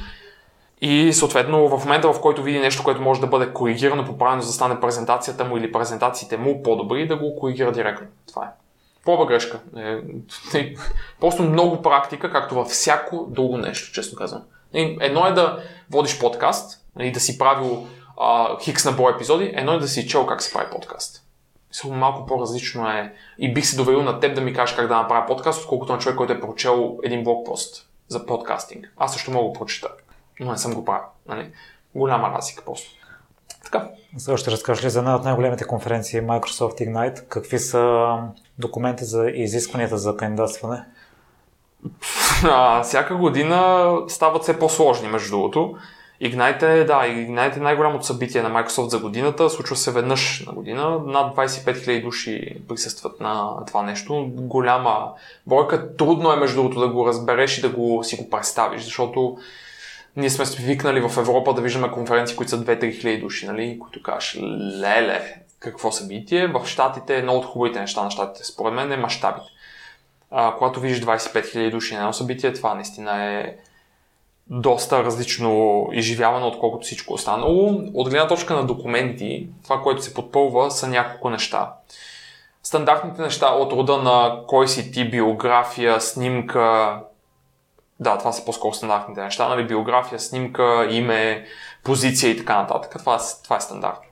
И 0.86 1.14
съответно 1.14 1.68
в 1.68 1.86
момента, 1.86 2.14
в 2.14 2.22
който 2.22 2.44
види 2.44 2.60
нещо, 2.60 2.84
което 2.84 3.02
може 3.02 3.22
да 3.22 3.28
бъде 3.28 3.54
коригирано, 3.54 4.06
поправено, 4.06 4.42
за 4.42 4.48
да 4.48 4.54
стане 4.54 4.80
презентацията 4.80 5.46
му 5.46 5.58
или 5.58 5.72
презентациите 5.72 6.38
му 6.38 6.64
по-добри, 6.64 7.08
да 7.08 7.16
го 7.16 7.36
коригира 7.36 7.72
директно. 7.72 8.08
Това 8.28 8.46
е. 8.46 8.48
Проба 9.06 9.26
грешка. 9.26 9.60
Е, 9.78 9.98
е, 10.60 10.76
просто 11.20 11.44
много 11.44 11.82
практика, 11.82 12.32
както 12.32 12.56
във 12.56 12.68
всяко 12.68 13.28
друго 13.30 13.58
нещо, 13.58 13.94
честно 13.94 14.18
казвам. 14.18 14.42
Едно 14.74 15.28
е 15.28 15.32
да 15.32 15.64
водиш 15.92 16.20
подкаст 16.20 16.74
и 16.76 17.00
нали, 17.00 17.12
да 17.12 17.20
си 17.20 17.38
правил 17.38 17.88
а, 18.18 18.60
хикс 18.60 18.86
на 18.86 18.92
брой 18.92 19.12
епизоди, 19.12 19.52
едно 19.56 19.74
е 19.74 19.80
да 19.80 19.88
си 19.88 20.08
чел 20.08 20.26
как 20.26 20.42
се 20.42 20.54
прави 20.54 20.72
подкаст. 20.72 21.24
Малко 21.86 22.26
по-различно 22.26 22.90
е. 22.90 23.14
И 23.38 23.54
бих 23.54 23.66
се 23.66 23.76
доверил 23.76 24.04
на 24.04 24.20
теб 24.20 24.36
да 24.36 24.42
ми 24.42 24.54
кажеш 24.54 24.76
как 24.76 24.88
да 24.88 24.98
направя 24.98 25.28
подкаст, 25.28 25.62
отколкото 25.62 25.94
на 25.94 26.00
човек, 26.00 26.18
който 26.18 26.34
е 26.34 26.40
прочел 26.40 26.98
един 27.04 27.24
блокпост 27.24 27.88
за 28.08 28.26
подкастинг. 28.26 28.94
Аз 28.98 29.14
също 29.14 29.32
мога 29.32 29.54
да 29.54 29.60
прочета, 29.60 29.90
но 30.40 30.52
не 30.52 30.58
съм 30.58 30.74
го 30.74 30.86
правил. 30.86 31.06
Нали? 31.28 31.52
Голяма 31.96 32.30
разлика 32.30 32.66
просто. 32.66 32.92
Така. 33.64 33.90
Също 34.18 34.38
ще 34.38 34.52
разкажеш 34.52 34.86
ли 34.86 34.90
за 34.90 35.00
една 35.00 35.16
от 35.16 35.24
най-големите 35.24 35.64
конференции 35.64 36.22
Microsoft 36.22 36.90
Ignite? 36.90 37.28
Какви 37.28 37.60
са 37.60 38.18
документи 38.60 39.06
за 39.06 39.30
изискванията 39.34 39.98
за 39.98 40.18
кандидатстване? 40.18 40.84
А, 42.46 42.84
всяка 42.84 43.16
година 43.16 43.94
стават 44.08 44.44
все 44.44 44.60
по-сложни, 44.60 45.08
между 45.08 45.32
другото. 45.32 45.76
Ignite 46.22 46.64
е, 46.64 46.84
да, 46.84 46.94
Ignite 46.94 47.58
е 47.58 47.60
най-голямото 47.60 48.06
събитие 48.06 48.42
на 48.42 48.50
Microsoft 48.50 48.88
за 48.88 49.00
годината. 49.00 49.50
Случва 49.50 49.76
се 49.76 49.92
веднъж 49.92 50.44
на 50.48 50.54
година. 50.54 51.00
Над 51.06 51.36
25 51.36 51.74
000 51.74 52.04
души 52.04 52.58
присъстват 52.70 53.20
на 53.20 53.66
това 53.68 53.84
нещо. 53.84 54.28
Голяма 54.30 55.12
бройка. 55.48 55.96
Трудно 55.96 56.34
е, 56.34 56.36
между 56.36 56.56
другото, 56.56 56.80
да 56.80 56.88
го 56.88 57.08
разбереш 57.08 57.58
и 57.58 57.62
да 57.62 57.70
го, 57.70 58.04
си 58.04 58.16
го 58.16 58.30
представиш, 58.30 58.84
защото 58.84 59.38
ние 60.16 60.30
сме 60.30 60.45
свикнали 60.45 61.01
в 61.01 61.18
Европа 61.18 61.53
да 61.53 61.61
виждаме 61.61 61.91
конференции, 61.91 62.38
които 62.38 62.49
са 62.49 62.66
2-3 62.66 62.99
хиляди 62.99 63.22
души, 63.22 63.47
нали? 63.47 63.80
които 63.80 64.03
кажеш, 64.03 64.38
леле, 64.82 65.36
какво 65.59 65.91
събитие. 65.91 66.47
В 66.47 66.66
Штатите, 66.66 67.18
едно 67.18 67.34
от 67.34 67.45
хубавите 67.45 67.80
неща 67.80 68.03
на 68.03 68.11
Штатите, 68.11 68.45
според 68.45 68.74
мен, 68.74 68.91
е 68.91 68.97
мащабите. 68.97 69.47
Когато 70.57 70.80
видиш 70.80 71.01
25 71.01 71.51
хиляди 71.51 71.72
души 71.72 71.93
на 71.93 71.99
едно 71.99 72.14
събитие, 72.14 72.53
това 72.53 72.74
наистина 72.74 73.24
е 73.24 73.55
доста 74.47 75.03
различно 75.03 75.88
изживяване, 75.91 76.45
отколкото 76.45 76.86
всичко 76.86 77.14
останало. 77.14 77.82
От 77.93 78.09
гледна 78.09 78.28
точка 78.28 78.55
на 78.55 78.66
документи, 78.66 79.47
това, 79.64 79.82
което 79.82 80.01
се 80.01 80.14
подпълва, 80.14 80.72
са 80.72 80.88
няколко 80.88 81.30
неща. 81.30 81.74
Стандартните 82.64 83.22
неща 83.22 83.47
от 83.47 83.74
рода 83.74 83.97
на 83.97 84.39
кой 84.47 84.68
си 84.68 84.91
ти, 84.91 85.09
биография, 85.09 86.01
снимка, 86.01 86.99
да, 88.04 88.18
това 88.18 88.32
са 88.32 88.45
по-скоро 88.45 88.74
стандартните 88.74 89.22
неща, 89.22 89.49
нали? 89.49 89.68
биография, 89.68 90.20
снимка, 90.20 90.88
име, 90.89 91.45
позиция 91.84 92.32
и 92.32 92.38
така 92.38 92.58
нататък. 92.58 92.95
Това, 92.99 93.20
това 93.43 93.58
е 93.58 93.62
стандартно. 93.62 94.10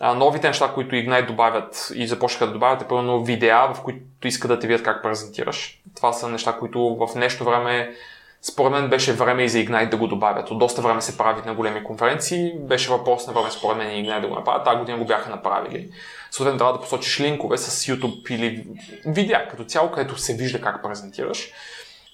Новите 0.00 0.48
неща, 0.48 0.72
които 0.74 0.94
Ignite 0.94 1.26
добавят 1.26 1.90
и 1.94 2.06
започнаха 2.06 2.46
да 2.46 2.52
добавят 2.52 2.82
е 2.82 2.88
пълно 2.88 3.24
видеа, 3.24 3.74
в 3.74 3.82
които 3.82 4.00
искат 4.24 4.48
да 4.48 4.58
те 4.58 4.66
видят 4.66 4.82
как 4.82 5.02
презентираш. 5.02 5.80
Това 5.96 6.12
са 6.12 6.28
неща, 6.28 6.52
които 6.52 6.96
в 6.96 7.14
нещо 7.14 7.44
време 7.44 7.94
според 8.42 8.72
мен 8.72 8.90
беше 8.90 9.12
време 9.12 9.42
и 9.42 9.48
за 9.48 9.58
Ignite 9.58 9.88
да 9.88 9.96
го 9.96 10.06
добавят. 10.06 10.50
От 10.50 10.58
доста 10.58 10.82
време 10.82 11.02
се 11.02 11.18
прави 11.18 11.42
на 11.46 11.54
големи 11.54 11.84
конференции. 11.84 12.52
Беше 12.58 12.90
въпрос 12.90 13.26
на 13.26 13.32
време, 13.32 13.50
според 13.50 13.76
мен, 13.76 13.90
и 13.90 14.04
Ignite 14.04 14.20
да 14.20 14.28
го 14.28 14.34
направят. 14.34 14.64
Тази 14.64 14.78
година 14.78 14.98
го 14.98 15.04
бяха 15.04 15.30
направили. 15.30 15.90
Съответно, 16.30 16.58
трябва 16.58 16.72
да 16.72 16.80
посочиш 16.80 17.20
линкове 17.20 17.58
с 17.58 17.86
YouTube 17.86 18.30
или 18.30 18.66
видеа 19.06 19.48
като 19.50 19.64
цяло, 19.64 19.90
където 19.90 20.18
се 20.18 20.34
вижда 20.34 20.60
как 20.60 20.82
презентираш. 20.82 21.50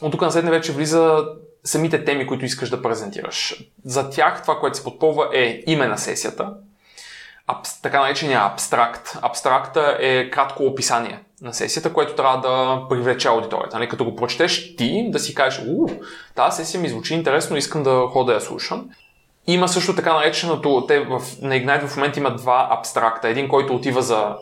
От 0.03 0.13
тук 0.13 0.21
на 0.21 0.33
след 0.33 0.49
вече 0.49 0.73
влиза 0.73 1.25
самите 1.65 2.05
теми, 2.05 2.27
които 2.27 2.45
искаш 2.45 2.71
да 2.71 2.83
презентираш. 2.83 3.65
За 3.85 4.11
тях 4.11 4.43
това, 4.43 4.59
което 4.61 4.77
се 4.77 4.85
подпълва 4.85 5.29
е 5.33 5.63
име 5.67 5.87
на 5.87 5.99
сесията, 5.99 6.53
абс, 7.47 7.81
така 7.83 8.01
наречения 8.01 8.41
абстракт. 8.43 9.19
Абстракта 9.23 9.97
е 10.01 10.31
кратко 10.31 10.63
описание 10.63 11.21
на 11.43 11.55
сесията, 11.55 11.93
което 11.93 12.15
трябва 12.15 12.41
да 12.41 12.83
привлече 12.89 13.29
аудиторията. 13.29 13.79
Нали? 13.79 13.89
Като 13.89 14.05
го 14.05 14.17
прочетеш 14.17 14.77
ти, 14.77 15.11
да 15.11 15.19
си 15.19 15.35
кажеш, 15.35 15.65
у, 15.69 15.89
тази 16.35 16.57
сесия 16.57 16.81
ми 16.81 16.89
звучи 16.89 17.15
интересно, 17.15 17.57
искам 17.57 17.83
да 17.83 18.07
хода 18.13 18.27
да 18.27 18.35
я 18.35 18.41
слушам. 18.41 18.91
Има 19.47 19.69
също 19.69 19.97
така 19.97 20.15
нареченото, 20.15 20.85
те 20.89 21.01
в, 21.01 21.23
на 21.41 21.55
Ignite 21.55 21.87
в 21.87 21.97
момента 21.97 22.21
има 22.21 22.37
два 22.37 22.69
абстракта. 22.71 23.29
Един, 23.29 23.49
който 23.49 23.75
отива 23.75 24.03
за 24.03 24.37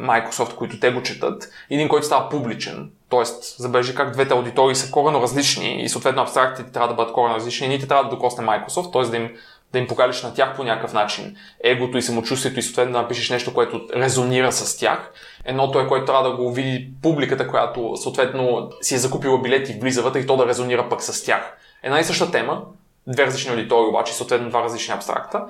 Microsoft, 0.00 0.54
които 0.54 0.80
те 0.80 0.90
го 0.90 1.02
четат, 1.02 1.48
и 1.70 1.74
един, 1.74 1.88
който 1.88 2.06
става 2.06 2.28
публичен. 2.28 2.90
Тоест, 3.08 3.58
забележи 3.58 3.94
как 3.94 4.12
двете 4.12 4.34
аудитории 4.34 4.74
са 4.74 4.90
корено 4.90 5.22
различни 5.22 5.82
и 5.82 5.88
съответно 5.88 6.22
абстрактите 6.22 6.72
трябва 6.72 6.88
да 6.88 6.94
бъдат 6.94 7.12
корено 7.12 7.34
различни. 7.34 7.66
Едните 7.66 7.88
трябва 7.88 8.04
да 8.04 8.10
докосне 8.10 8.44
Microsoft, 8.44 8.92
т.е. 8.92 9.10
да 9.10 9.16
им 9.16 9.30
да 9.72 9.78
им 9.78 9.86
покажеш 9.86 10.22
на 10.22 10.34
тях 10.34 10.56
по 10.56 10.64
някакъв 10.64 10.92
начин 10.92 11.36
егото 11.64 11.98
и 11.98 12.02
самочувствието 12.02 12.58
и 12.58 12.62
съответно 12.62 12.92
да 12.92 13.02
напишеш 13.02 13.30
нещо, 13.30 13.54
което 13.54 13.80
резонира 13.96 14.52
с 14.52 14.78
тях. 14.78 15.12
Едното 15.44 15.80
е, 15.80 15.86
което 15.86 16.06
трябва 16.06 16.30
да 16.30 16.36
го 16.36 16.52
види 16.52 16.90
публиката, 17.02 17.48
която 17.48 17.96
съответно 17.96 18.70
си 18.80 18.94
е 18.94 18.98
закупила 18.98 19.40
билети 19.40 19.72
и 19.72 19.80
влиза 19.80 20.02
вътре 20.02 20.20
и 20.20 20.26
то 20.26 20.36
да 20.36 20.46
резонира 20.46 20.88
пък 20.88 21.02
с 21.02 21.24
тях. 21.24 21.56
Една 21.82 22.00
и 22.00 22.04
съща 22.04 22.30
тема, 22.30 22.62
две 23.06 23.26
различни 23.26 23.50
аудитории, 23.50 23.88
обаче 23.88 24.14
съответно 24.14 24.48
два 24.48 24.62
различни 24.62 24.94
абстракта. 24.94 25.44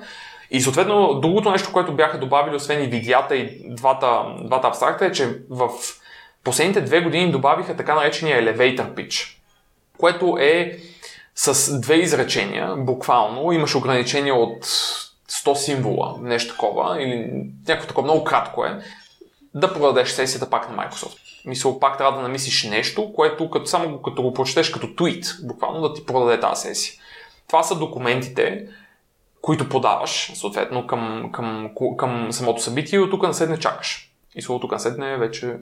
И 0.51 0.61
съответно, 0.61 1.19
другото 1.19 1.51
нещо, 1.51 1.73
което 1.73 1.95
бяха 1.95 2.19
добавили, 2.19 2.55
освен 2.55 2.83
и 2.83 2.87
видеята 2.87 3.35
и 3.35 3.75
двата, 3.75 4.25
двата 4.43 4.67
абстракта, 4.67 5.05
е, 5.05 5.11
че 5.11 5.37
в 5.49 5.69
последните 6.43 6.81
две 6.81 7.01
години 7.01 7.31
добавиха 7.31 7.77
така 7.77 7.95
наречения 7.95 8.43
elevator 8.43 8.93
pitch, 8.93 9.37
което 9.97 10.37
е 10.39 10.77
с 11.35 11.79
две 11.79 11.95
изречения, 11.95 12.75
буквално, 12.77 13.51
имаш 13.51 13.75
ограничение 13.75 14.31
от 14.31 14.65
100 15.29 15.53
символа, 15.53 16.15
нещо 16.21 16.53
такова, 16.53 17.03
или 17.03 17.31
някакво 17.67 17.87
такова, 17.87 18.03
много 18.03 18.23
кратко 18.23 18.65
е, 18.65 18.79
да 19.53 19.73
продадеш 19.73 20.09
сесията 20.09 20.49
пак 20.49 20.69
на 20.69 20.77
Microsoft. 20.77 21.17
Мисля, 21.45 21.79
пак 21.79 21.97
трябва 21.97 22.17
да 22.17 22.23
намислиш 22.23 22.63
нещо, 22.63 23.13
което 23.13 23.49
като, 23.49 23.65
само 23.65 24.01
като 24.01 24.21
го 24.21 24.33
прочетеш 24.33 24.69
като 24.69 24.95
твит, 24.95 25.25
буквално 25.43 25.81
да 25.81 25.93
ти 25.93 26.05
продаде 26.05 26.39
тази 26.39 26.61
сесия. 26.61 26.93
Това 27.47 27.63
са 27.63 27.75
документите, 27.75 28.67
които 29.41 29.69
подаваш, 29.69 30.31
съответно, 30.35 30.87
към, 30.87 31.29
към, 31.31 31.69
към 31.97 32.33
самото 32.33 32.61
събитие 32.61 32.99
и 32.99 33.01
от 33.01 33.11
тук 33.11 33.23
наседне 33.23 33.59
чакаш. 33.59 34.11
И 34.35 34.45
от 34.49 34.61
тук 34.61 34.71
наседне 34.71 35.17
вече 35.17 35.57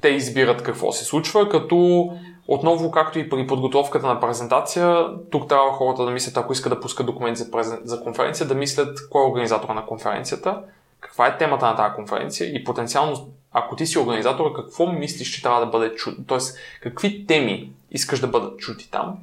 те 0.00 0.08
избират 0.08 0.62
какво 0.62 0.92
се 0.92 1.04
случва, 1.04 1.48
като 1.48 2.10
отново, 2.48 2.90
както 2.90 3.18
и 3.18 3.28
при 3.28 3.46
подготовката 3.46 4.06
на 4.06 4.20
презентация, 4.20 5.06
тук 5.30 5.48
трябва 5.48 5.72
хората 5.72 6.04
да 6.04 6.10
мислят, 6.10 6.36
ако 6.36 6.52
искат 6.52 6.72
да 6.72 6.80
пускат 6.80 7.06
документи 7.06 7.38
за, 7.42 7.50
презен... 7.50 7.80
за 7.84 8.02
конференция, 8.02 8.46
да 8.46 8.54
мислят 8.54 9.08
кой 9.10 9.24
е 9.24 9.28
организатора 9.28 9.74
на 9.74 9.86
конференцията, 9.86 10.62
каква 11.00 11.26
е 11.26 11.38
темата 11.38 11.66
на 11.66 11.76
тази 11.76 11.94
конференция 11.94 12.54
и 12.54 12.64
потенциално, 12.64 13.28
ако 13.52 13.76
ти 13.76 13.86
си 13.86 13.98
организатор, 13.98 14.52
какво 14.52 14.86
мислиш, 14.86 15.30
че 15.30 15.42
трябва 15.42 15.60
да 15.60 15.66
бъде 15.66 15.94
чут, 15.94 16.14
т.е. 16.28 16.38
какви 16.82 17.26
теми 17.26 17.72
искаш 17.90 18.20
да 18.20 18.26
бъдат 18.26 18.58
чути 18.58 18.90
там 18.90 19.18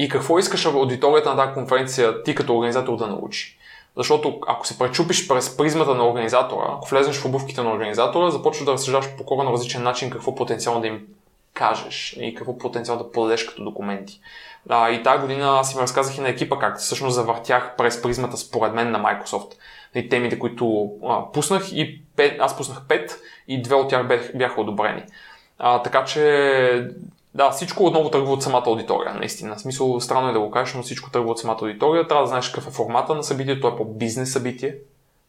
и 0.00 0.08
какво 0.08 0.38
искаш 0.38 0.66
аудиторията 0.66 1.34
на 1.34 1.36
тази 1.36 1.54
конференция 1.54 2.22
ти 2.22 2.34
като 2.34 2.56
организатор 2.56 2.96
да 2.96 3.06
научи. 3.06 3.58
Защото 3.96 4.38
ако 4.46 4.66
се 4.66 4.78
пречупиш 4.78 5.28
през 5.28 5.56
призмата 5.56 5.94
на 5.94 6.08
организатора, 6.08 6.64
ако 6.68 6.88
влезеш 6.88 7.16
в 7.16 7.24
обувките 7.24 7.62
на 7.62 7.72
организатора, 7.72 8.30
започваш 8.30 8.64
да 8.64 8.72
разсъждаш 8.72 9.16
по 9.16 9.24
коренно 9.24 9.52
различен 9.52 9.82
начин 9.82 10.10
какво 10.10 10.34
потенциално 10.34 10.80
да 10.80 10.86
им 10.86 11.06
кажеш 11.54 12.16
и 12.20 12.34
какво 12.34 12.58
потенциално 12.58 13.04
да 13.04 13.12
подадеш 13.12 13.44
като 13.44 13.64
документи. 13.64 14.20
А, 14.68 14.90
и 14.90 15.02
тази 15.02 15.20
година 15.20 15.58
аз 15.60 15.74
им 15.74 15.80
разказах 15.80 16.18
и 16.18 16.20
на 16.20 16.28
екипа 16.28 16.58
как 16.58 16.78
всъщност 16.78 17.14
завъртях 17.14 17.74
през 17.78 18.02
призмата 18.02 18.36
според 18.36 18.74
мен 18.74 18.90
на 18.90 18.98
Microsoft 19.02 19.52
и 19.94 20.08
темите, 20.08 20.38
които 20.38 20.90
а, 21.08 21.32
пуснах 21.32 21.72
и 21.72 22.02
пет, 22.16 22.40
аз 22.40 22.56
пуснах 22.56 22.82
5 22.82 23.10
и 23.48 23.62
две 23.62 23.74
от 23.74 23.88
тях 23.88 24.06
бяха 24.34 24.60
одобрени. 24.60 25.02
А, 25.58 25.82
така 25.82 26.04
че 26.04 26.88
да, 27.34 27.50
всичко 27.50 27.84
отново 27.84 28.10
тръгва 28.10 28.32
от 28.32 28.42
самата 28.42 28.62
аудитория, 28.66 29.14
наистина. 29.14 29.56
В 29.56 29.60
смисъл, 29.60 30.00
странно 30.00 30.28
е 30.28 30.32
да 30.32 30.40
го 30.40 30.50
кажеш, 30.50 30.74
но 30.74 30.82
всичко 30.82 31.10
тръгва 31.10 31.30
от 31.30 31.38
самата 31.38 31.58
аудитория. 31.62 32.08
Трябва 32.08 32.24
да 32.24 32.28
знаеш 32.28 32.48
какъв 32.48 32.68
е 32.68 32.70
формата 32.70 33.14
на 33.14 33.24
събитието, 33.24 33.60
то 33.60 33.68
е 33.68 33.76
по-бизнес 33.76 34.32
събитие, 34.32 34.76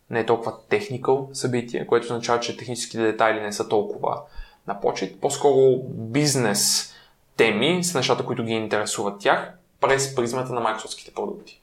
не 0.10 0.20
е 0.20 0.26
толкова 0.26 0.54
техникал 0.70 1.30
събитие, 1.34 1.88
което 1.88 2.06
означава, 2.06 2.40
че 2.40 2.58
техническите 2.58 3.04
детайли 3.04 3.42
не 3.42 3.54
са 3.54 3.70
толкова 3.70 4.22
на 4.68 4.82
почет. 4.82 5.22
По-скоро 5.22 5.78
бизнес 5.88 6.94
теми 7.38 7.84
с 7.84 7.96
нещата, 7.96 8.26
които 8.26 8.44
ги 8.44 8.52
интересуват 8.52 9.20
тях, 9.20 9.54
през 9.82 10.16
призмата 10.16 10.54
на 10.54 10.62
майкрософтските 10.62 11.14
продукти. 11.14 11.62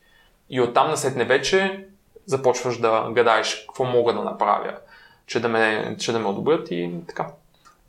И 0.50 0.60
оттам 0.60 0.90
насетне 0.90 1.24
вече 1.24 1.86
започваш 2.26 2.80
да 2.80 3.10
гадаеш 3.10 3.64
какво 3.68 3.84
мога 3.84 4.12
да 4.12 4.22
направя, 4.22 4.76
че 5.26 5.40
да 5.40 5.48
ме, 5.48 5.96
че 5.98 6.12
да 6.12 6.18
ме 6.18 6.28
одобрят 6.28 6.70
и 6.70 6.90
така. 7.08 7.26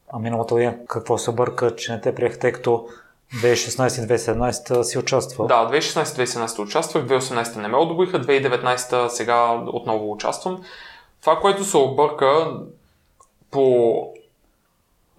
А 0.09 0.19
миналата 0.19 0.53
година 0.53 0.75
какво 0.87 1.17
се 1.17 1.29
обърка, 1.29 1.75
че 1.75 1.91
не 1.91 2.01
те 2.01 2.15
приех, 2.15 2.39
тъй 2.39 2.51
като 2.51 2.87
2016-2017 3.33 4.81
си 4.81 4.97
участва? 4.97 5.47
Да, 5.47 5.69
2016-2017 5.71 6.59
участвах, 6.59 7.03
2018 7.03 7.55
не 7.55 7.67
ме 7.67 7.77
одобриха, 7.77 8.21
2019 8.21 9.07
сега 9.07 9.51
отново 9.73 10.11
участвам. 10.11 10.63
Това, 11.21 11.39
което 11.39 11.63
се 11.63 11.77
обърка 11.77 12.51
по... 13.51 14.13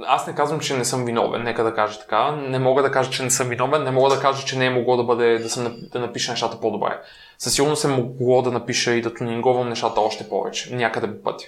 Аз 0.02 0.26
не 0.26 0.34
казвам, 0.34 0.60
че 0.60 0.76
не 0.76 0.84
съм 0.84 1.04
виновен, 1.04 1.42
нека 1.42 1.64
да 1.64 1.74
кажа 1.74 2.00
така. 2.00 2.30
Не 2.32 2.58
мога 2.58 2.82
да 2.82 2.90
кажа, 2.90 3.10
че 3.10 3.22
не 3.22 3.30
съм 3.30 3.48
виновен, 3.48 3.82
не 3.82 3.90
мога 3.90 4.14
да 4.14 4.20
кажа, 4.20 4.46
че 4.46 4.58
не 4.58 4.66
е 4.66 4.70
могло 4.70 4.96
да 4.96 5.04
бъде 5.04 5.38
да, 5.38 5.50
съм, 5.50 5.76
да 5.92 6.00
напиша 6.00 6.32
нещата 6.32 6.60
по-добре. 6.60 7.00
Със 7.38 7.54
сигурност 7.54 7.84
е 7.84 7.88
могло 7.88 8.42
да 8.42 8.50
напиша 8.50 8.94
и 8.94 9.02
да 9.02 9.14
тунинговам 9.14 9.68
нещата 9.68 10.00
още 10.00 10.28
повече, 10.28 10.74
някъде 10.76 11.16
по 11.16 11.22
пътя. 11.22 11.44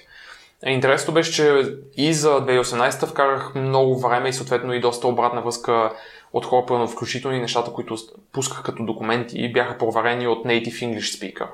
Интересното 0.65 1.11
беше, 1.11 1.31
че 1.31 1.75
и 1.97 2.13
за 2.13 2.29
2018 2.29 3.05
вкарах 3.05 3.55
много 3.55 3.99
време 3.99 4.29
и 4.29 4.33
съответно 4.33 4.73
и 4.73 4.79
доста 4.79 5.07
обратна 5.07 5.41
връзка 5.41 5.91
от 6.33 6.45
хора, 6.45 6.87
включително 6.87 7.37
и 7.37 7.41
нещата, 7.41 7.73
които 7.73 7.97
пусках 8.31 8.63
като 8.63 8.85
документи 8.85 9.37
и 9.37 9.53
бяха 9.53 9.77
проверени 9.77 10.27
от 10.27 10.45
native 10.45 10.73
English 10.73 11.19
speaker. 11.19 11.47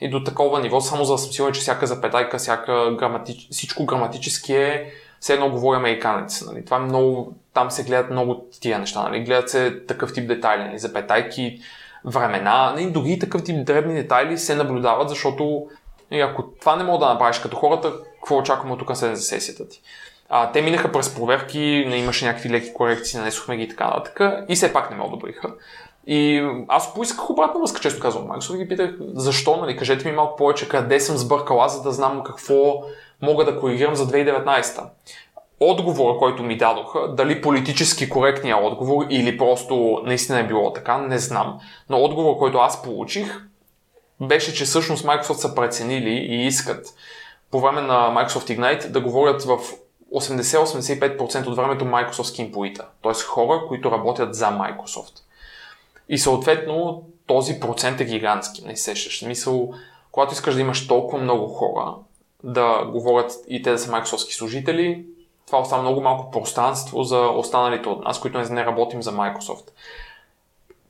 И 0.00 0.10
до 0.10 0.24
такова 0.24 0.60
ниво, 0.60 0.80
само 0.80 1.04
за 1.04 1.12
да 1.12 1.18
съм 1.18 1.32
сигурен, 1.32 1.54
че 1.54 1.60
всяка 1.60 1.86
запетайка, 1.86 2.38
всяка 2.38 2.94
граматич... 2.98 3.48
всичко 3.50 3.86
граматически 3.86 4.54
е 4.54 4.92
все 5.20 5.34
едно 5.34 5.50
говори 5.50 5.76
американец. 5.76 6.46
Нали? 6.46 6.64
Това 6.64 6.76
е 6.76 6.80
много, 6.80 7.34
там 7.54 7.70
се 7.70 7.84
гледат 7.84 8.10
много 8.10 8.46
тия 8.60 8.78
неща. 8.78 9.02
Нали? 9.02 9.24
Гледат 9.24 9.50
се 9.50 9.80
такъв 9.88 10.12
тип 10.12 10.28
детайли, 10.28 10.64
нали? 10.64 10.78
запетайки, 10.78 11.60
времена, 12.04 12.72
нали? 12.72 12.90
дори 12.90 13.18
такъв 13.18 13.44
тип 13.44 13.64
дребни 13.64 13.94
детайли 13.94 14.38
се 14.38 14.54
наблюдават, 14.54 15.08
защото 15.08 15.66
и 16.10 16.20
ако 16.20 16.42
това 16.42 16.76
не 16.76 16.84
мога 16.84 17.06
да 17.06 17.12
направиш 17.12 17.38
като 17.38 17.56
хората, 17.56 17.92
какво 18.22 18.36
очакваме 18.36 18.72
от 18.72 18.78
тук 18.78 18.96
след 18.96 19.16
за 19.16 19.22
сесията 19.22 19.68
ти? 19.68 19.82
А, 20.28 20.52
те 20.52 20.62
минаха 20.62 20.92
през 20.92 21.14
проверки, 21.14 21.84
не 21.88 21.96
имаше 21.96 22.24
някакви 22.24 22.50
леки 22.50 22.72
корекции, 22.72 23.18
нанесохме 23.18 23.56
ги 23.56 23.62
и 23.62 23.68
така 23.68 23.84
нататък 23.84 24.20
и 24.48 24.54
все 24.54 24.72
пак 24.72 24.90
не 24.90 24.96
ме 24.96 25.02
одобриха. 25.02 25.54
И 26.06 26.48
аз 26.68 26.94
поисках 26.94 27.30
обратна 27.30 27.60
връзка, 27.60 27.80
често 27.80 28.00
казвам. 28.00 28.28
Microsoft 28.28 28.56
ги 28.56 28.68
питах 28.68 28.90
защо, 29.14 29.56
нали, 29.56 29.76
кажете 29.76 30.08
ми 30.08 30.16
малко 30.16 30.36
повече 30.36 30.68
къде 30.68 31.00
съм 31.00 31.16
сбъркала, 31.16 31.68
за 31.68 31.82
да 31.82 31.92
знам 31.92 32.22
какво 32.24 32.82
мога 33.22 33.44
да 33.44 33.60
коригирам 33.60 33.94
за 33.94 34.06
2019. 34.06 34.82
Отговора, 35.60 36.18
който 36.18 36.42
ми 36.42 36.56
дадоха, 36.56 37.08
дали 37.08 37.42
политически 37.42 38.08
коректния 38.08 38.56
отговор 38.56 39.06
или 39.10 39.38
просто 39.38 40.02
наистина 40.04 40.40
е 40.40 40.46
било 40.46 40.72
така, 40.72 40.98
не 40.98 41.18
знам. 41.18 41.58
Но 41.88 42.02
отговор, 42.02 42.38
който 42.38 42.58
аз 42.58 42.82
получих, 42.82 43.42
беше, 44.20 44.54
че 44.54 44.64
всъщност 44.64 45.04
Microsoft 45.04 45.32
са 45.32 45.54
преценили 45.54 46.10
и 46.10 46.46
искат 46.46 46.86
по 47.52 47.60
време 47.60 47.80
на 47.80 48.10
Microsoft 48.10 48.58
Ignite 48.58 48.88
да 48.88 49.00
говорят 49.00 49.44
в 49.44 49.58
80-85% 50.14 51.46
от 51.46 51.56
времето 51.56 51.84
Microsoft 51.84 52.38
имплоита, 52.38 52.86
т.е. 53.02 53.12
хора, 53.14 53.62
които 53.68 53.90
работят 53.90 54.34
за 54.34 54.46
Microsoft. 54.46 55.20
И 56.08 56.18
съответно 56.18 57.02
този 57.26 57.60
процент 57.60 58.00
е 58.00 58.04
гигантски, 58.04 58.64
не 58.64 58.76
сещаш. 58.76 59.18
Смисъл, 59.18 59.72
когато 60.12 60.32
искаш 60.32 60.54
да 60.54 60.60
имаш 60.60 60.86
толкова 60.86 61.22
много 61.22 61.48
хора 61.48 61.94
да 62.44 62.84
говорят 62.84 63.32
и 63.48 63.62
те 63.62 63.70
да 63.70 63.78
са 63.78 63.90
Microsoft 63.90 64.36
служители, 64.36 65.06
това 65.46 65.58
остава 65.58 65.82
много 65.82 66.00
малко 66.00 66.30
пространство 66.30 67.02
за 67.02 67.20
останалите 67.20 67.88
от 67.88 68.04
нас, 68.04 68.20
които 68.20 68.38
не 68.38 68.64
работим 68.64 69.02
за 69.02 69.12
Microsoft. 69.12 69.70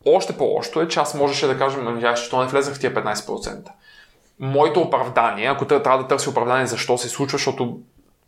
Още 0.07 0.37
по-лошо 0.37 0.81
е, 0.81 0.89
че 0.89 1.01
аз 1.01 1.15
можеше 1.15 1.47
да 1.47 1.59
кажем, 1.59 1.89
ами, 1.89 2.01
защо 2.01 2.41
не 2.41 2.49
влезах 2.49 2.75
в 2.75 2.81
тия 2.81 2.95
15%. 2.95 3.69
Моето 4.43 4.81
оправдание, 4.81 5.47
ако 5.47 5.65
трябва 5.65 5.99
да 5.99 6.09
търси 6.09 6.29
оправдание 6.29 6.67
защо 6.67 6.99
се 6.99 7.09
случва, 7.09 7.39
защото 7.39 7.81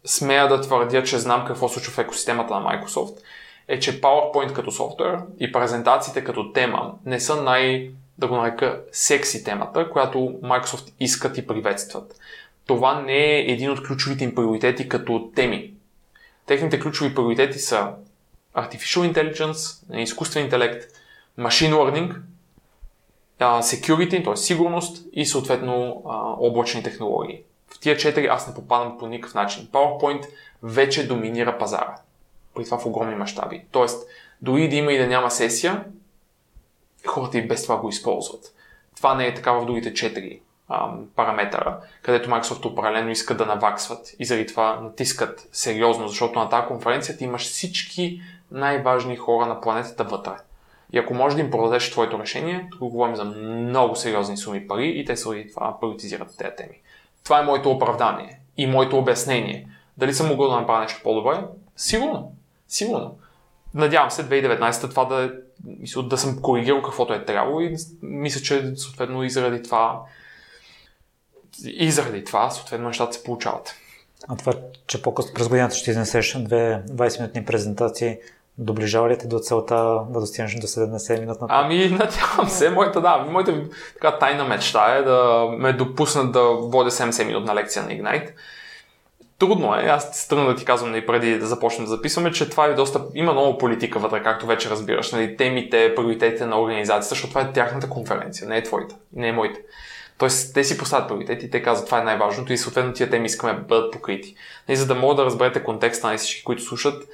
смея 0.05 0.49
да 0.49 0.61
твърдя, 0.61 1.03
че 1.03 1.19
знам 1.19 1.45
какво 1.47 1.69
случва 1.69 1.93
в 1.93 1.99
екосистемата 1.99 2.55
на 2.55 2.61
Microsoft, 2.61 3.17
е, 3.69 3.81
че 3.81 4.01
PowerPoint 4.01 4.53
като 4.53 4.71
софтуер 4.71 5.19
и 5.41 5.53
презентациите 5.53 6.25
като 6.25 6.53
тема 6.53 6.95
не 7.07 7.21
са 7.21 7.43
най- 7.43 7.91
да 8.19 8.27
го 8.29 8.37
нарека 8.37 8.81
секси 8.93 9.45
темата, 9.45 9.91
която 9.91 10.19
Microsoft 10.19 10.93
искат 11.01 11.39
и 11.39 11.47
приветстват. 11.47 12.15
Това 12.67 13.01
не 13.01 13.17
е 13.17 13.39
един 13.39 13.71
от 13.71 13.87
ключовите 13.87 14.25
им 14.25 14.35
приоритети 14.35 14.89
като 14.89 15.31
теми. 15.35 15.73
Техните 16.47 16.81
ключови 16.81 17.15
приоритети 17.15 17.59
са 17.59 17.89
Artificial 18.57 19.13
Intelligence, 19.13 19.95
изкуствен 20.03 20.45
интелект, 20.45 20.85
Machine 21.39 21.73
Learning, 21.73 22.15
Security, 23.45 24.25
т.е. 24.25 24.37
сигурност 24.37 25.07
и 25.13 25.27
съответно 25.27 26.03
облачни 26.41 26.83
технологии. 26.83 27.43
В 27.69 27.81
тия 27.81 27.97
четири 27.97 28.27
аз 28.27 28.49
не 28.49 28.55
попадам 28.55 28.99
по 28.99 29.07
никакъв 29.07 29.35
начин. 29.35 29.69
PowerPoint 29.73 30.27
вече 30.63 31.09
доминира 31.09 31.59
пазара. 31.59 31.95
При 32.55 32.65
това 32.65 32.79
в 32.79 32.87
огромни 32.87 33.15
мащаби. 33.15 33.65
Тоест, 33.71 34.09
дори 34.43 34.69
да 34.69 34.77
има 34.77 34.93
и 34.93 34.99
да 34.99 35.07
няма 35.07 35.31
сесия, 35.31 35.85
хората 37.07 37.39
и 37.39 37.47
без 37.49 37.63
това 37.63 37.77
го 37.77 37.89
използват. 37.89 38.55
Това 38.97 39.15
не 39.15 39.27
е 39.27 39.35
така 39.35 39.53
в 39.53 39.67
другите 39.67 39.95
четири 39.95 40.41
параметъра, 41.17 41.81
където 42.03 42.31
Microsoft 42.31 42.65
определено 42.67 43.11
искат 43.11 43.39
да 43.39 43.47
наваксват 43.47 44.15
и 44.19 44.25
заради 44.25 44.47
това 44.47 44.81
натискат 44.81 45.49
сериозно, 45.53 46.09
защото 46.09 46.39
на 46.39 46.49
тази 46.49 46.67
конференция 46.67 47.17
ти 47.17 47.25
имаш 47.25 47.43
всички 47.43 48.21
най-важни 48.51 49.17
хора 49.17 49.47
на 49.47 49.61
планетата 49.61 50.05
вътре. 50.05 50.33
И 50.95 50.99
ако 50.99 51.15
можеш 51.15 51.35
да 51.35 51.41
им 51.41 51.51
продадеш 51.51 51.91
твоето 51.91 52.19
решение, 52.19 52.69
тук 52.71 52.81
говорим 52.81 53.17
за 53.17 53.25
много 53.25 53.97
сериозни 53.97 54.37
суми 54.37 54.69
пари 54.69 54.93
и 54.97 55.05
те 55.05 55.17
заради 55.17 55.49
това 55.53 55.81
приоритизират 55.81 56.37
тези 56.39 56.51
теми. 56.57 56.81
Това 57.25 57.41
е 57.41 57.45
моето 57.45 57.71
оправдание 57.71 58.41
и 58.57 58.67
моето 58.67 58.99
обяснение. 58.99 59.69
Дали 59.99 60.15
съм 60.15 60.29
могъл 60.29 60.49
да 60.49 60.57
направя 60.57 60.81
нещо 60.81 61.01
по-добре? 61.03 61.45
Сигурно. 61.77 62.33
Сигурно. 62.69 63.19
Надявам 63.75 64.11
се 64.11 64.29
2019 64.29 64.91
това 64.91 65.05
да 65.05 65.25
е 65.25 65.31
мисля, 65.65 66.03
да 66.03 66.19
съм 66.19 66.43
коригирал 66.43 66.83
каквото 66.83 67.13
е 67.13 67.25
трябвало 67.25 67.61
и 67.61 67.77
мисля, 68.03 68.41
че 68.41 68.77
съответно 68.77 69.25
и 69.25 69.31
заради 69.31 69.63
това 69.63 70.01
и 71.65 71.91
заради 71.91 72.25
това, 72.25 72.51
съответно, 72.51 72.87
нещата 72.87 73.13
се 73.13 73.25
получават. 73.25 73.75
А 74.29 74.37
това, 74.37 74.53
че 74.87 75.03
по-късно 75.03 75.35
през 75.35 75.49
годината 75.49 75.75
ще 75.75 75.91
изнесеш 75.91 76.37
две 76.39 76.83
20-минутни 76.91 77.45
презентации, 77.45 78.19
доближава 78.59 79.09
ли 79.09 79.19
те 79.19 79.27
до 79.27 79.39
целта 79.39 79.75
да 80.11 80.21
достигнеш 80.21 80.55
до 80.55 80.67
70 80.67 81.21
минутна? 81.21 81.47
Ами, 81.51 81.89
надявам 81.91 82.49
се. 82.49 82.71
Моята, 82.71 83.01
да, 83.01 83.27
моята 83.31 83.63
така 83.93 84.19
тайна 84.19 84.45
мечта 84.45 84.95
е 84.95 85.03
да 85.03 85.49
ме 85.59 85.73
допуснат 85.73 86.33
да 86.33 86.43
водя 86.43 86.91
70 86.91 87.25
минутна 87.27 87.55
лекция 87.55 87.83
на 87.83 87.89
Ignite. 87.89 88.31
Трудно 89.39 89.75
е. 89.75 89.83
Аз 89.83 90.29
тръгна 90.29 90.47
да 90.47 90.57
ти 90.57 90.65
казвам 90.65 90.97
и 90.97 91.07
преди 91.07 91.39
да 91.39 91.47
започнем 91.47 91.85
да 91.85 91.91
записваме, 91.91 92.33
че 92.33 92.51
това 92.51 92.67
е 92.67 92.75
доста... 92.75 93.01
Има 93.15 93.33
много 93.33 93.59
политика 93.59 93.99
вътре, 93.99 94.23
както 94.23 94.47
вече 94.47 94.71
разбираш. 94.71 95.13
Нали, 95.13 95.37
темите, 95.37 95.95
приоритетите 95.95 96.47
на 96.47 96.61
организацията, 96.61 97.09
защото 97.09 97.29
това 97.29 97.41
е 97.41 97.53
тяхната 97.53 97.89
конференция, 97.89 98.49
не 98.49 98.57
е 98.57 98.63
твоята, 98.63 98.95
не 99.13 99.29
е 99.29 99.33
моята. 99.33 99.61
Тоест, 100.19 100.55
те 100.55 100.65
си 100.65 100.79
поставят 100.79 101.09
приоритети, 101.09 101.51
те 101.51 101.63
казват 101.63 101.87
това 101.87 102.01
е 102.01 102.05
най-важното 102.05 102.53
и 102.53 102.59
съответно 102.59 102.93
тия 102.93 103.11
теми 103.11 103.27
искаме 103.27 103.53
да 103.53 103.61
бъдат 103.61 103.93
покрити. 103.93 104.29
И 104.29 104.35
нали, 104.69 104.77
за 104.77 104.87
да 104.87 104.95
могат 104.95 105.17
да 105.17 105.25
разберете 105.25 105.65
контекста 105.65 106.07
на 106.11 106.17
всички, 106.17 106.45
които 106.45 106.63
слушат, 106.63 107.05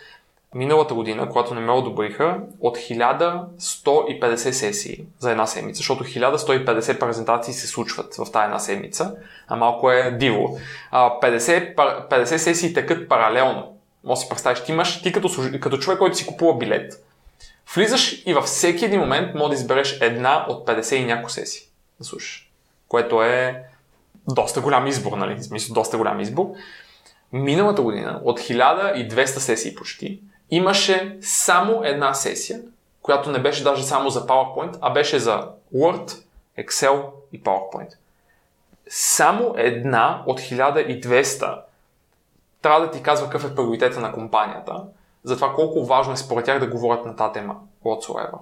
миналата 0.54 0.94
година, 0.94 1.28
когато 1.28 1.54
не 1.54 1.60
ме 1.60 1.72
одобриха, 1.72 2.40
от 2.60 2.76
1150 2.78 4.34
сесии 4.36 5.04
за 5.18 5.30
една 5.30 5.46
седмица, 5.46 5.76
защото 5.76 6.04
1150 6.04 6.98
презентации 6.98 7.54
се 7.54 7.66
случват 7.66 8.14
в 8.14 8.32
тази 8.32 8.44
една 8.44 8.58
седмица, 8.58 9.14
а 9.48 9.56
малко 9.56 9.90
е 9.90 10.10
диво. 10.10 10.58
50, 10.92 11.74
50 11.74 12.36
сесии 12.36 12.74
текат 12.74 13.08
паралелно. 13.08 13.76
Може 14.04 14.18
да 14.18 14.22
си 14.22 14.28
представиш, 14.28 14.64
ти 14.64 14.72
имаш, 14.72 15.02
ти 15.02 15.12
като, 15.12 15.30
като 15.60 15.78
човек, 15.78 15.98
който 15.98 16.16
си 16.16 16.26
купува 16.26 16.58
билет, 16.58 17.04
влизаш 17.74 18.22
и 18.26 18.34
във 18.34 18.44
всеки 18.44 18.84
един 18.84 19.00
момент 19.00 19.34
може 19.34 19.48
да 19.48 19.54
избереш 19.54 19.98
една 20.00 20.46
от 20.48 20.66
50 20.66 20.94
и 20.94 21.04
няколко 21.04 21.30
сесии 21.30 21.62
да 21.98 22.04
слушаш. 22.04 22.50
Което 22.88 23.22
е 23.22 23.62
доста 24.28 24.60
голям 24.60 24.86
избор, 24.86 25.16
нали? 25.16 25.34
В 25.34 25.44
смисъл, 25.44 25.74
доста 25.74 25.96
голям 25.96 26.20
избор. 26.20 26.46
Миналата 27.32 27.82
година, 27.82 28.20
от 28.24 28.40
1200 28.40 29.24
сесии 29.24 29.74
почти, 29.74 30.20
имаше 30.50 31.18
само 31.20 31.84
една 31.84 32.14
сесия, 32.14 32.60
която 33.02 33.30
не 33.30 33.38
беше 33.38 33.64
даже 33.64 33.82
само 33.82 34.10
за 34.10 34.26
PowerPoint, 34.26 34.78
а 34.80 34.90
беше 34.90 35.18
за 35.18 35.48
Word, 35.74 36.22
Excel 36.58 37.02
и 37.32 37.42
PowerPoint. 37.42 37.90
Само 38.88 39.54
една 39.56 40.22
от 40.26 40.40
1200 40.40 41.58
трябва 42.62 42.80
да 42.80 42.90
ти 42.90 43.02
казва 43.02 43.26
какъв 43.26 43.50
е 43.50 43.54
приоритета 43.54 44.00
на 44.00 44.12
компанията, 44.12 44.84
за 45.24 45.34
това 45.34 45.54
колко 45.54 45.84
важно 45.84 46.12
е 46.12 46.16
според 46.16 46.44
тях 46.44 46.60
да 46.60 46.66
говорят 46.66 47.06
на 47.06 47.16
тази 47.16 47.32
тема 47.32 47.56
whatsoever. 47.84 48.38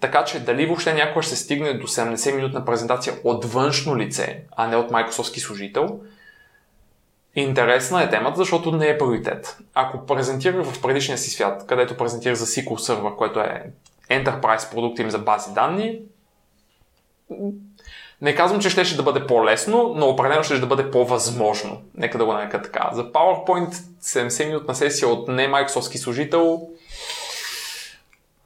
Така 0.00 0.24
че 0.24 0.44
дали 0.44 0.66
въобще 0.66 0.94
някой 0.94 1.22
ще 1.22 1.36
се 1.36 1.42
стигне 1.42 1.72
до 1.72 1.86
70-минутна 1.86 2.64
презентация 2.64 3.14
от 3.24 3.44
външно 3.44 3.96
лице, 3.96 4.44
а 4.56 4.66
не 4.66 4.76
от 4.76 4.90
Microsoft 4.90 5.38
служител– 5.38 6.00
Интересна 7.36 8.02
е 8.02 8.10
темата, 8.10 8.36
защото 8.36 8.72
не 8.72 8.88
е 8.88 8.98
приоритет. 8.98 9.58
Ако 9.74 10.06
презентирах 10.06 10.66
в 10.66 10.82
предишния 10.82 11.18
си 11.18 11.30
свят, 11.30 11.64
където 11.66 11.96
презентирах 11.96 12.36
за 12.36 12.46
SQL 12.46 12.76
Server, 12.76 13.16
което 13.16 13.40
е 13.40 13.70
Enterprise 14.10 14.70
продукт 14.70 14.98
им 14.98 15.10
за 15.10 15.18
бази 15.18 15.54
данни, 15.54 16.00
не 18.22 18.34
казвам, 18.34 18.60
че 18.60 18.70
ще, 18.70 18.96
да 18.96 19.02
бъде 19.02 19.26
по-лесно, 19.26 19.92
но 19.96 20.08
определено 20.08 20.44
ще 20.44 20.58
да 20.58 20.66
бъде 20.66 20.90
по-възможно. 20.90 21.82
Нека 21.94 22.18
да 22.18 22.24
го 22.24 22.32
нарека 22.32 22.62
така. 22.62 22.90
За 22.92 23.12
PowerPoint 23.12 23.72
70 24.02 24.46
минутна 24.46 24.74
сесия 24.74 25.08
от 25.08 25.28
не 25.28 25.48
Microsoft 25.48 25.96
служител 25.96 26.68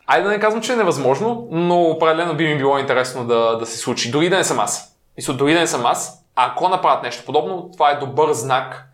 Айде 0.06 0.24
да 0.24 0.30
не 0.30 0.40
казвам, 0.40 0.62
че 0.62 0.72
е 0.72 0.76
невъзможно, 0.76 1.48
но 1.50 1.82
определено 1.82 2.36
би 2.36 2.48
ми 2.48 2.58
било 2.58 2.78
интересно 2.78 3.26
да, 3.26 3.56
да 3.56 3.66
се 3.66 3.78
случи. 3.78 4.10
Дори 4.10 4.28
да 4.28 4.36
не 4.36 4.44
съм 4.44 4.60
аз. 4.60 4.96
И 5.18 5.32
дори 5.32 5.54
да 5.54 5.60
не 5.60 5.66
съм 5.66 5.86
аз, 5.86 6.19
ако 6.34 6.68
направят 6.68 7.02
нещо 7.02 7.24
подобно, 7.24 7.70
това 7.72 7.90
е 7.90 7.98
добър 7.98 8.32
знак 8.32 8.86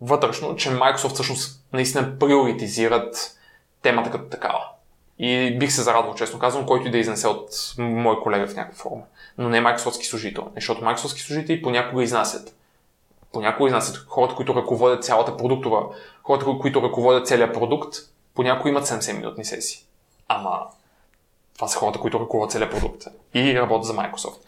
вътрешно, 0.00 0.56
че 0.56 0.70
Microsoft 0.70 1.14
всъщност 1.14 1.64
наистина 1.72 2.18
приоритизират 2.18 3.38
темата 3.82 4.10
като 4.10 4.24
такава. 4.24 4.64
И 5.18 5.58
бих 5.58 5.72
се 5.72 5.82
зарадвал, 5.82 6.14
честно 6.14 6.38
казвам, 6.38 6.66
който 6.66 6.88
и 6.88 6.90
да 6.90 6.98
изнесе 6.98 7.28
от 7.28 7.50
мой 7.78 8.20
колега 8.20 8.46
в 8.46 8.56
някаква 8.56 8.82
форма. 8.82 9.02
Но 9.38 9.48
не 9.48 9.60
Microsoft 9.60 10.02
служител, 10.02 10.50
защото 10.54 10.80
Microsoft 10.80 11.26
служители 11.26 11.62
понякога 11.62 12.02
изнасят. 12.02 12.56
Понякога 13.32 13.68
изнасят 13.68 13.96
хората, 14.08 14.34
които 14.34 14.54
ръководят 14.54 15.04
цялата 15.04 15.36
продуктова, 15.36 15.86
хората, 16.22 16.44
които 16.60 16.82
ръководят 16.82 17.26
целият 17.26 17.54
продукт, 17.54 17.96
понякога 18.34 18.70
имат 18.70 18.86
70 18.86 19.12
минутни 19.12 19.44
сесии. 19.44 19.84
Ама 20.28 20.66
това 21.54 21.68
са 21.68 21.78
хората, 21.78 21.98
които 21.98 22.20
ръководят 22.20 22.52
целият 22.52 22.70
продукт 22.70 23.04
и 23.34 23.60
работят 23.60 23.84
за 23.84 23.94
Microsoft. 23.94 24.38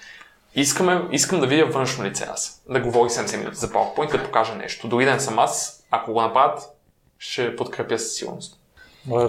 Искаме, 0.55 1.03
искам 1.12 1.40
да 1.40 1.46
видя 1.46 1.66
външно 1.66 2.05
лице 2.05 2.26
аз. 2.32 2.62
Да 2.68 2.80
говори 2.80 3.11
70 3.11 3.36
минути 3.36 3.57
за 3.57 3.68
PowerPoint, 3.68 4.12
да 4.12 4.24
покажа 4.24 4.55
нещо. 4.55 4.88
Дори 4.88 5.05
да 5.05 5.12
не 5.12 5.20
съм 5.20 5.38
аз, 5.38 5.84
ако 5.90 6.12
го 6.12 6.20
направят, 6.20 6.61
ще 7.18 7.57
подкрепя 7.57 7.98
със 7.98 8.14
сигурност. 8.14 8.59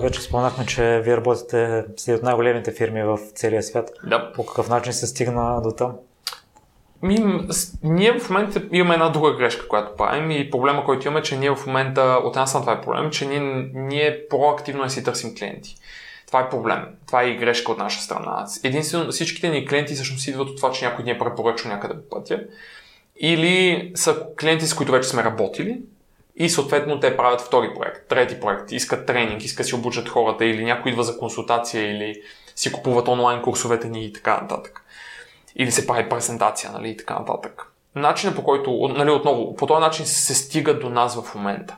Вече 0.02 0.22
споменахме, 0.22 0.66
че 0.66 1.02
вие 1.04 1.18
работите 1.18 1.84
с 1.98 2.08
от 2.08 2.24
най-големите 2.24 2.72
фирми 2.72 3.04
в 3.04 3.20
целия 3.36 3.64
свят. 3.64 3.92
Да. 4.04 4.32
По 4.32 4.46
какъв 4.46 4.70
начин 4.70 4.94
се 4.94 5.08
стигна 5.08 5.62
до 5.62 5.72
там? 5.72 5.94
Ми, 7.02 7.46
ние 7.84 8.20
в 8.20 8.30
момента 8.30 8.62
имаме 8.72 8.94
една 8.94 9.10
друга 9.10 9.34
грешка, 9.38 9.68
която 9.68 9.96
правим 9.98 10.32
и 10.32 10.52
проблема, 10.52 10.86
който 10.86 11.08
имаме, 11.08 11.22
че 11.22 11.38
ние 11.38 11.56
в 11.56 11.66
момента, 11.66 12.02
от 12.24 12.36
една 12.36 12.48
страна 12.48 12.66
това 12.66 12.74
е 12.74 12.82
проблем, 12.82 13.12
че 13.12 13.26
ние, 13.26 13.70
ние 13.74 14.28
проактивно 14.30 14.84
не 14.84 14.90
си 14.90 15.04
търсим 15.04 15.36
клиенти. 15.36 15.76
Това 16.34 16.44
е 16.44 16.50
проблем. 16.50 16.86
Това 17.08 17.24
е 17.24 17.28
и 17.28 17.38
грешка 17.38 17.72
от 17.72 17.78
наша 17.78 18.02
страна. 18.02 18.48
Единствено, 18.64 19.12
всичките 19.12 19.50
ни 19.50 19.66
клиенти 19.68 19.94
всъщност 19.94 20.28
идват 20.28 20.50
от 20.50 20.58
това, 20.58 20.72
че 20.72 20.86
някой 20.86 21.06
ни 21.06 21.12
е 21.12 21.20
препоръчал 21.20 21.72
някъде 21.72 21.94
по 21.94 22.10
пътя. 22.10 22.44
Или 23.20 23.92
са 23.96 24.26
клиенти, 24.40 24.68
с 24.68 24.74
които 24.74 24.92
вече 24.92 25.10
сме 25.10 25.24
работили, 25.24 25.82
и 26.36 26.50
съответно 26.50 27.00
те 27.00 27.18
правят 27.18 27.42
втори 27.42 27.74
проект, 27.76 28.08
трети 28.10 28.40
проект, 28.40 28.72
искат 28.72 29.06
тренинг, 29.06 29.44
искат 29.44 29.66
си 29.66 29.76
обучат 29.76 30.10
хората 30.10 30.46
или 30.46 30.66
някой 30.66 30.92
идва 30.92 31.04
за 31.04 31.18
консултация 31.18 31.92
или 31.92 32.22
си 32.56 32.72
купуват 32.72 33.08
онлайн 33.08 33.42
курсовете 33.42 33.90
ни 33.90 34.06
и 34.06 34.14
така 34.14 34.42
нататък. 34.42 34.82
Или 35.56 35.72
се 35.72 35.88
прави 35.88 36.10
презентация, 36.10 36.72
нали, 36.72 36.90
и 36.90 36.98
така 36.98 37.20
нататък. 37.20 37.72
Начинът 37.96 38.36
по 38.36 38.44
който, 38.44 38.94
нали, 38.98 39.10
отново, 39.10 39.56
по 39.56 39.68
този 39.68 39.82
начин 39.82 40.06
се 40.06 40.36
стига 40.36 40.80
до 40.80 40.90
нас 40.90 41.22
в 41.22 41.36
момента. 41.36 41.76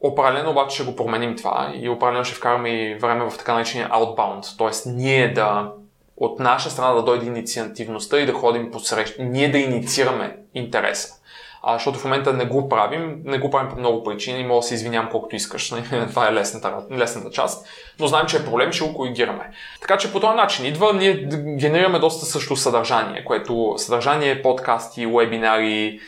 Определено 0.00 0.50
обаче 0.50 0.74
ще 0.74 0.84
го 0.84 0.96
променим 0.96 1.36
това 1.36 1.72
и 1.74 1.88
определено 1.88 2.24
ще 2.24 2.34
вкараме 2.34 2.70
и 2.70 2.94
време 2.94 3.30
в 3.30 3.38
така 3.38 3.54
наречения 3.54 3.88
outbound, 3.88 4.58
т.е. 4.58 4.90
ние 4.90 5.32
да 5.32 5.72
от 6.16 6.40
наша 6.40 6.70
страна 6.70 6.94
да 6.94 7.02
дойде 7.02 7.26
инициативността 7.26 8.18
и 8.18 8.26
да 8.26 8.32
ходим 8.32 8.70
по 8.70 8.80
среща, 8.80 9.22
ние 9.22 9.50
да 9.50 9.58
инициираме 9.58 10.36
интереса. 10.54 11.14
А, 11.62 11.72
защото 11.74 11.98
в 11.98 12.04
момента 12.04 12.32
не 12.32 12.44
го 12.44 12.68
правим, 12.68 13.22
не 13.24 13.38
го 13.38 13.50
правим 13.50 13.70
по 13.70 13.78
много 13.78 14.04
причини, 14.04 14.44
мога 14.44 14.60
да 14.60 14.66
се 14.66 14.74
извинявам 14.74 15.10
колкото 15.10 15.36
искаш, 15.36 15.70
нали? 15.70 15.82
това 16.08 16.28
е 16.28 16.32
лесната, 16.32 16.76
лесната 16.92 17.30
част, 17.30 17.68
но 18.00 18.06
знаем, 18.06 18.26
че 18.26 18.36
е 18.36 18.44
проблем, 18.44 18.72
ще 18.72 18.84
го 18.84 18.94
коригираме. 18.94 19.50
Така 19.80 19.96
че 19.96 20.12
по 20.12 20.20
този 20.20 20.36
начин 20.36 20.66
идва, 20.66 20.92
ние 20.92 21.14
генерираме 21.56 21.98
доста 21.98 22.26
също 22.26 22.56
съдържание, 22.56 23.24
което 23.24 23.74
съдържание, 23.76 24.42
подкасти, 24.42 25.06
вебинари, 25.06 26.00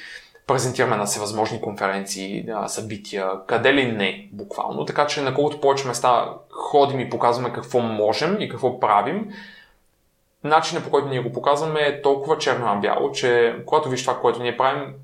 презентираме 0.48 0.96
на 0.96 1.04
всевъзможни 1.04 1.60
конференции, 1.60 2.46
събития, 2.66 3.30
къде 3.46 3.74
ли 3.74 3.92
не, 3.92 4.28
буквално. 4.32 4.84
Така 4.84 5.06
че 5.06 5.22
на 5.22 5.34
колкото 5.34 5.60
повече 5.60 5.86
места 5.86 6.34
ходим 6.50 7.00
и 7.00 7.10
показваме 7.10 7.52
какво 7.52 7.80
можем 7.80 8.40
и 8.40 8.48
какво 8.48 8.80
правим, 8.80 9.28
начинът 10.44 10.84
по 10.84 10.90
който 10.90 11.08
ние 11.08 11.20
го 11.20 11.32
показваме 11.32 11.80
е 11.80 12.02
толкова 12.02 12.38
черно-бяло, 12.38 13.12
че 13.12 13.56
когато 13.66 13.88
виж 13.88 14.00
това, 14.00 14.20
което 14.20 14.42
ние 14.42 14.56
правим, 14.56 14.94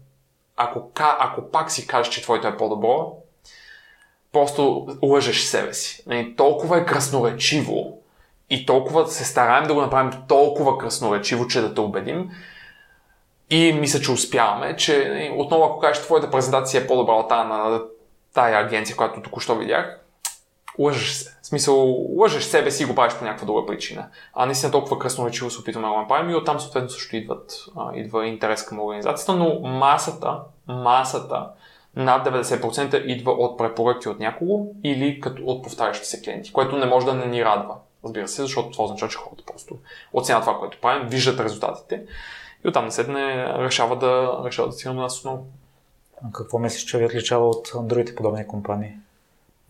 ако, 0.57 0.91
ако 0.99 1.51
пак 1.51 1.71
си 1.71 1.87
кажеш, 1.87 2.15
че 2.15 2.23
твоето 2.23 2.49
е 2.49 2.57
по-добро, 2.57 3.17
просто 4.33 4.87
лъжеш 5.03 5.41
себе 5.41 5.75
си. 5.75 6.03
Нали, 6.07 6.37
толкова 6.37 6.79
е 6.79 6.87
красноречиво 6.87 7.99
и 8.51 8.67
толкова 8.67 9.07
се 9.07 9.25
стараем 9.25 9.67
да 9.67 9.75
го 9.75 9.81
направим 9.81 10.13
толкова 10.29 10.79
красноречиво, 10.79 11.47
че 11.47 11.61
да 11.61 11.75
те 11.75 11.81
убедим, 11.81 12.31
и 13.51 13.73
мисля, 13.73 14.01
че 14.01 14.13
успяваме, 14.13 14.77
че 14.77 15.31
отново 15.37 15.65
ако 15.65 15.79
кажеш, 15.79 16.03
твоята 16.03 16.31
презентация 16.31 16.83
е 16.83 16.87
по-добра 16.87 17.13
от 17.13 17.29
тази 17.29 17.49
на 17.49 17.83
тая 18.35 18.67
агенция, 18.67 18.97
която 18.97 19.23
току-що 19.23 19.57
видях, 19.57 20.01
лъжеш 20.79 21.13
се. 21.13 21.37
В 21.43 21.47
смисъл, 21.47 22.07
лъжеш 22.19 22.45
себе 22.45 22.71
си 22.71 22.83
и 22.83 22.87
го 22.87 22.95
правиш 22.95 23.15
по 23.15 23.25
някаква 23.25 23.47
друга 23.47 23.67
причина. 23.67 24.07
А 24.35 24.47
наистина 24.47 24.73
толкова 24.73 24.99
красноречиво 24.99 25.51
се 25.51 25.61
опитваме 25.61 25.87
да 25.87 25.93
го 25.93 26.01
направим 26.01 26.31
и 26.31 26.35
оттам 26.35 26.61
съответно 26.61 26.91
също 26.91 27.17
идват, 27.17 27.65
а, 27.77 27.97
идва 27.97 28.27
интерес 28.27 28.65
към 28.65 28.81
организацията, 28.81 29.33
но 29.33 29.61
масата, 29.61 30.41
масата 30.69 31.49
над 31.97 32.27
90% 32.27 33.05
идва 33.05 33.33
от 33.33 33.59
препоръки 33.59 34.09
от 34.09 34.19
някого 34.19 34.67
или 34.85 35.21
като 35.21 35.43
от 35.45 35.63
повтарящи 35.63 36.07
се 36.07 36.23
клиенти, 36.23 36.53
което 36.53 36.77
не 36.77 36.87
може 36.87 37.07
да 37.07 37.15
не 37.15 37.27
ни 37.27 37.45
радва. 37.45 37.75
Разбира 38.05 38.29
се, 38.29 38.43
защото 38.43 38.71
това 38.71 38.85
означава, 38.85 39.13
че 39.13 39.19
хората 39.19 39.43
просто 39.47 39.75
оценят 40.13 40.43
това, 40.43 40.59
което 40.59 40.81
правим, 40.81 41.09
виждат 41.09 41.41
резултатите 41.41 42.03
и 42.65 42.69
оттам 42.69 42.85
наседне 42.85 43.55
решава 43.59 43.97
да, 43.97 44.43
решава 44.45 44.69
да 44.69 44.75
стигне 44.75 44.95
на 44.95 45.03
нас 45.03 45.19
отново. 45.19 45.47
А 46.25 46.33
какво 46.33 46.59
мислиш, 46.59 46.85
че 46.85 46.99
ви 46.99 47.07
отличава 47.07 47.49
от 47.49 47.73
другите 47.75 48.15
подобни 48.15 48.47
компании? 48.47 48.93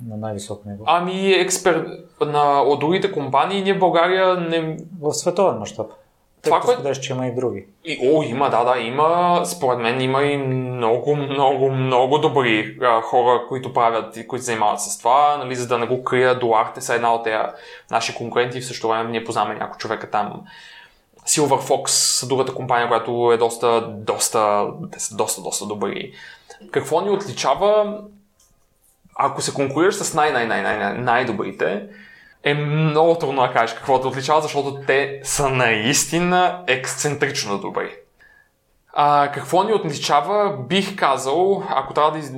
на 0.08 0.16
най-високо 0.16 0.68
ниво? 0.68 0.84
Ами, 0.86 1.32
експер... 1.32 1.86
на, 2.20 2.62
от 2.62 2.80
другите 2.80 3.12
компании 3.12 3.62
ние 3.62 3.74
в 3.74 3.78
България 3.78 4.34
не... 4.34 4.76
В 5.00 5.12
световен 5.12 5.58
мащаб. 5.58 5.86
Това, 6.42 6.60
което- 6.60 7.00
че 7.00 7.12
има 7.12 7.26
и 7.26 7.34
други. 7.34 7.66
И, 7.84 8.10
о, 8.12 8.22
има, 8.22 8.50
да, 8.50 8.64
да, 8.64 8.78
има, 8.78 9.40
според 9.44 9.78
мен 9.78 10.00
има 10.00 10.22
и 10.22 10.36
много, 10.36 11.16
много, 11.16 11.70
много 11.70 12.18
добри 12.18 12.78
а, 12.82 13.00
хора, 13.00 13.42
които 13.48 13.72
правят 13.72 14.16
и 14.16 14.28
които 14.28 14.44
се 14.44 14.50
занимават 14.50 14.80
с 14.80 14.98
това, 14.98 15.36
нали, 15.36 15.54
за 15.54 15.68
да 15.68 15.78
не 15.78 15.86
го 15.86 16.04
крия, 16.04 16.38
Дуарте 16.38 16.80
са 16.80 16.94
една 16.94 17.14
от 17.14 17.24
тези 17.24 17.36
наши 17.90 18.14
конкуренти, 18.14 18.60
в 18.60 18.66
същото 18.66 18.88
време 18.88 19.10
ние 19.10 19.24
познаваме 19.24 19.54
някой 19.54 19.78
човека 19.78 20.10
там. 20.10 20.44
Silver 21.26 21.68
Fox 21.68 22.26
другата 22.28 22.54
компания, 22.54 22.88
която 22.88 23.32
е 23.34 23.36
доста, 23.36 23.88
доста, 23.88 24.66
са 24.98 25.16
доста, 25.16 25.42
доста 25.42 25.66
добри. 25.66 26.12
Какво 26.70 27.00
ни 27.00 27.10
отличава, 27.10 28.00
ако 29.14 29.42
се 29.42 29.54
конкурираш 29.54 29.94
с 29.94 30.14
най-най-най-най- 30.14 30.94
най-добрите, 30.94 31.86
е 32.42 32.54
много 32.54 33.14
трудно 33.14 33.42
да 33.42 33.52
кажеш 33.52 33.76
какво 33.76 34.00
те 34.00 34.06
отличава, 34.06 34.40
защото 34.40 34.78
те 34.86 35.20
са 35.24 35.48
наистина 35.48 36.64
ексцентрично 36.66 37.58
добри. 37.58 38.03
А, 38.96 39.30
какво 39.30 39.62
ни 39.62 39.72
отличава, 39.72 40.56
бих 40.68 40.96
казал, 40.96 41.62
ако 41.68 41.94
трябва 41.94 42.18
да, 42.18 42.28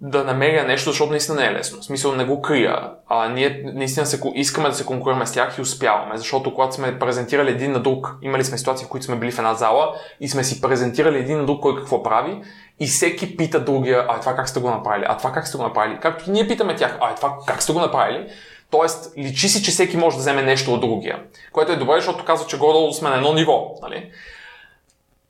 да 0.00 0.24
намеря 0.24 0.64
нещо, 0.64 0.90
защото 0.90 1.10
наистина 1.10 1.40
не 1.40 1.46
е 1.46 1.52
лесно. 1.52 1.80
В 1.80 1.84
смисъл 1.84 2.12
не 2.14 2.24
го 2.24 2.42
крия. 2.42 2.90
А, 3.08 3.28
ние 3.28 3.62
наистина 3.74 4.06
се, 4.06 4.20
искаме 4.34 4.68
да 4.68 4.74
се 4.74 4.86
конкурираме 4.86 5.26
с 5.26 5.32
тях 5.32 5.58
и 5.58 5.60
успяваме, 5.60 6.16
защото 6.16 6.54
когато 6.54 6.74
сме 6.74 6.98
презентирали 6.98 7.50
един 7.50 7.72
на 7.72 7.80
друг, 7.80 8.16
имали 8.22 8.44
сме 8.44 8.58
ситуации, 8.58 8.86
в 8.86 8.88
които 8.88 9.06
сме 9.06 9.16
били 9.16 9.32
в 9.32 9.38
една 9.38 9.54
зала 9.54 9.94
и 10.20 10.28
сме 10.28 10.44
си 10.44 10.60
презентирали 10.60 11.18
един 11.18 11.38
на 11.38 11.46
друг 11.46 11.62
кой 11.62 11.76
какво 11.76 12.02
прави 12.02 12.42
и 12.80 12.86
всеки 12.86 13.36
пита 13.36 13.60
другия, 13.60 14.06
а 14.08 14.20
това 14.20 14.36
как 14.36 14.48
сте 14.48 14.60
го 14.60 14.70
направили, 14.70 15.04
а 15.08 15.16
това 15.16 15.32
как 15.32 15.48
сте 15.48 15.58
го 15.58 15.64
направили, 15.64 15.98
както 16.02 16.24
и 16.28 16.32
ние 16.32 16.48
питаме 16.48 16.76
тях, 16.76 16.98
а 17.00 17.14
това 17.14 17.36
как 17.46 17.62
сте 17.62 17.72
го 17.72 17.80
направили, 17.80 18.28
Тоест, 18.70 19.12
личи 19.18 19.48
си, 19.48 19.62
че 19.62 19.70
всеки 19.70 19.96
може 19.96 20.16
да 20.16 20.20
вземе 20.20 20.42
нещо 20.42 20.74
от 20.74 20.80
другия. 20.80 21.22
Което 21.52 21.72
е 21.72 21.76
добре, 21.76 21.94
защото 21.96 22.24
казва, 22.24 22.46
че 22.46 22.58
горе 22.58 22.92
сме 22.92 23.10
на 23.10 23.16
едно 23.16 23.32
ниво. 23.32 23.74
Нали? 23.82 24.10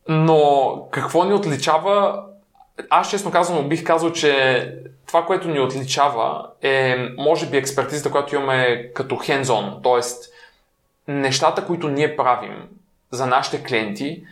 Но 0.08 0.88
какво 0.90 1.24
ни 1.24 1.34
отличава? 1.34 2.22
Аз 2.90 3.10
честно 3.10 3.30
казвам, 3.30 3.68
бих 3.68 3.84
казал, 3.84 4.12
че 4.12 4.72
това, 5.06 5.26
което 5.26 5.48
ни 5.48 5.60
отличава 5.60 6.46
е, 6.62 6.96
може 7.18 7.46
би, 7.46 7.56
експертизата, 7.56 8.10
която 8.10 8.34
имаме 8.34 8.90
като 8.94 9.14
hands-on. 9.14 9.82
Тоест, 9.82 10.32
нещата, 11.08 11.66
които 11.66 11.88
ние 11.88 12.16
правим 12.16 12.68
за 13.10 13.26
нашите 13.26 13.62
клиенти, 13.62 14.22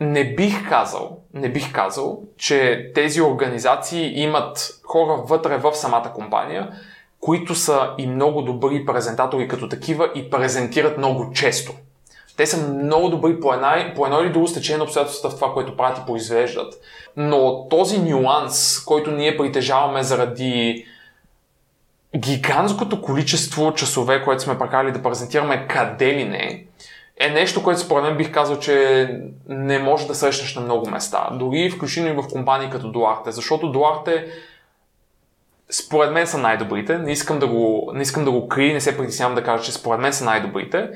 не 0.00 0.34
бих 0.34 0.68
казал, 0.68 1.18
не 1.34 1.48
бих 1.48 1.72
казал, 1.72 2.22
че 2.36 2.90
тези 2.94 3.22
организации 3.22 4.20
имат 4.22 4.80
хора 4.84 5.22
вътре 5.26 5.56
в 5.56 5.74
самата 5.74 6.12
компания, 6.14 6.72
които 7.20 7.54
са 7.54 7.94
и 7.98 8.06
много 8.06 8.42
добри 8.42 8.84
презентатори 8.84 9.48
като 9.48 9.68
такива 9.68 10.10
и 10.14 10.30
презентират 10.30 10.98
много 10.98 11.32
често. 11.32 11.72
Те 12.36 12.46
са 12.46 12.68
много 12.68 13.08
добри 13.08 13.40
по, 13.40 13.54
една, 13.54 13.92
по 13.96 14.06
едно 14.06 14.20
или 14.20 14.32
друго 14.32 14.48
стечение 14.48 14.78
на 14.78 15.04
в 15.04 15.20
това, 15.22 15.52
което 15.52 15.76
правят 15.76 15.98
и 15.98 16.06
произвеждат. 16.06 16.74
Но 17.16 17.68
този 17.68 17.98
нюанс, 17.98 18.84
който 18.84 19.10
ние 19.10 19.36
притежаваме 19.36 20.02
заради 20.02 20.84
гигантското 22.16 23.02
количество 23.02 23.74
часове, 23.74 24.24
което 24.24 24.42
сме 24.42 24.58
прекарали 24.58 24.92
да 24.92 25.02
презентираме 25.02 25.66
къде 25.68 26.14
ли 26.14 26.24
не, 26.24 26.66
е 27.20 27.30
нещо, 27.30 27.62
което 27.62 27.80
според 27.80 28.04
мен 28.04 28.16
бих 28.16 28.32
казал, 28.32 28.58
че 28.58 29.08
не 29.48 29.78
може 29.78 30.06
да 30.06 30.14
срещнеш 30.14 30.54
на 30.54 30.60
много 30.60 30.90
места. 30.90 31.28
Дори 31.32 31.70
включително 31.70 32.10
и 32.10 32.22
в 32.22 32.28
компании 32.28 32.70
като 32.70 32.92
Дуарте, 32.92 33.32
защото 33.32 33.72
Дуарте 33.72 34.26
според 35.70 36.12
мен 36.12 36.26
са 36.26 36.38
най-добрите. 36.38 36.98
Не 36.98 37.12
искам 37.12 37.38
да 37.38 37.46
го, 37.46 37.90
не 37.94 38.02
искам 38.02 38.24
да 38.24 38.30
го 38.30 38.48
крия, 38.48 38.74
не 38.74 38.80
се 38.80 38.96
притеснявам 38.96 39.34
да 39.34 39.44
кажа, 39.44 39.64
че 39.64 39.72
според 39.72 40.00
мен 40.00 40.12
са 40.12 40.24
най-добрите. 40.24 40.90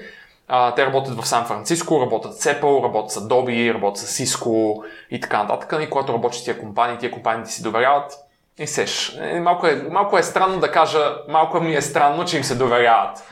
А, 0.48 0.74
те 0.74 0.86
работят 0.86 1.20
в 1.20 1.26
Сан 1.26 1.46
Франциско, 1.46 2.00
работят 2.00 2.40
с 2.40 2.44
Apple, 2.44 2.84
работят 2.84 3.10
с 3.10 3.20
Adobe, 3.20 3.74
работят 3.74 3.98
с 3.98 4.18
Cisco 4.18 4.84
и 5.10 5.20
така 5.20 5.42
нататък. 5.42 5.82
И 5.82 5.90
когато 5.90 6.12
работиш 6.12 6.40
с 6.40 6.44
тия 6.44 6.58
компании, 6.58 6.98
тия 6.98 7.10
компании 7.10 7.44
ти 7.44 7.52
си 7.52 7.62
доверяват. 7.62 8.12
И 8.58 8.66
сеш. 8.66 9.18
Е, 9.20 9.40
Малко 9.40 9.66
е, 9.66 9.82
малко 9.90 10.18
е 10.18 10.22
странно 10.22 10.60
да 10.60 10.70
кажа, 10.70 11.16
малко 11.28 11.60
ми 11.60 11.74
е 11.74 11.82
странно, 11.82 12.24
че 12.24 12.36
им 12.36 12.44
се 12.44 12.54
доверяват. 12.54 13.24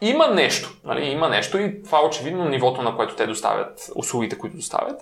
Има 0.00 0.28
нещо, 0.28 0.76
нали? 0.84 1.06
има 1.06 1.28
нещо 1.28 1.58
и 1.58 1.82
това 1.82 1.98
е 1.98 2.02
очевидно 2.02 2.48
нивото, 2.48 2.82
на 2.82 2.96
което 2.96 3.16
те 3.16 3.26
доставят, 3.26 3.90
услугите, 3.94 4.38
които 4.38 4.56
доставят. 4.56 5.00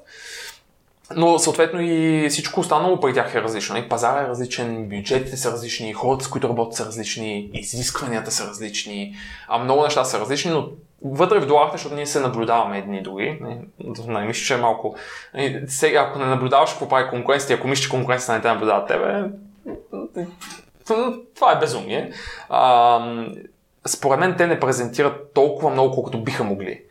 Но 1.17 1.39
съответно 1.39 1.81
и 1.83 2.27
всичко 2.31 2.61
останало 2.61 3.01
при 3.01 3.15
тях 3.15 3.35
е 3.35 3.43
различно. 3.43 3.77
И 3.77 3.89
пазара 3.89 4.23
е 4.23 4.29
различен, 4.29 4.89
бюджетите 4.89 5.37
са 5.37 5.53
различни, 5.53 5.93
хората 5.93 6.25
с 6.25 6.29
които 6.29 6.49
работят 6.49 6.75
са 6.75 6.87
различни, 6.87 7.51
изискванията 7.53 8.31
са 8.31 8.49
различни, 8.49 9.17
а 9.49 9.59
много 9.59 9.83
неща 9.83 10.05
са 10.05 10.21
различни, 10.21 10.51
но 10.51 10.69
вътре 11.05 11.41
в 11.41 11.47
доларите, 11.47 11.77
защото 11.77 11.95
ние 11.95 12.07
се 12.07 12.21
наблюдаваме 12.21 12.79
едни 12.79 12.99
и 12.99 13.03
други. 13.03 13.39
Не, 14.07 14.27
мисля, 14.27 14.45
че 14.45 14.55
е 14.55 14.57
малко... 14.57 14.97
Сега, 15.67 16.01
ако 16.01 16.19
не 16.19 16.27
наблюдаваш 16.27 16.71
какво 16.71 16.89
прави 16.89 17.11
конкуренцията, 17.11 17.55
ако 17.55 17.69
мислиш, 17.69 17.87
че 17.87 17.91
конкуренцията 17.91 18.33
не 18.33 18.41
те 18.41 18.49
наблюдава 18.49 18.87
тебе, 18.87 19.25
това 21.35 21.53
е 21.53 21.59
безумие. 21.59 22.13
А, 22.49 23.27
според 23.87 24.21
мен 24.21 24.35
те 24.37 24.47
не 24.47 24.61
презентират 24.61 25.33
толкова 25.35 25.71
много, 25.71 25.95
колкото 25.95 26.23
биха 26.23 26.45
могли. 26.45 26.83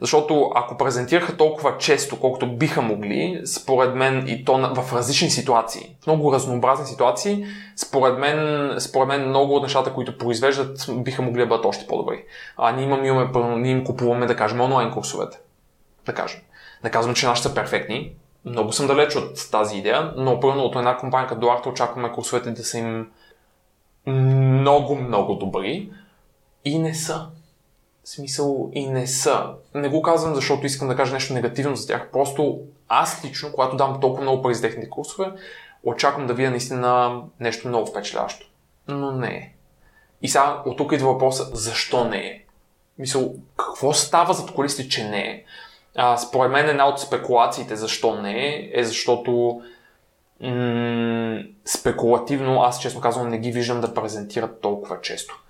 Защото 0.00 0.52
ако 0.54 0.76
презентираха 0.76 1.36
толкова 1.36 1.78
често, 1.78 2.20
колкото 2.20 2.56
биха 2.56 2.82
могли, 2.82 3.42
според 3.46 3.94
мен 3.94 4.28
и 4.28 4.44
то 4.44 4.74
в 4.74 4.92
различни 4.92 5.30
ситуации, 5.30 5.96
в 6.02 6.06
много 6.06 6.32
разнообразни 6.32 6.86
ситуации, 6.86 7.46
според 7.76 8.18
мен, 8.18 8.70
според 8.80 9.08
мен 9.08 9.28
много 9.28 9.54
от 9.54 9.62
нещата, 9.62 9.92
които 9.92 10.18
произвеждат, 10.18 10.86
биха 10.90 11.22
могли 11.22 11.40
да 11.40 11.46
бъдат 11.46 11.64
още 11.64 11.86
по-добри. 11.86 12.24
А 12.56 12.72
ние, 12.72 12.84
имаме, 12.84 13.08
имаме, 13.08 13.56
ние 13.56 13.72
им 13.72 13.84
купуваме, 13.84 14.26
да 14.26 14.36
кажем, 14.36 14.60
онлайн 14.60 14.90
курсовете. 14.90 15.38
Да 16.06 16.14
кажем. 16.14 16.40
Не 16.84 16.90
казвам, 16.90 17.14
че 17.14 17.26
нашите 17.26 17.48
са 17.48 17.54
перфектни. 17.54 18.12
Много 18.44 18.72
съм 18.72 18.86
далеч 18.86 19.16
от 19.16 19.50
тази 19.50 19.78
идея, 19.78 20.12
но 20.16 20.40
първо 20.40 20.60
от 20.60 20.76
една 20.76 20.96
компания 20.96 21.28
като 21.28 21.46
Duarte 21.46 21.66
очакваме 21.66 22.12
курсовете 22.12 22.50
да 22.50 22.64
са 22.64 22.78
им 22.78 23.08
много, 24.06 24.94
много 24.94 25.34
добри 25.34 25.90
и 26.64 26.78
не 26.78 26.94
са. 26.94 27.26
Смисъл 28.06 28.70
и 28.72 28.86
не 28.86 29.06
са. 29.06 29.54
Не 29.74 29.88
го 29.88 30.02
казвам, 30.02 30.34
защото 30.34 30.66
искам 30.66 30.88
да 30.88 30.96
кажа 30.96 31.12
нещо 31.12 31.34
негативно 31.34 31.76
за 31.76 31.86
тях. 31.86 32.08
Просто 32.12 32.60
аз 32.88 33.24
лично, 33.24 33.52
когато 33.52 33.76
дам 33.76 34.00
толкова 34.00 34.22
много 34.22 34.42
пари 34.42 34.54
за 34.54 34.62
техните 34.62 34.90
курсове, 34.90 35.32
очаквам 35.82 36.26
да 36.26 36.34
видя 36.34 36.50
наистина 36.50 37.20
нещо 37.40 37.68
много 37.68 37.86
впечатляващо. 37.86 38.46
Но 38.88 39.12
не 39.12 39.28
е. 39.28 39.52
И 40.22 40.28
сега 40.28 40.62
от 40.66 40.76
тук 40.76 40.92
идва 40.92 41.12
въпроса, 41.12 41.50
защо 41.52 42.04
не 42.04 42.18
е? 42.18 42.42
Мисъл, 42.98 43.34
какво 43.56 43.92
става 43.92 44.34
зад 44.34 44.52
колисите, 44.52 44.88
че 44.88 45.08
не 45.08 45.20
е? 45.20 45.44
А, 45.96 46.16
според 46.16 46.52
мен 46.52 46.68
една 46.68 46.88
от 46.88 47.00
спекулациите 47.00 47.76
защо 47.76 48.22
не 48.22 48.46
е, 48.46 48.70
е 48.72 48.84
защото 48.84 49.62
м- 50.40 51.42
спекулативно, 51.64 52.62
аз 52.62 52.80
честно 52.80 53.00
казвам, 53.00 53.28
не 53.28 53.38
ги 53.38 53.52
виждам 53.52 53.80
да 53.80 53.94
презентират 53.94 54.60
толкова 54.60 55.00
често 55.00 55.42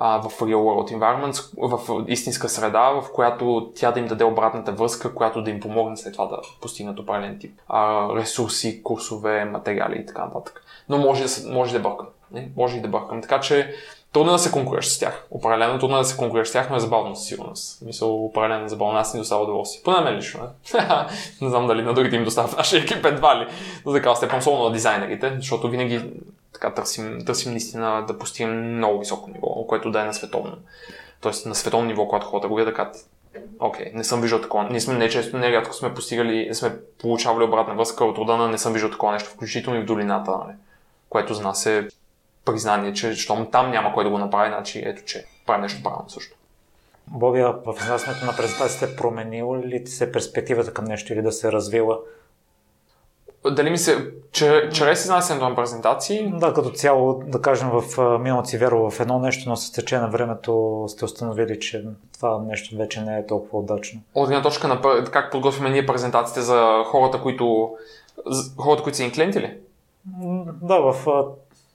а, 0.00 0.18
в 0.18 0.40
real 0.40 0.54
world 0.54 0.98
environments, 0.98 1.50
в 1.56 2.04
истинска 2.08 2.48
среда, 2.48 2.90
в 2.90 3.12
която 3.12 3.72
тя 3.74 3.92
да 3.92 4.00
им 4.00 4.06
даде 4.06 4.24
обратната 4.24 4.72
връзка, 4.72 5.14
която 5.14 5.42
да 5.42 5.50
им 5.50 5.60
помогне 5.60 5.96
след 5.96 6.12
това 6.12 6.26
да 6.26 6.38
постигнат 6.60 6.98
определен 6.98 7.38
тип 7.38 7.60
а, 7.68 8.08
ресурси, 8.16 8.82
курсове, 8.82 9.44
материали 9.44 9.98
и 9.98 10.06
така 10.06 10.24
нататък. 10.24 10.64
Но 10.88 10.98
може 10.98 11.24
да, 11.24 11.52
може 11.52 11.72
да 11.72 11.80
бъркам. 11.80 12.06
Не? 12.32 12.48
Може 12.56 12.76
и 12.76 12.80
да 12.80 12.88
бъркам. 12.88 13.22
Така 13.22 13.40
че 13.40 13.74
трудно 14.12 14.30
е 14.30 14.34
да 14.34 14.38
се 14.38 14.52
конкурираш 14.52 14.88
с 14.88 14.98
тях. 14.98 15.26
Определено 15.30 15.78
трудно 15.78 15.96
е 15.96 16.00
да 16.00 16.04
се 16.04 16.16
конкурираш 16.16 16.48
с 16.48 16.52
тях, 16.52 16.70
но 16.70 16.76
е 16.76 16.80
забавно 16.80 17.16
със 17.16 17.26
сигурност. 17.26 17.82
Мисъл, 17.82 18.24
определено 18.24 18.64
е 18.64 18.68
забавно. 18.68 18.98
Аз 18.98 19.14
ни 19.14 19.20
доставя 19.20 19.42
удоволствие. 19.42 19.82
Поне 19.84 20.00
мен 20.00 20.16
лично. 20.16 20.40
Не? 20.40 20.80
не 21.40 21.48
знам 21.48 21.66
дали 21.66 21.82
на 21.82 21.94
другите 21.94 22.16
им 22.16 22.24
доставя 22.24 22.56
нашия 22.56 22.82
екип 22.82 23.04
едва 23.04 23.40
ли. 23.40 23.46
До 23.84 23.92
такава 23.92 24.16
степен, 24.16 24.38
особено 24.38 24.64
на 24.64 24.72
дизайнерите, 24.72 25.34
защото 25.36 25.68
винаги 25.68 26.10
така 26.52 26.74
търсим, 26.74 27.24
търсим 27.26 27.50
наистина 27.50 28.04
да 28.06 28.18
постигнем 28.18 28.76
много 28.76 28.98
високо 28.98 29.30
ниво, 29.30 29.66
което 29.66 29.90
да 29.90 30.00
е 30.00 30.04
на 30.04 30.14
световно. 30.14 30.56
Тоест 31.20 31.46
на 31.46 31.54
световно 31.54 31.86
ниво, 31.86 32.08
когато 32.08 32.26
хората 32.26 32.48
го 32.48 32.56
видят, 32.56 32.74
кажат, 32.74 32.96
окей, 33.60 33.90
не 33.94 34.04
съм 34.04 34.20
виждал 34.20 34.40
такова. 34.40 34.64
Ние 34.70 34.80
сме 34.80 34.94
не 34.94 35.08
често, 35.08 35.38
не 35.38 35.52
рядко 35.52 35.74
сме 35.74 35.94
постигали, 35.94 36.54
сме 36.54 36.76
получавали 37.00 37.44
обратна 37.44 37.74
връзка 37.74 38.04
от 38.04 38.18
рода 38.18 38.48
не 38.48 38.58
съм 38.58 38.72
виждал 38.72 38.90
такова 38.90 39.12
нещо, 39.12 39.30
включително 39.30 39.78
и 39.78 39.82
в 39.82 39.86
долината, 39.86 40.30
нали? 40.30 40.56
което 41.08 41.34
за 41.34 41.42
нас 41.42 41.66
е 41.66 41.88
признание, 42.44 42.92
че 42.92 43.14
щом 43.14 43.50
там 43.50 43.70
няма 43.70 43.94
кой 43.94 44.04
да 44.04 44.10
го 44.10 44.18
направи, 44.18 44.50
значи 44.50 44.82
ето, 44.84 45.04
че 45.04 45.24
прави 45.46 45.62
нещо 45.62 45.82
правилно 45.82 46.10
също. 46.10 46.36
Бобия, 47.06 47.52
в 47.52 47.74
изнасянето 47.80 48.26
на 48.26 48.36
презентацията 48.36 48.96
променила 48.96 49.58
ли 49.58 49.84
ти 49.84 49.90
се 49.90 50.12
перспективата 50.12 50.74
към 50.74 50.84
нещо 50.84 51.12
или 51.12 51.22
да 51.22 51.32
се 51.32 51.52
развила? 51.52 51.98
Дали 53.50 53.70
ми 53.70 53.78
се, 53.78 54.10
че, 54.32 54.68
чрез 54.72 55.04
изнасянето 55.04 55.48
на 55.48 55.54
презентации, 55.54 56.32
Да, 56.36 56.54
като 56.54 56.70
цяло, 56.70 57.22
да 57.26 57.42
кажем, 57.42 57.70
в 57.72 58.18
миналото 58.18 58.48
си 58.48 58.58
вярвал 58.58 58.90
в 58.90 59.00
едно 59.00 59.18
нещо, 59.18 59.48
но 59.48 59.56
с 59.56 59.72
течение 59.72 60.02
на 60.02 60.10
времето 60.10 60.84
сте 60.88 61.04
установили, 61.04 61.60
че 61.60 61.84
това 62.14 62.42
нещо 62.48 62.76
вече 62.76 63.00
не 63.00 63.18
е 63.18 63.26
толкова 63.26 63.58
удачно. 63.58 64.00
от 64.14 64.28
една 64.28 64.42
точка 64.42 64.68
на 64.68 64.80
как 65.10 65.32
подготвяме 65.32 65.70
ние 65.70 65.86
презентациите 65.86 66.40
за 66.40 66.82
хората, 66.86 67.20
които, 67.20 67.70
хората, 68.58 68.82
които 68.82 68.96
са 68.96 69.02
ни 69.02 69.12
клиенти 69.12 69.40
ли? 69.40 69.56
Да, 70.62 70.78
в 70.78 71.06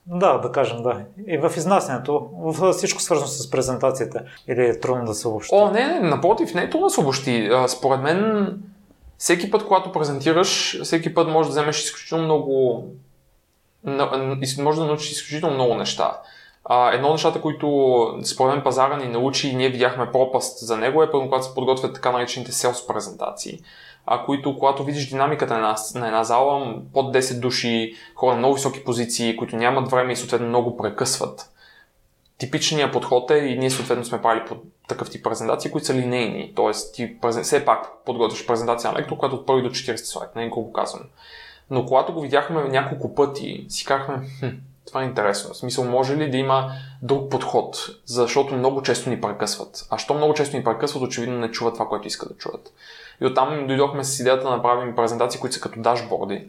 Да, 0.06 0.38
да 0.38 0.52
кажем, 0.52 0.82
да. 0.82 1.00
И 1.26 1.38
в 1.38 1.52
изнасянето, 1.56 2.30
в 2.38 2.72
всичко 2.72 3.02
свързано 3.02 3.28
с 3.28 3.50
презентацията. 3.50 4.22
Или 4.48 4.66
е 4.66 4.80
трудно 4.80 5.04
да 5.04 5.14
се 5.14 5.28
обобщи? 5.28 5.54
О, 5.54 5.70
не, 5.70 5.86
не, 5.86 6.00
напротив, 6.00 6.54
не 6.54 6.62
е 6.62 6.70
трудно 6.70 6.86
да 6.86 6.90
се 6.90 7.00
обобщи. 7.00 7.50
Според 7.68 8.00
мен, 8.00 8.46
всеки 9.18 9.50
път, 9.50 9.66
когато 9.66 9.92
презентираш, 9.92 10.80
всеки 10.82 11.14
път 11.14 11.28
можеш 11.28 11.48
да 11.48 11.60
вземеш 11.60 11.84
изключително 11.84 12.24
много 12.24 12.84
може 14.62 14.80
да 14.80 14.86
научиш 14.86 15.12
изключително 15.12 15.54
много 15.54 15.74
неща. 15.74 16.20
Едно 16.92 17.08
от 17.08 17.14
нещата, 17.14 17.40
които 17.40 18.18
според 18.24 18.54
мен 18.54 18.64
пазара 18.64 18.96
ни 18.96 19.08
научи 19.08 19.48
и 19.48 19.56
ние 19.56 19.68
видяхме 19.68 20.12
пропаст 20.12 20.58
за 20.58 20.76
него 20.76 21.02
е 21.02 21.10
първо, 21.10 21.24
когато 21.24 21.44
се 21.44 21.54
подготвят 21.54 21.94
така 21.94 22.12
наречените 22.12 22.52
селс 22.52 22.86
презентации, 22.86 23.58
а, 24.06 24.24
които, 24.24 24.58
когато 24.58 24.84
видиш 24.84 25.08
динамиката 25.08 25.54
на 25.54 25.58
една, 25.58 25.76
на 25.94 26.06
една 26.06 26.24
зала, 26.24 26.74
под 26.92 27.14
10 27.16 27.40
души, 27.40 27.94
хора 28.14 28.32
на 28.32 28.38
много 28.38 28.54
високи 28.54 28.84
позиции, 28.84 29.36
които 29.36 29.56
нямат 29.56 29.90
време 29.90 30.12
и 30.12 30.16
съответно 30.16 30.48
много 30.48 30.76
прекъсват. 30.76 31.53
Типичният 32.38 32.92
подход 32.92 33.30
е, 33.30 33.36
и 33.36 33.58
ние 33.58 33.70
съответно 33.70 34.04
сме 34.04 34.22
правили 34.22 34.44
по 34.48 34.56
такъв 34.88 35.10
тип 35.10 35.24
презентации, 35.24 35.70
които 35.70 35.86
са 35.86 35.94
линейни. 35.94 36.52
Тоест, 36.56 36.94
ти 36.94 37.16
все 37.42 37.64
пак 37.64 38.04
подготвяш 38.04 38.46
презентация 38.46 38.92
на 38.92 38.98
лектор, 38.98 39.16
която 39.16 39.36
от 39.36 39.46
първи 39.46 39.62
до 39.62 39.70
40 39.70 39.96
слайд, 39.96 40.30
не 40.36 40.44
е 40.44 40.48
грубо 40.48 40.72
казано. 40.72 41.04
Но 41.70 41.86
когато 41.86 42.12
го 42.12 42.20
видяхме 42.20 42.64
няколко 42.64 43.14
пъти, 43.14 43.66
си 43.68 43.84
казахме, 43.84 44.28
хм, 44.40 44.48
това 44.86 45.02
е 45.02 45.04
интересно. 45.04 45.54
В 45.54 45.56
смисъл, 45.56 45.84
може 45.84 46.16
ли 46.16 46.30
да 46.30 46.36
има 46.36 46.72
друг 47.02 47.30
подход? 47.30 47.76
Защото 48.04 48.54
много 48.54 48.82
често 48.82 49.10
ни 49.10 49.20
прекъсват. 49.20 49.86
А 49.90 49.98
що 49.98 50.14
много 50.14 50.34
често 50.34 50.56
ни 50.56 50.64
прекъсват, 50.64 51.02
очевидно 51.02 51.38
не 51.38 51.50
чуват 51.50 51.74
това, 51.74 51.88
което 51.88 52.06
искат 52.06 52.28
да 52.28 52.38
чуят. 52.38 52.72
И 53.20 53.26
оттам 53.26 53.66
дойдохме 53.66 54.04
с 54.04 54.20
идеята 54.20 54.42
да 54.44 54.50
направим 54.50 54.94
презентации, 54.94 55.40
които 55.40 55.54
са 55.54 55.60
като 55.60 55.80
дашборди, 55.80 56.46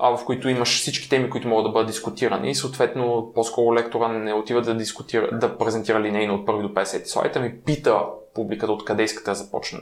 в 0.00 0.24
които 0.24 0.48
имаш 0.48 0.80
всички 0.80 1.08
теми, 1.08 1.30
които 1.30 1.48
могат 1.48 1.64
да 1.64 1.72
бъдат 1.72 1.86
дискутирани 1.86 2.54
съответно 2.54 3.32
по-скоро 3.34 3.74
лектора 3.74 4.08
не 4.08 4.34
отива 4.34 4.62
да, 4.62 4.74
дискутира, 4.74 5.28
да 5.32 5.58
презентира 5.58 6.00
линейно 6.00 6.34
от 6.34 6.46
първи 6.46 6.62
до 6.62 6.68
50 6.68 7.04
слайда, 7.04 7.40
ми 7.40 7.60
пита 7.64 8.00
публиката 8.34 8.72
откъде 8.72 9.02
искате 9.02 9.30
да 9.30 9.34
започнем. 9.34 9.80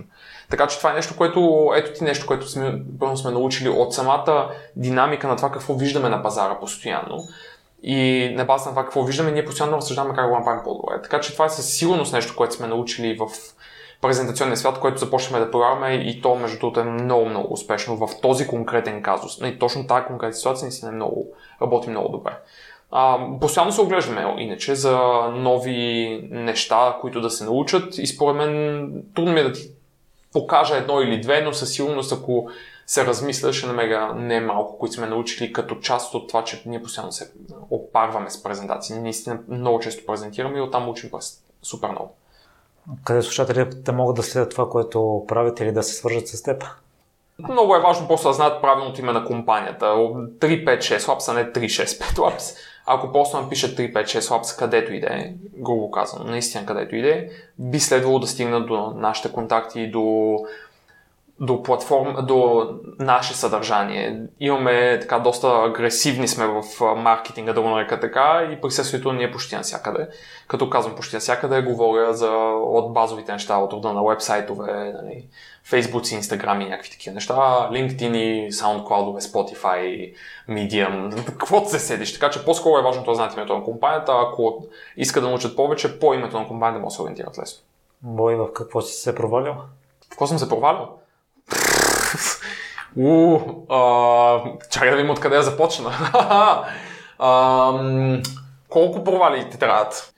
Така 0.51 0.67
че 0.67 0.79
това 0.79 0.91
е 0.91 0.95
нещо, 0.95 1.17
което, 1.17 1.71
ето 1.77 1.93
ти 1.93 2.05
нещо, 2.05 2.27
което 2.27 2.49
сме, 2.49 2.83
сме 3.14 3.31
научили 3.31 3.69
от 3.69 3.95
самата 3.95 4.51
динамика 4.77 5.29
на 5.29 5.37
това 5.37 5.53
какво 5.53 5.75
виждаме 5.75 6.09
на 6.09 6.23
пазара 6.23 6.59
постоянно. 6.61 7.19
И 7.83 8.31
на 8.37 8.45
база 8.45 8.64
на 8.64 8.73
това 8.73 8.85
какво 8.85 9.03
виждаме, 9.03 9.31
ние 9.31 9.45
постоянно 9.45 9.77
разсъждаваме 9.77 10.14
как 10.14 10.31
го 10.31 10.39
направим 10.39 10.64
по-добре. 10.64 11.03
Така 11.03 11.21
че 11.21 11.33
това 11.33 11.45
е 11.45 11.49
със 11.49 11.75
сигурност 11.75 12.12
нещо, 12.12 12.37
което 12.37 12.55
сме 12.55 12.67
научили 12.67 13.17
в 13.17 13.27
презентационния 14.07 14.57
свят, 14.57 14.78
който 14.80 14.98
започнахме 14.98 15.44
да 15.44 15.50
прилагаме 15.50 15.94
и 15.94 16.22
то 16.22 16.34
между 16.34 16.59
другото 16.59 16.80
е 16.80 16.84
много, 16.84 17.26
много 17.26 17.52
успешно 17.52 17.96
в 17.96 18.20
този 18.22 18.46
конкретен 18.46 19.02
казус. 19.02 19.38
И 19.44 19.59
точно 19.59 19.86
тази 19.86 20.07
конкретна 20.07 20.34
ситуация 20.34 20.66
наистина 20.66 20.90
е 20.90 20.94
много, 20.94 21.26
работи 21.62 21.90
много 21.90 22.09
добре. 22.09 22.32
А, 22.90 23.18
постоянно 23.40 23.72
се 23.72 23.80
оглеждаме 23.80 24.34
иначе 24.38 24.74
за 24.74 24.98
нови 25.34 26.20
неща, 26.30 26.96
които 27.00 27.20
да 27.20 27.30
се 27.30 27.44
научат 27.44 27.98
и 27.98 28.07
според 28.07 28.36
мен 28.36 29.02
трудно 29.14 29.32
ми 29.32 29.40
е 29.40 29.44
да 29.44 29.52
ти 29.52 29.70
покажа 30.32 30.76
едно 30.76 31.00
или 31.00 31.20
две, 31.20 31.40
но 31.40 31.52
със 31.52 31.72
сигурност 31.72 32.12
ако 32.12 32.48
се 32.86 33.07
размисля, 33.07 33.52
ще 33.52 33.66
намеря 33.66 34.14
не 34.14 34.40
малко, 34.40 34.78
които 34.78 34.94
сме 34.94 35.07
научили 35.07 35.52
като 35.52 35.74
част 35.74 36.14
от 36.14 36.28
това, 36.28 36.44
че 36.44 36.62
ние 36.66 36.82
постоянно 36.82 37.12
се 37.12 37.32
опарваме 37.70 38.30
с 38.30 38.42
презентации. 38.42 38.94
Ние 38.94 39.02
наистина 39.02 39.38
много 39.48 39.80
често 39.80 40.07
презентираме 40.07 40.59
и 40.59 40.61
оттам 40.61 40.88
учим 40.88 41.11
супер 41.62 41.88
много. 41.88 42.14
Къде 43.05 43.22
слушателите 43.22 43.93
могат 43.93 44.16
да 44.16 44.22
следят 44.22 44.51
това, 44.51 44.70
което 44.70 45.24
правите 45.28 45.64
или 45.64 45.72
да 45.72 45.82
се 45.82 45.95
свържат 45.95 46.28
с 46.28 46.43
теб? 46.43 46.64
Много 47.39 47.76
е 47.76 47.80
важно 47.80 48.09
просто 48.09 48.28
да 48.28 48.34
знаят 48.34 48.62
правилното 48.62 49.01
име 49.01 49.12
на 49.12 49.24
компанията. 49.24 49.84
356 49.87 50.99
Labs, 50.99 51.28
а 51.28 51.34
не 51.34 51.53
365 51.53 52.14
Labs. 52.14 52.57
Ако 52.87 53.12
просто 53.12 53.41
напишат 53.41 53.78
356 53.78 54.20
Labs 54.20 54.59
където 54.59 54.93
иде, 54.93 55.34
грубо 55.57 55.91
казано, 55.91 56.24
наистина 56.24 56.66
където 56.66 56.97
иде, 56.97 57.30
би 57.59 57.80
следвало 57.80 58.18
да 58.18 58.26
стигнат 58.26 58.66
до 58.66 58.91
нашите 58.91 59.32
контакти, 59.32 59.91
до 59.91 60.37
до 61.41 61.62
платформа, 61.62 62.22
до 62.22 62.68
наше 62.99 63.34
съдържание. 63.34 64.22
Имаме 64.41 64.99
така 65.01 65.18
доста 65.18 65.49
агресивни 65.49 66.28
сме 66.28 66.47
в 66.47 66.62
маркетинга, 66.97 67.53
да 67.53 67.62
го 67.62 67.68
нарека 67.68 68.01
така, 68.01 68.49
и 68.53 68.61
присъствието 68.61 69.12
ни 69.12 69.24
е 69.24 69.32
почти 69.32 69.57
навсякъде. 69.57 70.09
Като 70.49 70.70
казвам 70.70 70.95
почти 70.95 71.16
навсякъде, 71.16 71.62
говоря 71.62 72.14
за 72.14 72.30
от 72.64 72.93
базовите 72.93 73.32
неща, 73.32 73.59
от 73.59 73.72
рода 73.72 73.93
на 73.93 74.05
вебсайтове, 74.05 74.93
нали, 75.03 75.28
Facebook, 75.70 76.20
Instagram 76.20 76.64
и 76.64 76.68
някакви 76.68 76.91
такива 76.91 77.14
неща, 77.14 77.34
LinkedIn, 77.72 78.51
SoundCloud, 78.51 79.20
Spotify, 79.20 80.14
Medium, 80.49 81.24
каквото 81.24 81.70
се 81.70 81.78
седиш. 81.78 82.12
Така 82.12 82.30
че 82.30 82.45
по-скоро 82.45 82.78
е 82.78 82.82
важно 82.82 83.05
да 83.05 83.14
знаете 83.14 83.34
името 83.37 83.59
на 83.59 83.64
компанията. 83.64 84.12
Ако 84.28 84.66
иска 84.97 85.20
да 85.20 85.28
научат 85.28 85.57
повече, 85.57 85.99
по 85.99 86.14
името 86.14 86.41
на 86.41 86.49
компанията 86.49 86.82
може 86.82 86.93
да 86.93 86.97
се 86.97 87.03
ориентират 87.03 87.39
лесно. 87.39 87.62
Бой, 88.03 88.34
в 88.34 88.53
какво 88.53 88.80
си 88.80 88.95
се 88.95 89.14
провалил? 89.14 89.55
В 90.07 90.09
какво 90.11 90.26
съм 90.26 90.39
се 90.39 90.49
провалил? 90.49 90.87
У, 92.97 93.38
а, 93.68 94.42
чакай 94.70 94.90
да 94.90 94.97
видим 94.97 95.11
откъде 95.11 95.36
я 95.36 95.42
започна. 95.42 95.90
а, 97.18 97.72
колко 98.68 99.05
провали 99.05 99.51
ти 99.51 99.59
трябват? 99.59 100.12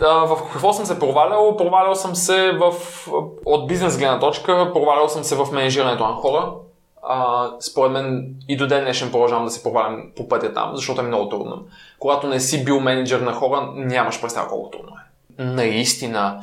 в 0.00 0.38
какво 0.52 0.72
съм 0.72 0.86
се 0.86 0.98
провалял? 0.98 1.56
Провалял 1.56 1.94
съм 1.94 2.14
се 2.14 2.52
в, 2.52 2.72
от 3.44 3.66
бизнес 3.68 3.98
гледна 3.98 4.18
точка, 4.18 4.70
провалял 4.72 5.08
съм 5.08 5.24
се 5.24 5.36
в 5.36 5.46
менеджирането 5.52 6.06
на 6.06 6.14
хора. 6.14 6.52
А, 7.02 7.50
според 7.60 7.92
мен 7.92 8.34
и 8.48 8.56
до 8.56 8.66
ден 8.66 8.84
днешен 8.84 9.10
продължавам 9.10 9.44
да 9.44 9.50
се 9.50 9.62
провалям 9.62 10.02
по 10.16 10.28
пътя 10.28 10.54
там, 10.54 10.76
защото 10.76 11.00
е 11.00 11.04
много 11.04 11.28
трудно. 11.28 11.64
Когато 11.98 12.26
не 12.26 12.40
си 12.40 12.64
бил 12.64 12.80
менеджер 12.80 13.20
на 13.20 13.32
хора, 13.32 13.72
нямаш 13.74 14.20
представа 14.20 14.48
колко 14.48 14.70
трудно 14.70 14.90
е. 14.90 15.44
Наистина, 15.44 16.40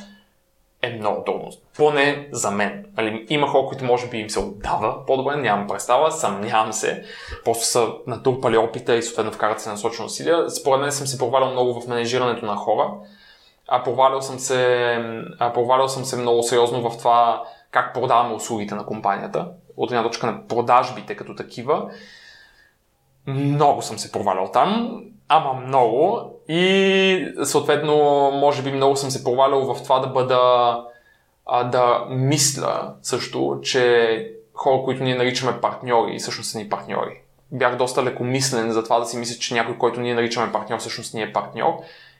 е 0.85 0.97
много 0.99 1.23
трудно. 1.23 1.49
Поне 1.77 2.27
за 2.31 2.51
мен. 2.51 2.85
Али, 2.97 3.25
има 3.29 3.47
хора, 3.47 3.67
които 3.67 3.85
може 3.85 4.07
би 4.07 4.17
им 4.17 4.29
се 4.29 4.39
отдава 4.39 5.05
по-добре, 5.05 5.35
нямам 5.35 5.67
представа, 5.67 6.11
съмнявам 6.11 6.73
се. 6.73 7.03
Просто 7.45 7.65
са 7.65 7.87
натрупали 8.07 8.57
опита 8.57 8.95
и 8.95 9.03
съответно 9.03 9.31
вкарат 9.31 9.61
се 9.61 9.69
насочено 9.69 10.05
усилия. 10.05 10.49
Според 10.49 10.81
мен 10.81 10.91
съм 10.91 11.07
се 11.07 11.17
провалял 11.17 11.51
много 11.51 11.81
в 11.81 11.87
менежирането 11.87 12.45
на 12.45 12.55
хора. 12.55 12.93
А 13.67 13.83
провалял 13.83 14.21
съм 14.21 14.39
се, 14.39 14.91
а 15.39 15.53
провалял 15.53 15.87
съм 15.87 16.05
се 16.05 16.17
много 16.17 16.43
сериозно 16.43 16.89
в 16.89 16.97
това 16.97 17.43
как 17.71 17.93
продаваме 17.93 18.35
услугите 18.35 18.75
на 18.75 18.85
компанията. 18.85 19.47
От 19.77 19.91
една 19.91 20.03
точка 20.03 20.27
на 20.27 20.47
продажбите 20.47 21.15
като 21.15 21.35
такива. 21.35 21.91
Много 23.27 23.81
съм 23.81 23.97
се 23.97 24.11
провалял 24.11 24.51
там, 24.51 25.01
ама 25.27 25.53
много. 25.53 26.31
И 26.47 27.33
съответно, 27.43 27.95
може 28.31 28.61
би 28.61 28.71
много 28.71 28.95
съм 28.95 29.11
се 29.11 29.23
провалял 29.23 29.73
в 29.73 29.83
това 29.83 29.99
да 29.99 30.07
бъда, 30.07 30.77
а, 31.45 31.63
да 31.63 32.05
мисля 32.09 32.93
също, 33.01 33.59
че 33.63 34.31
хора, 34.53 34.83
които 34.83 35.03
ние 35.03 35.15
наричаме 35.15 35.61
партньори, 35.61 36.19
всъщност 36.19 36.49
са 36.49 36.57
ни 36.57 36.69
партньори. 36.69 37.21
Бях 37.51 37.77
доста 37.77 38.03
лекомислен 38.03 38.71
за 38.71 38.83
това 38.83 38.99
да 38.99 39.05
си 39.05 39.17
мисля, 39.17 39.39
че 39.39 39.53
някой, 39.53 39.77
който 39.77 39.99
ние 39.99 40.13
наричаме 40.13 40.51
партньор, 40.51 40.79
всъщност 40.79 41.13
ни 41.13 41.21
е 41.21 41.33
партньор 41.33 41.73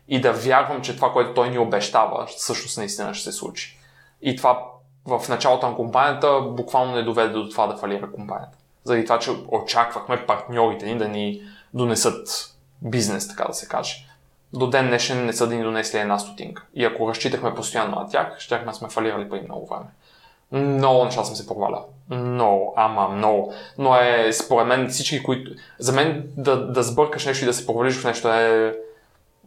и 0.07 0.21
да 0.21 0.34
вярвам, 0.34 0.82
че 0.82 0.95
това, 0.95 1.11
което 1.11 1.34
той 1.34 1.49
ни 1.49 1.57
обещава, 1.57 2.26
всъщност 2.26 2.78
наистина 2.78 3.13
ще 3.13 3.32
се 3.32 3.38
случи. 3.38 3.80
И 4.21 4.36
това 4.36 4.71
в 5.05 5.30
началото 5.30 5.69
на 5.69 5.76
компанията 5.76 6.41
буквално 6.41 6.95
не 6.95 7.03
доведе 7.03 7.30
до 7.30 7.49
това 7.49 7.67
да 7.67 7.78
фалира 7.78 8.11
компанията. 8.11 8.57
Заради 8.84 9.05
това, 9.05 9.19
че 9.19 9.32
очаквахме 9.47 10.26
партньорите 10.26 10.86
ни 10.86 10.97
да 10.97 11.07
ни 11.07 11.41
донесат 11.73 12.55
бизнес, 12.82 13.28
така 13.28 13.43
да 13.43 13.53
се 13.53 13.67
каже. 13.67 14.05
До 14.56 14.68
ден 14.68 14.88
днешен 14.88 15.26
не 15.26 15.34
са 15.34 15.47
да 15.47 15.56
ни 15.56 15.64
донесли 15.64 15.99
една 15.99 16.20
стотинка. 16.20 16.66
И 16.74 16.86
ако 16.86 17.10
разчитахме 17.10 17.56
постоянно 17.56 17.95
на 17.95 18.10
тях, 18.10 18.39
щяхме 18.39 18.74
сме 18.74 18.89
фалирали 18.89 19.30
преди 19.30 19.45
много 19.45 19.68
време. 19.68 19.86
Много 20.51 21.06
неща 21.06 21.24
съм 21.24 21.36
се 21.36 21.47
провалял. 21.47 21.88
Много, 22.10 22.74
ама 22.78 23.10
много. 23.10 23.53
Но 23.78 23.95
е, 23.95 24.34
според 24.34 24.68
мен, 24.68 24.89
всички, 24.89 25.24
които... 25.24 25.51
За 25.80 25.93
мен 25.93 26.24
да, 26.38 26.72
да 26.72 26.84
сбъркаш 26.84 27.26
нещо 27.26 27.43
и 27.43 27.47
да 27.47 27.53
се 27.53 27.66
провалиш 27.66 27.95
в 27.95 28.03
нещо 28.03 28.30
е, 28.30 28.76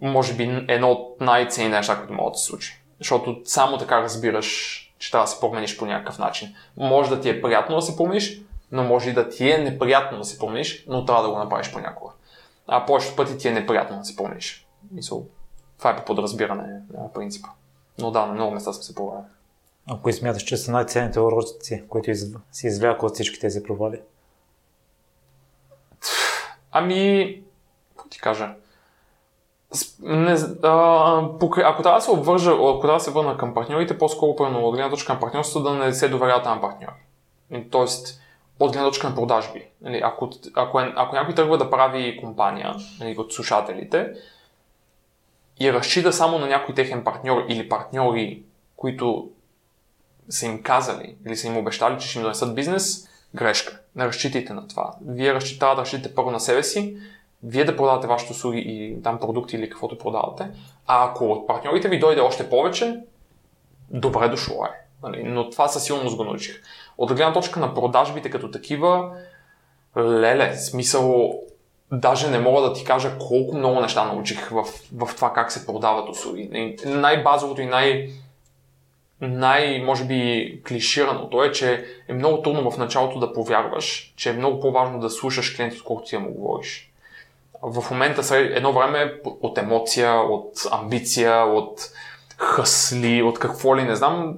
може 0.00 0.34
би, 0.34 0.64
едно 0.68 0.90
от 0.90 1.20
най-ценни 1.20 1.68
неща, 1.68 1.96
които 1.98 2.12
могат 2.12 2.32
да 2.32 2.38
се 2.38 2.46
случи. 2.46 2.82
Защото 2.98 3.36
само 3.44 3.78
така 3.78 4.02
разбираш, 4.02 4.78
че 4.98 5.11
трябва 5.11 5.24
да 5.24 5.30
се 5.30 5.40
промениш 5.40 5.76
по 5.76 5.86
някакъв 5.86 6.18
начин. 6.18 6.54
Може 6.76 7.11
да 7.11 7.20
ти 7.20 7.28
е 7.28 7.42
приятно 7.42 7.76
да 7.76 7.82
се 7.82 7.96
промениш, 7.96 8.40
но 8.72 8.84
може 8.84 9.11
и 9.11 9.12
да 9.12 9.28
ти 9.28 9.50
е 9.50 9.59
неприятно 9.59 10.18
да 10.18 10.24
се 10.24 10.38
промениш, 10.38 10.84
но 10.88 11.04
трябва 11.04 11.22
да 11.22 11.30
го 11.30 11.38
направиш 11.38 11.72
понякога 11.72 12.12
а 12.68 12.86
повечето 12.86 13.16
пъти 13.16 13.38
ти 13.38 13.48
е 13.48 13.52
неприятно 13.52 13.98
да 13.98 14.04
се 14.04 14.16
промениш. 14.16 14.67
Мисъл, 14.91 15.26
това 15.78 15.91
е 15.91 15.97
по 15.97 16.05
подразбиране 16.05 16.80
принципа. 17.14 17.49
Но 17.99 18.11
да, 18.11 18.26
на 18.26 18.32
много 18.32 18.55
места 18.55 18.72
съм 18.72 18.82
се 18.82 18.95
провалял. 18.95 19.24
А 19.91 19.99
кои 20.03 20.12
смяташ, 20.12 20.43
че 20.43 20.57
са 20.57 20.72
най-ценните 20.72 21.20
уроци, 21.20 21.84
които 21.89 22.14
си 22.53 22.66
извляка 22.66 23.07
от 23.07 23.14
всички 23.14 23.41
тези 23.41 23.62
провали? 23.62 24.01
Ами, 26.72 27.43
какво 27.97 28.09
ти 28.09 28.20
кажа? 28.20 28.55
Не, 30.01 30.32
а, 30.62 31.18
ако 31.64 31.82
трябва 31.82 31.99
да 31.99 32.01
се 32.01 32.11
обвържа, 32.11 32.51
ако 32.51 32.80
трябва 32.80 32.99
да 32.99 33.05
се 33.05 33.11
върна 33.11 33.36
към 33.36 33.55
партньорите, 33.55 33.99
по-скоро 33.99 34.36
първо 34.36 34.68
от 34.68 34.74
гледна 34.74 34.91
точка 34.91 35.14
на 35.14 35.20
партньорството 35.20 35.70
да 35.70 35.74
не 35.74 35.93
се 35.93 36.09
доверяват 36.09 36.45
на 36.45 36.61
партньори. 36.61 37.66
Тоест, 37.70 38.20
от 38.61 38.72
гледна 38.72 38.89
точка 38.89 39.09
на 39.09 39.14
продажби. 39.14 39.66
Нали, 39.80 40.01
ако, 40.05 40.30
ако, 40.55 40.78
ако 40.78 41.14
някой 41.14 41.34
тръгва 41.34 41.59
да 41.59 41.70
прави 41.70 42.20
компания 42.20 42.76
нали, 43.01 43.18
от 43.18 43.32
слушателите, 43.32 44.12
и 45.61 45.72
разчита 45.72 46.12
само 46.12 46.38
на 46.38 46.46
някой 46.46 46.74
техен 46.74 47.04
партньор 47.04 47.44
или 47.48 47.68
партньори, 47.68 48.42
които 48.76 49.30
са 50.28 50.46
им 50.46 50.62
казали 50.62 51.16
или 51.26 51.36
са 51.36 51.46
им 51.46 51.56
обещали, 51.56 52.00
че 52.00 52.09
ще 52.09 52.18
им 52.18 52.22
донесат 52.22 52.54
бизнес, 52.54 53.09
грешка. 53.34 53.80
Не 53.96 54.06
разчитайте 54.06 54.52
на 54.52 54.68
това. 54.68 54.94
Вие 55.06 55.34
разчитавате 55.34 55.76
да 55.76 55.82
разчитате 55.82 56.14
първо 56.14 56.30
на 56.30 56.40
себе 56.40 56.62
си, 56.62 56.96
вие 57.42 57.64
да 57.64 57.76
продавате 57.76 58.06
вашите 58.06 58.32
услуги 58.32 58.64
и 58.66 59.02
там 59.02 59.20
продукти 59.20 59.56
или 59.56 59.70
каквото 59.70 59.98
продавате. 59.98 60.50
А 60.86 61.11
ако 61.11 61.24
от 61.24 61.46
партньорите 61.46 61.88
ви 61.88 61.98
дойде 61.98 62.20
още 62.20 62.50
повече, 62.50 63.00
добре 63.90 64.28
дошло 64.28 64.64
е. 64.64 64.70
Нали? 65.02 65.22
Но 65.22 65.50
това 65.50 65.68
със 65.68 65.84
сигурност 65.84 66.16
го 66.16 66.24
научих. 66.24 66.62
От 66.98 67.09
гледна 67.09 67.32
точка 67.32 67.61
на 67.61 67.74
продажбите 67.74 68.30
като 68.30 68.50
такива, 68.50 69.16
леле, 69.96 70.56
смисъл, 70.56 71.34
даже 71.93 72.30
не 72.30 72.39
мога 72.39 72.62
да 72.62 72.72
ти 72.72 72.84
кажа 72.84 73.18
колко 73.18 73.57
много 73.57 73.80
неща 73.80 74.05
научих 74.05 74.49
в, 74.49 74.64
в 74.97 75.16
това 75.16 75.32
как 75.32 75.53
се 75.53 75.66
продават 75.66 76.09
услуги. 76.09 76.76
Най-базовото 76.84 77.61
и 77.61 77.66
най- 77.66 78.11
най- 79.20 79.82
може 79.82 80.05
би 80.05 80.62
клишираното 80.68 81.43
е, 81.43 81.53
че 81.53 81.84
е 82.09 82.12
много 82.12 82.43
трудно 82.43 82.70
в 82.70 82.78
началото 82.78 83.18
да 83.18 83.32
повярваш, 83.32 84.12
че 84.16 84.30
е 84.30 84.32
много 84.32 84.61
по-важно 84.61 85.01
да 85.01 85.11
слушаш 85.11 85.57
клиента, 85.57 85.76
отколкото 85.76 86.09
ти 86.09 86.16
да 86.16 86.20
му 86.20 86.30
говориш. 86.30 86.93
В 87.62 87.91
момента 87.91 88.36
едно 88.36 88.72
време 88.72 89.20
от 89.24 89.59
емоция, 89.59 90.14
от 90.14 90.53
амбиция, 90.70 91.45
от 91.45 91.80
хъсли, 92.36 93.22
от 93.22 93.39
какво 93.39 93.76
ли 93.76 93.82
не 93.82 93.97
знам, 93.97 94.34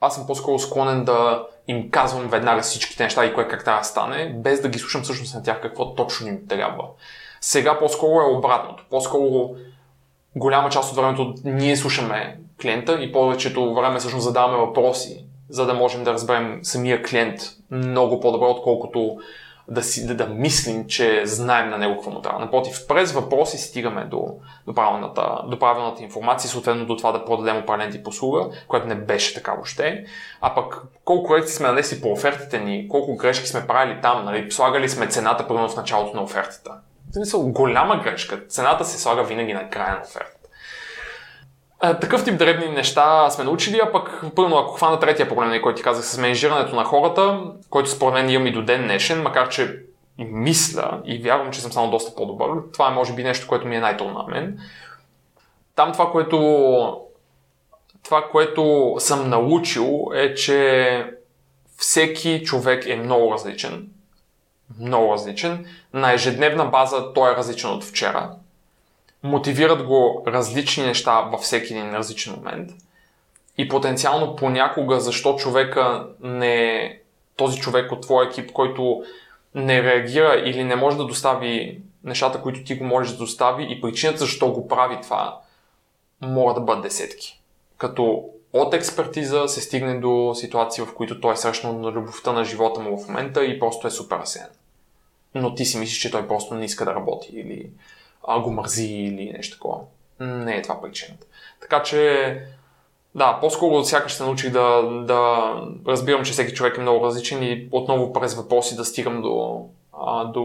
аз 0.00 0.14
съм 0.14 0.26
по-скоро 0.26 0.58
склонен 0.58 1.04
да 1.04 1.46
им 1.68 1.90
казвам 1.90 2.28
веднага 2.28 2.62
всичките 2.62 3.04
неща 3.04 3.24
и 3.24 3.34
кое 3.34 3.48
как 3.48 3.64
трябва 3.64 3.80
да 3.80 3.84
стане, 3.84 4.34
без 4.36 4.60
да 4.60 4.68
ги 4.68 4.78
слушам 4.78 5.02
всъщност 5.02 5.34
на 5.34 5.42
тях 5.42 5.60
какво 5.60 5.94
точно 5.94 6.28
им 6.28 6.48
трябва. 6.48 6.84
Сега 7.40 7.78
по-скоро 7.78 8.20
е 8.20 8.36
обратното. 8.36 8.84
По-скоро 8.90 9.50
голяма 10.36 10.70
част 10.70 10.90
от 10.90 10.96
времето 10.96 11.34
ние 11.44 11.76
слушаме 11.76 12.38
клиента 12.62 12.98
и 13.00 13.12
повечето 13.12 13.74
време 13.74 13.98
всъщност 13.98 14.24
задаваме 14.24 14.58
въпроси, 14.58 15.24
за 15.48 15.66
да 15.66 15.74
можем 15.74 16.04
да 16.04 16.12
разберем 16.12 16.60
самия 16.62 17.02
клиент 17.02 17.40
много 17.70 18.20
по-добре, 18.20 18.46
отколкото 18.46 19.18
да, 19.68 19.82
си, 19.82 20.06
да, 20.06 20.14
да 20.14 20.26
мислим, 20.26 20.86
че 20.86 21.26
знаем 21.26 21.70
на 21.70 21.78
него 21.78 21.94
какво 21.94 22.10
му 22.10 22.20
трябва. 22.20 22.40
Напротив, 22.40 22.86
през 22.88 23.12
въпроси 23.12 23.58
стигаме 23.58 24.04
до, 24.04 24.26
до, 24.66 24.74
правилната, 24.74 25.42
до 25.46 25.58
правилната 25.58 26.02
информация, 26.02 26.50
съответно 26.50 26.86
до 26.86 26.96
това 26.96 27.12
да 27.12 27.24
продадем 27.24 27.56
определен 27.56 27.92
тип 27.92 28.08
услуга, 28.08 28.48
което 28.68 28.86
не 28.86 28.94
беше 28.94 29.34
така 29.34 29.52
въобще. 29.52 30.04
А 30.40 30.54
пък 30.54 30.82
колко 31.04 31.26
корекции 31.26 31.56
сме 31.56 31.68
нанесли 31.68 32.00
по 32.00 32.12
офертите 32.12 32.58
ни, 32.58 32.88
колко 32.88 33.16
грешки 33.16 33.48
сме 33.48 33.66
правили 33.66 33.98
там, 34.02 34.24
нали? 34.24 34.50
слагали 34.50 34.88
сме 34.88 35.06
цената 35.06 35.48
примерно 35.48 35.68
в 35.68 35.76
началото 35.76 36.16
на 36.16 36.22
офертата. 36.22 36.70
В 37.10 37.14
смисъл, 37.14 37.42
голяма 37.52 38.02
грешка. 38.02 38.46
Цената 38.48 38.84
се 38.84 38.98
слага 38.98 39.24
винаги 39.24 39.54
на 39.54 39.70
края 39.70 39.94
на 39.94 40.02
оферта. 40.02 40.35
А, 41.80 41.98
такъв 41.98 42.24
тип 42.24 42.38
дребни 42.38 42.68
неща 42.68 43.30
сме 43.30 43.44
научили, 43.44 43.80
а 43.82 43.92
пък 43.92 44.24
първо, 44.36 44.56
ако 44.56 44.72
хвана 44.72 45.00
третия 45.00 45.28
проблем, 45.28 45.48
нали, 45.48 45.62
който 45.62 45.76
ти 45.76 45.82
казах 45.82 46.04
с 46.04 46.18
менеджирането 46.18 46.76
на 46.76 46.84
хората, 46.84 47.40
който 47.70 47.90
според 47.90 48.14
мен 48.14 48.30
имам 48.30 48.46
и 48.46 48.52
до 48.52 48.62
ден 48.62 48.82
днешен, 48.82 49.22
макар 49.22 49.48
че 49.48 49.82
мисля 50.18 51.00
и 51.04 51.18
вярвам, 51.18 51.52
че 51.52 51.60
съм 51.60 51.72
само 51.72 51.90
доста 51.90 52.14
по-добър. 52.14 52.48
Това 52.72 52.88
е 52.88 52.94
може 52.94 53.12
би 53.12 53.24
нещо, 53.24 53.46
което 53.46 53.66
ми 53.66 53.76
е 53.76 53.80
най-трудно 53.80 54.14
на 54.14 54.24
мен. 54.24 54.60
Там 55.74 55.92
това, 55.92 56.10
което 56.10 56.36
това, 58.04 58.28
което 58.30 58.94
съм 58.98 59.28
научил 59.28 60.10
е, 60.14 60.34
че 60.34 61.10
всеки 61.76 62.42
човек 62.44 62.86
е 62.86 62.96
много 62.96 63.32
различен. 63.32 63.88
Много 64.80 65.12
различен. 65.12 65.66
На 65.92 66.12
ежедневна 66.12 66.64
база 66.64 67.12
той 67.12 67.32
е 67.32 67.36
различен 67.36 67.70
от 67.70 67.84
вчера 67.84 68.30
мотивират 69.26 69.82
го 69.82 70.24
различни 70.26 70.86
неща 70.86 71.20
във 71.20 71.40
всеки 71.40 71.72
един 71.72 71.94
различен 71.94 72.34
момент. 72.34 72.70
И 73.58 73.68
потенциално 73.68 74.36
понякога 74.36 75.00
защо 75.00 75.36
човека 75.36 76.06
не 76.20 76.98
този 77.36 77.60
човек 77.60 77.92
от 77.92 78.00
твоя 78.00 78.28
екип, 78.28 78.52
който 78.52 79.02
не 79.54 79.82
реагира 79.82 80.42
или 80.44 80.64
не 80.64 80.76
може 80.76 80.96
да 80.96 81.04
достави 81.04 81.80
нещата, 82.04 82.42
които 82.42 82.64
ти 82.64 82.74
го 82.74 82.84
можеш 82.84 83.12
да 83.12 83.18
достави 83.18 83.66
и 83.70 83.80
причината 83.80 84.18
защо 84.18 84.52
го 84.52 84.68
прави 84.68 84.98
това, 85.02 85.40
могат 86.20 86.54
да 86.54 86.60
бъдат 86.60 86.82
десетки. 86.82 87.40
Като 87.78 88.24
от 88.52 88.74
експертиза 88.74 89.48
се 89.48 89.60
стигне 89.60 90.00
до 90.00 90.32
ситуации, 90.34 90.84
в 90.84 90.94
които 90.94 91.20
той 91.20 91.32
е 91.32 91.36
срещнал 91.36 91.78
на 91.78 91.92
любовта 91.92 92.32
на 92.32 92.44
живота 92.44 92.80
му 92.80 92.98
в 92.98 93.08
момента 93.08 93.44
и 93.44 93.58
просто 93.58 93.86
е 93.86 93.90
супер 93.90 94.16
асен. 94.16 94.46
Но 95.34 95.54
ти 95.54 95.64
си 95.64 95.78
мислиш, 95.78 95.98
че 95.98 96.10
той 96.10 96.28
просто 96.28 96.54
не 96.54 96.64
иска 96.64 96.84
да 96.84 96.94
работи 96.94 97.28
или 97.32 97.70
а, 98.26 98.40
го 98.40 98.50
мързи 98.50 98.86
или 98.86 99.32
нещо 99.32 99.56
такова. 99.56 99.78
Не 100.20 100.56
е 100.56 100.62
това 100.62 100.82
причината. 100.82 101.26
Така 101.60 101.82
че, 101.82 102.40
да, 103.14 103.38
по-скоро 103.40 103.84
сякаш 103.84 104.12
се 104.12 104.22
научих 104.22 104.52
да, 104.52 104.82
да 105.04 105.52
разбирам, 105.86 106.24
че 106.24 106.32
всеки 106.32 106.54
човек 106.54 106.78
е 106.78 106.80
много 106.80 107.04
различен 107.04 107.42
и 107.42 107.68
отново 107.72 108.12
през 108.12 108.34
въпроси 108.34 108.76
да 108.76 108.84
стигам 108.84 109.22
до, 109.22 109.66
а, 109.92 110.24
до 110.24 110.42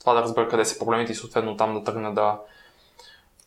това 0.00 0.14
да 0.14 0.22
разбера 0.22 0.48
къде 0.48 0.64
са 0.64 0.78
проблемите 0.78 1.12
и 1.12 1.14
съответно 1.14 1.56
там 1.56 1.74
да 1.74 1.84
тръгна 1.84 2.14
да 2.14 2.38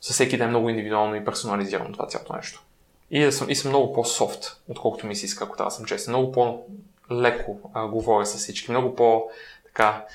със 0.02 0.14
всеки 0.14 0.38
да 0.38 0.44
е 0.44 0.48
много 0.48 0.70
индивидуално 0.70 1.16
и 1.16 1.26
персонализирано 1.26 1.94
това 1.94 2.08
цялото 2.08 2.34
нещо. 2.34 2.64
И, 3.12 3.24
да 3.24 3.32
съм, 3.32 3.50
и 3.50 3.56
съм 3.56 3.72
много 3.72 3.94
по-софт, 3.94 4.62
отколкото 4.70 5.08
ми 5.08 5.16
се 5.16 5.26
иска, 5.26 5.44
ако 5.44 5.58
трябва 5.58 5.70
да 5.70 5.76
съм 5.76 5.86
честен. 5.86 6.12
Много 6.12 6.32
по-леко 6.32 7.60
а, 7.74 7.88
говоря 7.88 8.26
с 8.26 8.38
всички, 8.38 8.72
много 8.72 8.96
по-така 8.96 10.06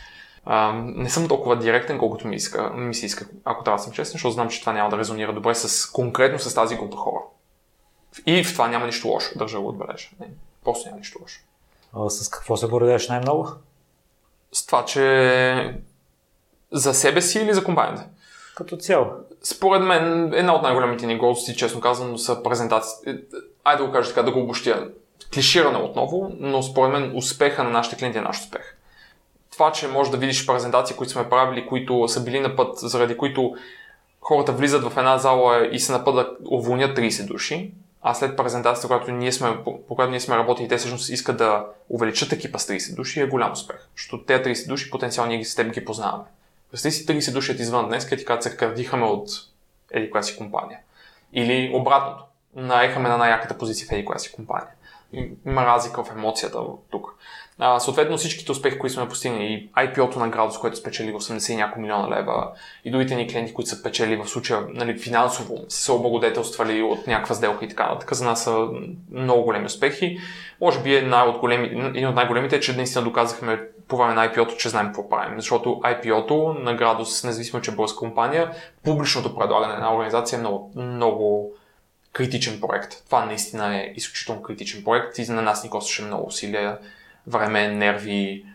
а, 0.46 0.72
не 0.84 1.10
съм 1.10 1.28
толкова 1.28 1.58
директен, 1.58 1.98
колкото 1.98 2.28
ми, 2.28 2.36
иска, 2.36 2.70
ми 2.70 2.94
се 2.94 3.06
иска, 3.06 3.26
ако 3.44 3.64
трябва 3.64 3.76
да 3.76 3.82
съм 3.82 3.92
честен, 3.92 4.12
защото 4.12 4.32
знам, 4.32 4.48
че 4.48 4.60
това 4.60 4.72
няма 4.72 4.90
да 4.90 4.98
резонира 4.98 5.32
добре 5.32 5.54
с, 5.54 5.90
конкретно 5.90 6.38
с 6.38 6.54
тази 6.54 6.76
група 6.76 6.96
хора. 6.96 7.20
И 8.26 8.44
в 8.44 8.52
това 8.52 8.68
няма 8.68 8.86
нищо 8.86 9.08
лошо, 9.08 9.38
държа 9.38 9.60
го 9.60 9.68
отбележа. 9.68 10.08
Не, 10.20 10.26
просто 10.64 10.88
няма 10.88 10.98
нищо 10.98 11.18
лошо. 11.22 11.40
А, 11.92 12.10
с 12.10 12.28
какво 12.28 12.56
се 12.56 12.66
гордееш 12.66 13.08
най-много? 13.08 13.48
С 14.52 14.66
това, 14.66 14.84
че 14.84 15.80
за 16.72 16.94
себе 16.94 17.22
си 17.22 17.38
или 17.38 17.54
за 17.54 17.64
компанията? 17.64 18.06
Като 18.54 18.76
цяло. 18.76 19.06
Според 19.42 19.82
мен, 19.82 20.32
една 20.34 20.54
от 20.54 20.62
най-големите 20.62 21.06
ни 21.06 21.18
гордости, 21.18 21.56
честно 21.56 21.80
казано, 21.80 22.18
са 22.18 22.42
презентации. 22.42 23.14
Айде 23.64 23.82
да 23.82 23.88
го 23.88 23.92
кажа 23.92 24.08
така, 24.08 24.22
да 24.22 24.32
го 24.32 24.40
обобщя. 24.40 24.88
Клиширане 25.34 25.78
отново, 25.78 26.32
но 26.38 26.62
според 26.62 26.92
мен 26.92 27.16
успеха 27.16 27.64
на 27.64 27.70
нашите 27.70 27.96
клиенти 27.96 28.18
е 28.18 28.22
наш 28.22 28.40
успех 28.40 28.75
това, 29.56 29.72
че 29.72 29.88
можеш 29.88 30.10
да 30.10 30.16
видиш 30.16 30.46
презентации, 30.46 30.96
които 30.96 31.12
сме 31.12 31.28
правили, 31.28 31.66
които 31.66 32.08
са 32.08 32.24
били 32.24 32.40
на 32.40 32.56
път, 32.56 32.78
заради 32.78 33.16
които 33.16 33.56
хората 34.20 34.52
влизат 34.52 34.92
в 34.92 34.96
една 34.96 35.18
зала 35.18 35.68
и 35.72 35.80
се 35.80 35.92
на 35.92 36.04
път 36.04 36.14
да 36.14 36.30
уволнят 36.50 36.98
30 36.98 37.26
души, 37.26 37.72
а 38.02 38.14
след 38.14 38.36
презентацията, 38.36 38.88
която 38.88 39.12
ние 39.12 39.32
сме, 39.32 39.64
по 39.64 39.94
която 39.94 40.10
ние 40.10 40.20
сме 40.20 40.36
работили, 40.36 40.68
те 40.68 40.76
всъщност 40.76 41.08
искат 41.08 41.36
да 41.36 41.66
увеличат 41.88 42.32
екипа 42.32 42.58
с 42.58 42.66
30 42.66 42.96
души, 42.96 43.20
е 43.20 43.26
голям 43.26 43.52
успех. 43.52 43.76
Защото 43.96 44.24
те 44.24 44.42
30 44.42 44.68
души 44.68 44.90
потенциално 44.90 45.32
ние 45.32 45.44
с 45.44 45.54
теб 45.54 45.72
ги 45.72 45.84
познаваме. 45.84 46.24
Представи 46.70 46.92
си 46.92 47.06
30 47.06 47.32
души 47.32 47.52
от 47.52 47.58
извън 47.58 47.88
днес, 47.88 48.08
ти 48.08 48.24
казват, 48.24 48.42
се 48.42 48.56
кърдихаме 48.56 49.04
от 49.04 49.28
еди 49.90 50.10
коя 50.10 50.22
си 50.22 50.36
компания. 50.36 50.78
Или 51.32 51.70
обратното. 51.74 52.24
Наехаме 52.54 53.08
на 53.08 53.18
най-яката 53.18 53.58
позиция 53.58 53.88
в 53.88 53.92
еди 53.92 54.06
си 54.16 54.32
компания. 54.32 54.72
Има 55.46 55.66
разлика 55.66 56.04
в 56.04 56.10
емоцията 56.10 56.58
тук. 56.90 57.14
А, 57.58 57.80
съответно 57.80 58.16
всичките 58.16 58.52
успехи, 58.52 58.78
които 58.78 58.94
сме 58.94 59.08
постигнали, 59.08 59.44
и 59.44 59.70
IPO-то 59.72 60.18
на 60.18 60.28
Градус, 60.28 60.58
което 60.58 60.76
спечели 60.76 61.12
80 61.12 61.52
и 61.52 61.56
няколко 61.56 61.80
милиона 61.80 62.16
лева, 62.18 62.50
и 62.84 62.90
другите 62.90 63.14
ни 63.14 63.28
клиенти, 63.28 63.54
които 63.54 63.70
са 63.70 63.82
печели 63.82 64.16
в 64.16 64.28
случая 64.28 64.60
нали, 64.68 64.98
финансово, 64.98 65.64
са 65.68 65.80
се 65.80 65.92
облагодетелствали 65.92 66.82
от 66.82 67.06
някаква 67.06 67.34
сделка 67.34 67.64
и 67.64 67.68
така 67.68 67.86
нататък, 67.86 68.14
за 68.14 68.24
нас 68.24 68.44
са 68.44 68.66
много 69.10 69.42
големи 69.42 69.66
успехи. 69.66 70.18
Може 70.60 70.82
би 70.82 70.94
една 70.94 71.24
от 71.24 71.38
големи, 71.38 71.66
един 71.88 72.08
от 72.08 72.14
най-големите 72.14 72.56
е, 72.56 72.60
че 72.60 72.76
наистина 72.76 73.04
доказахме 73.04 73.60
по 73.88 73.96
време 73.96 74.14
на 74.14 74.32
IPO-то, 74.32 74.56
че 74.56 74.68
знаем 74.68 74.86
какво 74.86 75.08
правим. 75.08 75.40
Защото 75.40 75.68
IPO-то 75.68 76.54
на 76.58 76.74
Градус, 76.74 77.24
независимо, 77.24 77.62
че 77.62 77.70
е 77.70 77.74
българска 77.74 77.98
компания, 77.98 78.50
публичното 78.84 79.36
предлагане 79.36 79.76
на 79.76 79.94
организация 79.94 80.36
е 80.36 80.40
много, 80.40 80.72
много 80.76 81.52
критичен 82.12 82.60
проект. 82.60 83.04
Това 83.06 83.24
наистина 83.24 83.76
е 83.76 83.92
изключително 83.96 84.42
критичен 84.42 84.84
проект 84.84 85.18
и 85.18 85.30
на 85.30 85.42
нас 85.42 85.64
ни 85.64 85.70
костваше 85.70 86.02
много 86.02 86.26
усилия 86.26 86.78
време, 87.26 87.68
нерви, 87.68 88.46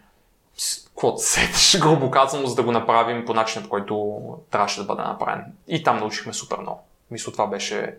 какво 0.85 1.17
сетиш, 1.17 1.79
грубо 1.81 2.11
казано, 2.11 2.47
за 2.47 2.55
да 2.55 2.63
го 2.63 2.71
направим 2.71 3.25
по 3.25 3.33
начинът, 3.33 3.69
който 3.69 4.19
трябваше 4.51 4.81
да 4.81 4.85
бъде 4.85 5.01
направен. 5.01 5.45
И 5.67 5.83
там 5.83 5.99
научихме 5.99 6.33
супер 6.33 6.57
много. 6.57 6.83
Мисля, 7.11 7.31
това 7.31 7.47
беше... 7.47 7.95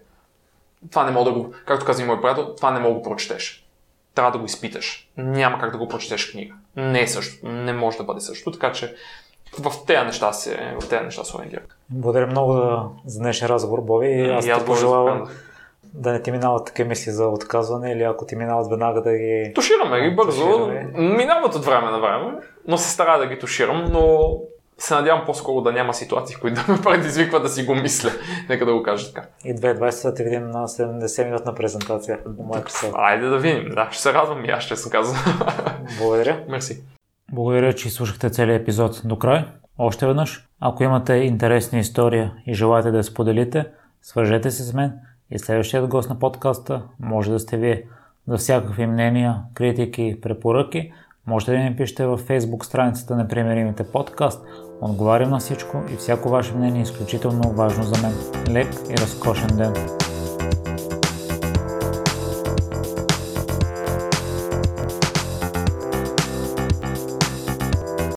Това 0.90 1.04
не 1.04 1.10
мога 1.10 1.30
да 1.30 1.38
го... 1.38 1.54
Както 1.66 1.86
каза 1.86 2.02
и 2.02 2.06
мой 2.06 2.20
приятел, 2.20 2.54
това 2.54 2.70
не 2.70 2.80
мога 2.80 2.94
да 2.94 2.98
го 2.98 3.02
прочетеш. 3.02 3.66
Трябва 4.14 4.32
да 4.32 4.38
го 4.38 4.44
изпиташ. 4.44 5.08
Няма 5.16 5.58
как 5.58 5.72
да 5.72 5.78
го 5.78 5.88
прочетеш 5.88 6.30
книга. 6.30 6.54
Не 6.76 7.00
е 7.00 7.08
също. 7.08 7.46
Не 7.46 7.72
може 7.72 7.96
да 7.96 8.04
бъде 8.04 8.20
също. 8.20 8.50
Така 8.50 8.72
че 8.72 8.94
в 9.58 9.72
тези 9.86 10.06
неща 10.06 10.32
се, 10.32 10.76
в 10.80 10.88
тези 10.88 11.04
неща 11.04 11.24
се 11.24 11.36
ориентирам. 11.36 11.64
Благодаря 11.90 12.26
много 12.26 12.52
за 13.06 13.18
днешния 13.18 13.48
разговор, 13.48 13.80
Боби. 13.80 14.30
Аз, 14.30 14.46
аз 14.46 14.60
ти 14.60 14.66
пожелавам 14.66 15.28
да 15.94 16.12
не 16.12 16.22
ти 16.22 16.30
минават 16.30 16.66
такива 16.66 16.88
мисли 16.88 17.10
за 17.10 17.26
отказване 17.26 17.92
или 17.92 18.02
ако 18.02 18.26
ти 18.26 18.36
минават 18.36 18.70
веднага 18.70 19.02
да 19.02 19.12
ги... 19.12 19.52
Тушираме 19.54 20.00
ги 20.00 20.16
бързо. 20.16 20.42
Тушираме. 20.42 20.90
Минават 20.94 21.54
от 21.54 21.64
време 21.64 21.90
на 21.90 22.00
време, 22.00 22.38
но 22.68 22.78
се 22.78 22.90
старая 22.90 23.18
да 23.18 23.26
ги 23.26 23.38
туширам, 23.38 23.84
но 23.92 24.34
се 24.78 24.94
надявам 24.94 25.22
по-скоро 25.26 25.60
да 25.60 25.72
няма 25.72 25.94
ситуации, 25.94 26.36
в 26.36 26.40
които 26.40 26.66
да 26.66 26.72
ме 26.72 26.82
предизвиква 26.82 27.40
да 27.40 27.48
си 27.48 27.64
го 27.64 27.74
мисля. 27.74 28.10
Нека 28.48 28.66
да 28.66 28.72
го 28.74 28.82
кажа 28.82 29.12
така. 29.12 29.28
И 29.44 29.54
2020 29.54 30.02
да 30.02 30.14
те 30.14 30.24
видим 30.24 30.50
на 30.50 30.68
70 30.68 31.24
минутна 31.24 31.54
презентация. 31.54 32.18
Айде 32.94 33.26
да 33.26 33.38
видим, 33.38 33.68
да, 33.74 33.88
ще 33.90 34.02
се 34.02 34.12
радвам 34.12 34.44
и 34.44 34.48
аз 34.48 34.62
ще 34.62 34.76
се 34.76 34.90
казвам. 34.90 35.18
Благодаря. 35.98 36.44
Мерси. 36.48 36.82
Благодаря, 37.32 37.72
че 37.72 37.90
слушахте 37.90 38.30
целият 38.30 38.62
епизод 38.62 39.02
до 39.04 39.18
край. 39.18 39.44
Още 39.78 40.06
веднъж, 40.06 40.48
ако 40.60 40.82
имате 40.82 41.12
интересна 41.12 41.78
история 41.78 42.32
и 42.46 42.54
желаете 42.54 42.90
да 42.90 42.96
я 42.96 43.04
споделите, 43.04 43.66
свържете 44.02 44.50
се 44.50 44.62
с 44.62 44.74
мен 44.74 44.92
и 45.32 45.38
следващият 45.38 45.88
гост 45.88 46.08
на 46.08 46.18
подкаста 46.18 46.82
може 47.00 47.30
да 47.30 47.38
сте 47.38 47.56
вие. 47.56 47.82
За 48.28 48.36
всякакви 48.36 48.86
мнения, 48.86 49.36
критики, 49.54 50.18
препоръки, 50.22 50.92
можете 51.26 51.52
да 51.52 51.58
ми 51.58 51.76
пишете 51.76 52.06
във 52.06 52.28
Facebook 52.28 52.64
страницата 52.64 53.16
на 53.16 53.28
Примеримите 53.28 53.84
подкаст. 53.84 54.44
Отговарям 54.80 55.30
на 55.30 55.38
всичко 55.38 55.82
и 55.92 55.96
всяко 55.96 56.28
ваше 56.28 56.54
мнение 56.54 56.80
е 56.80 56.82
изключително 56.82 57.50
важно 57.50 57.82
за 57.82 58.02
мен. 58.02 58.14
Лек 58.54 58.68
и 58.90 58.96
разкошен 58.96 59.56
ден! 59.56 60.11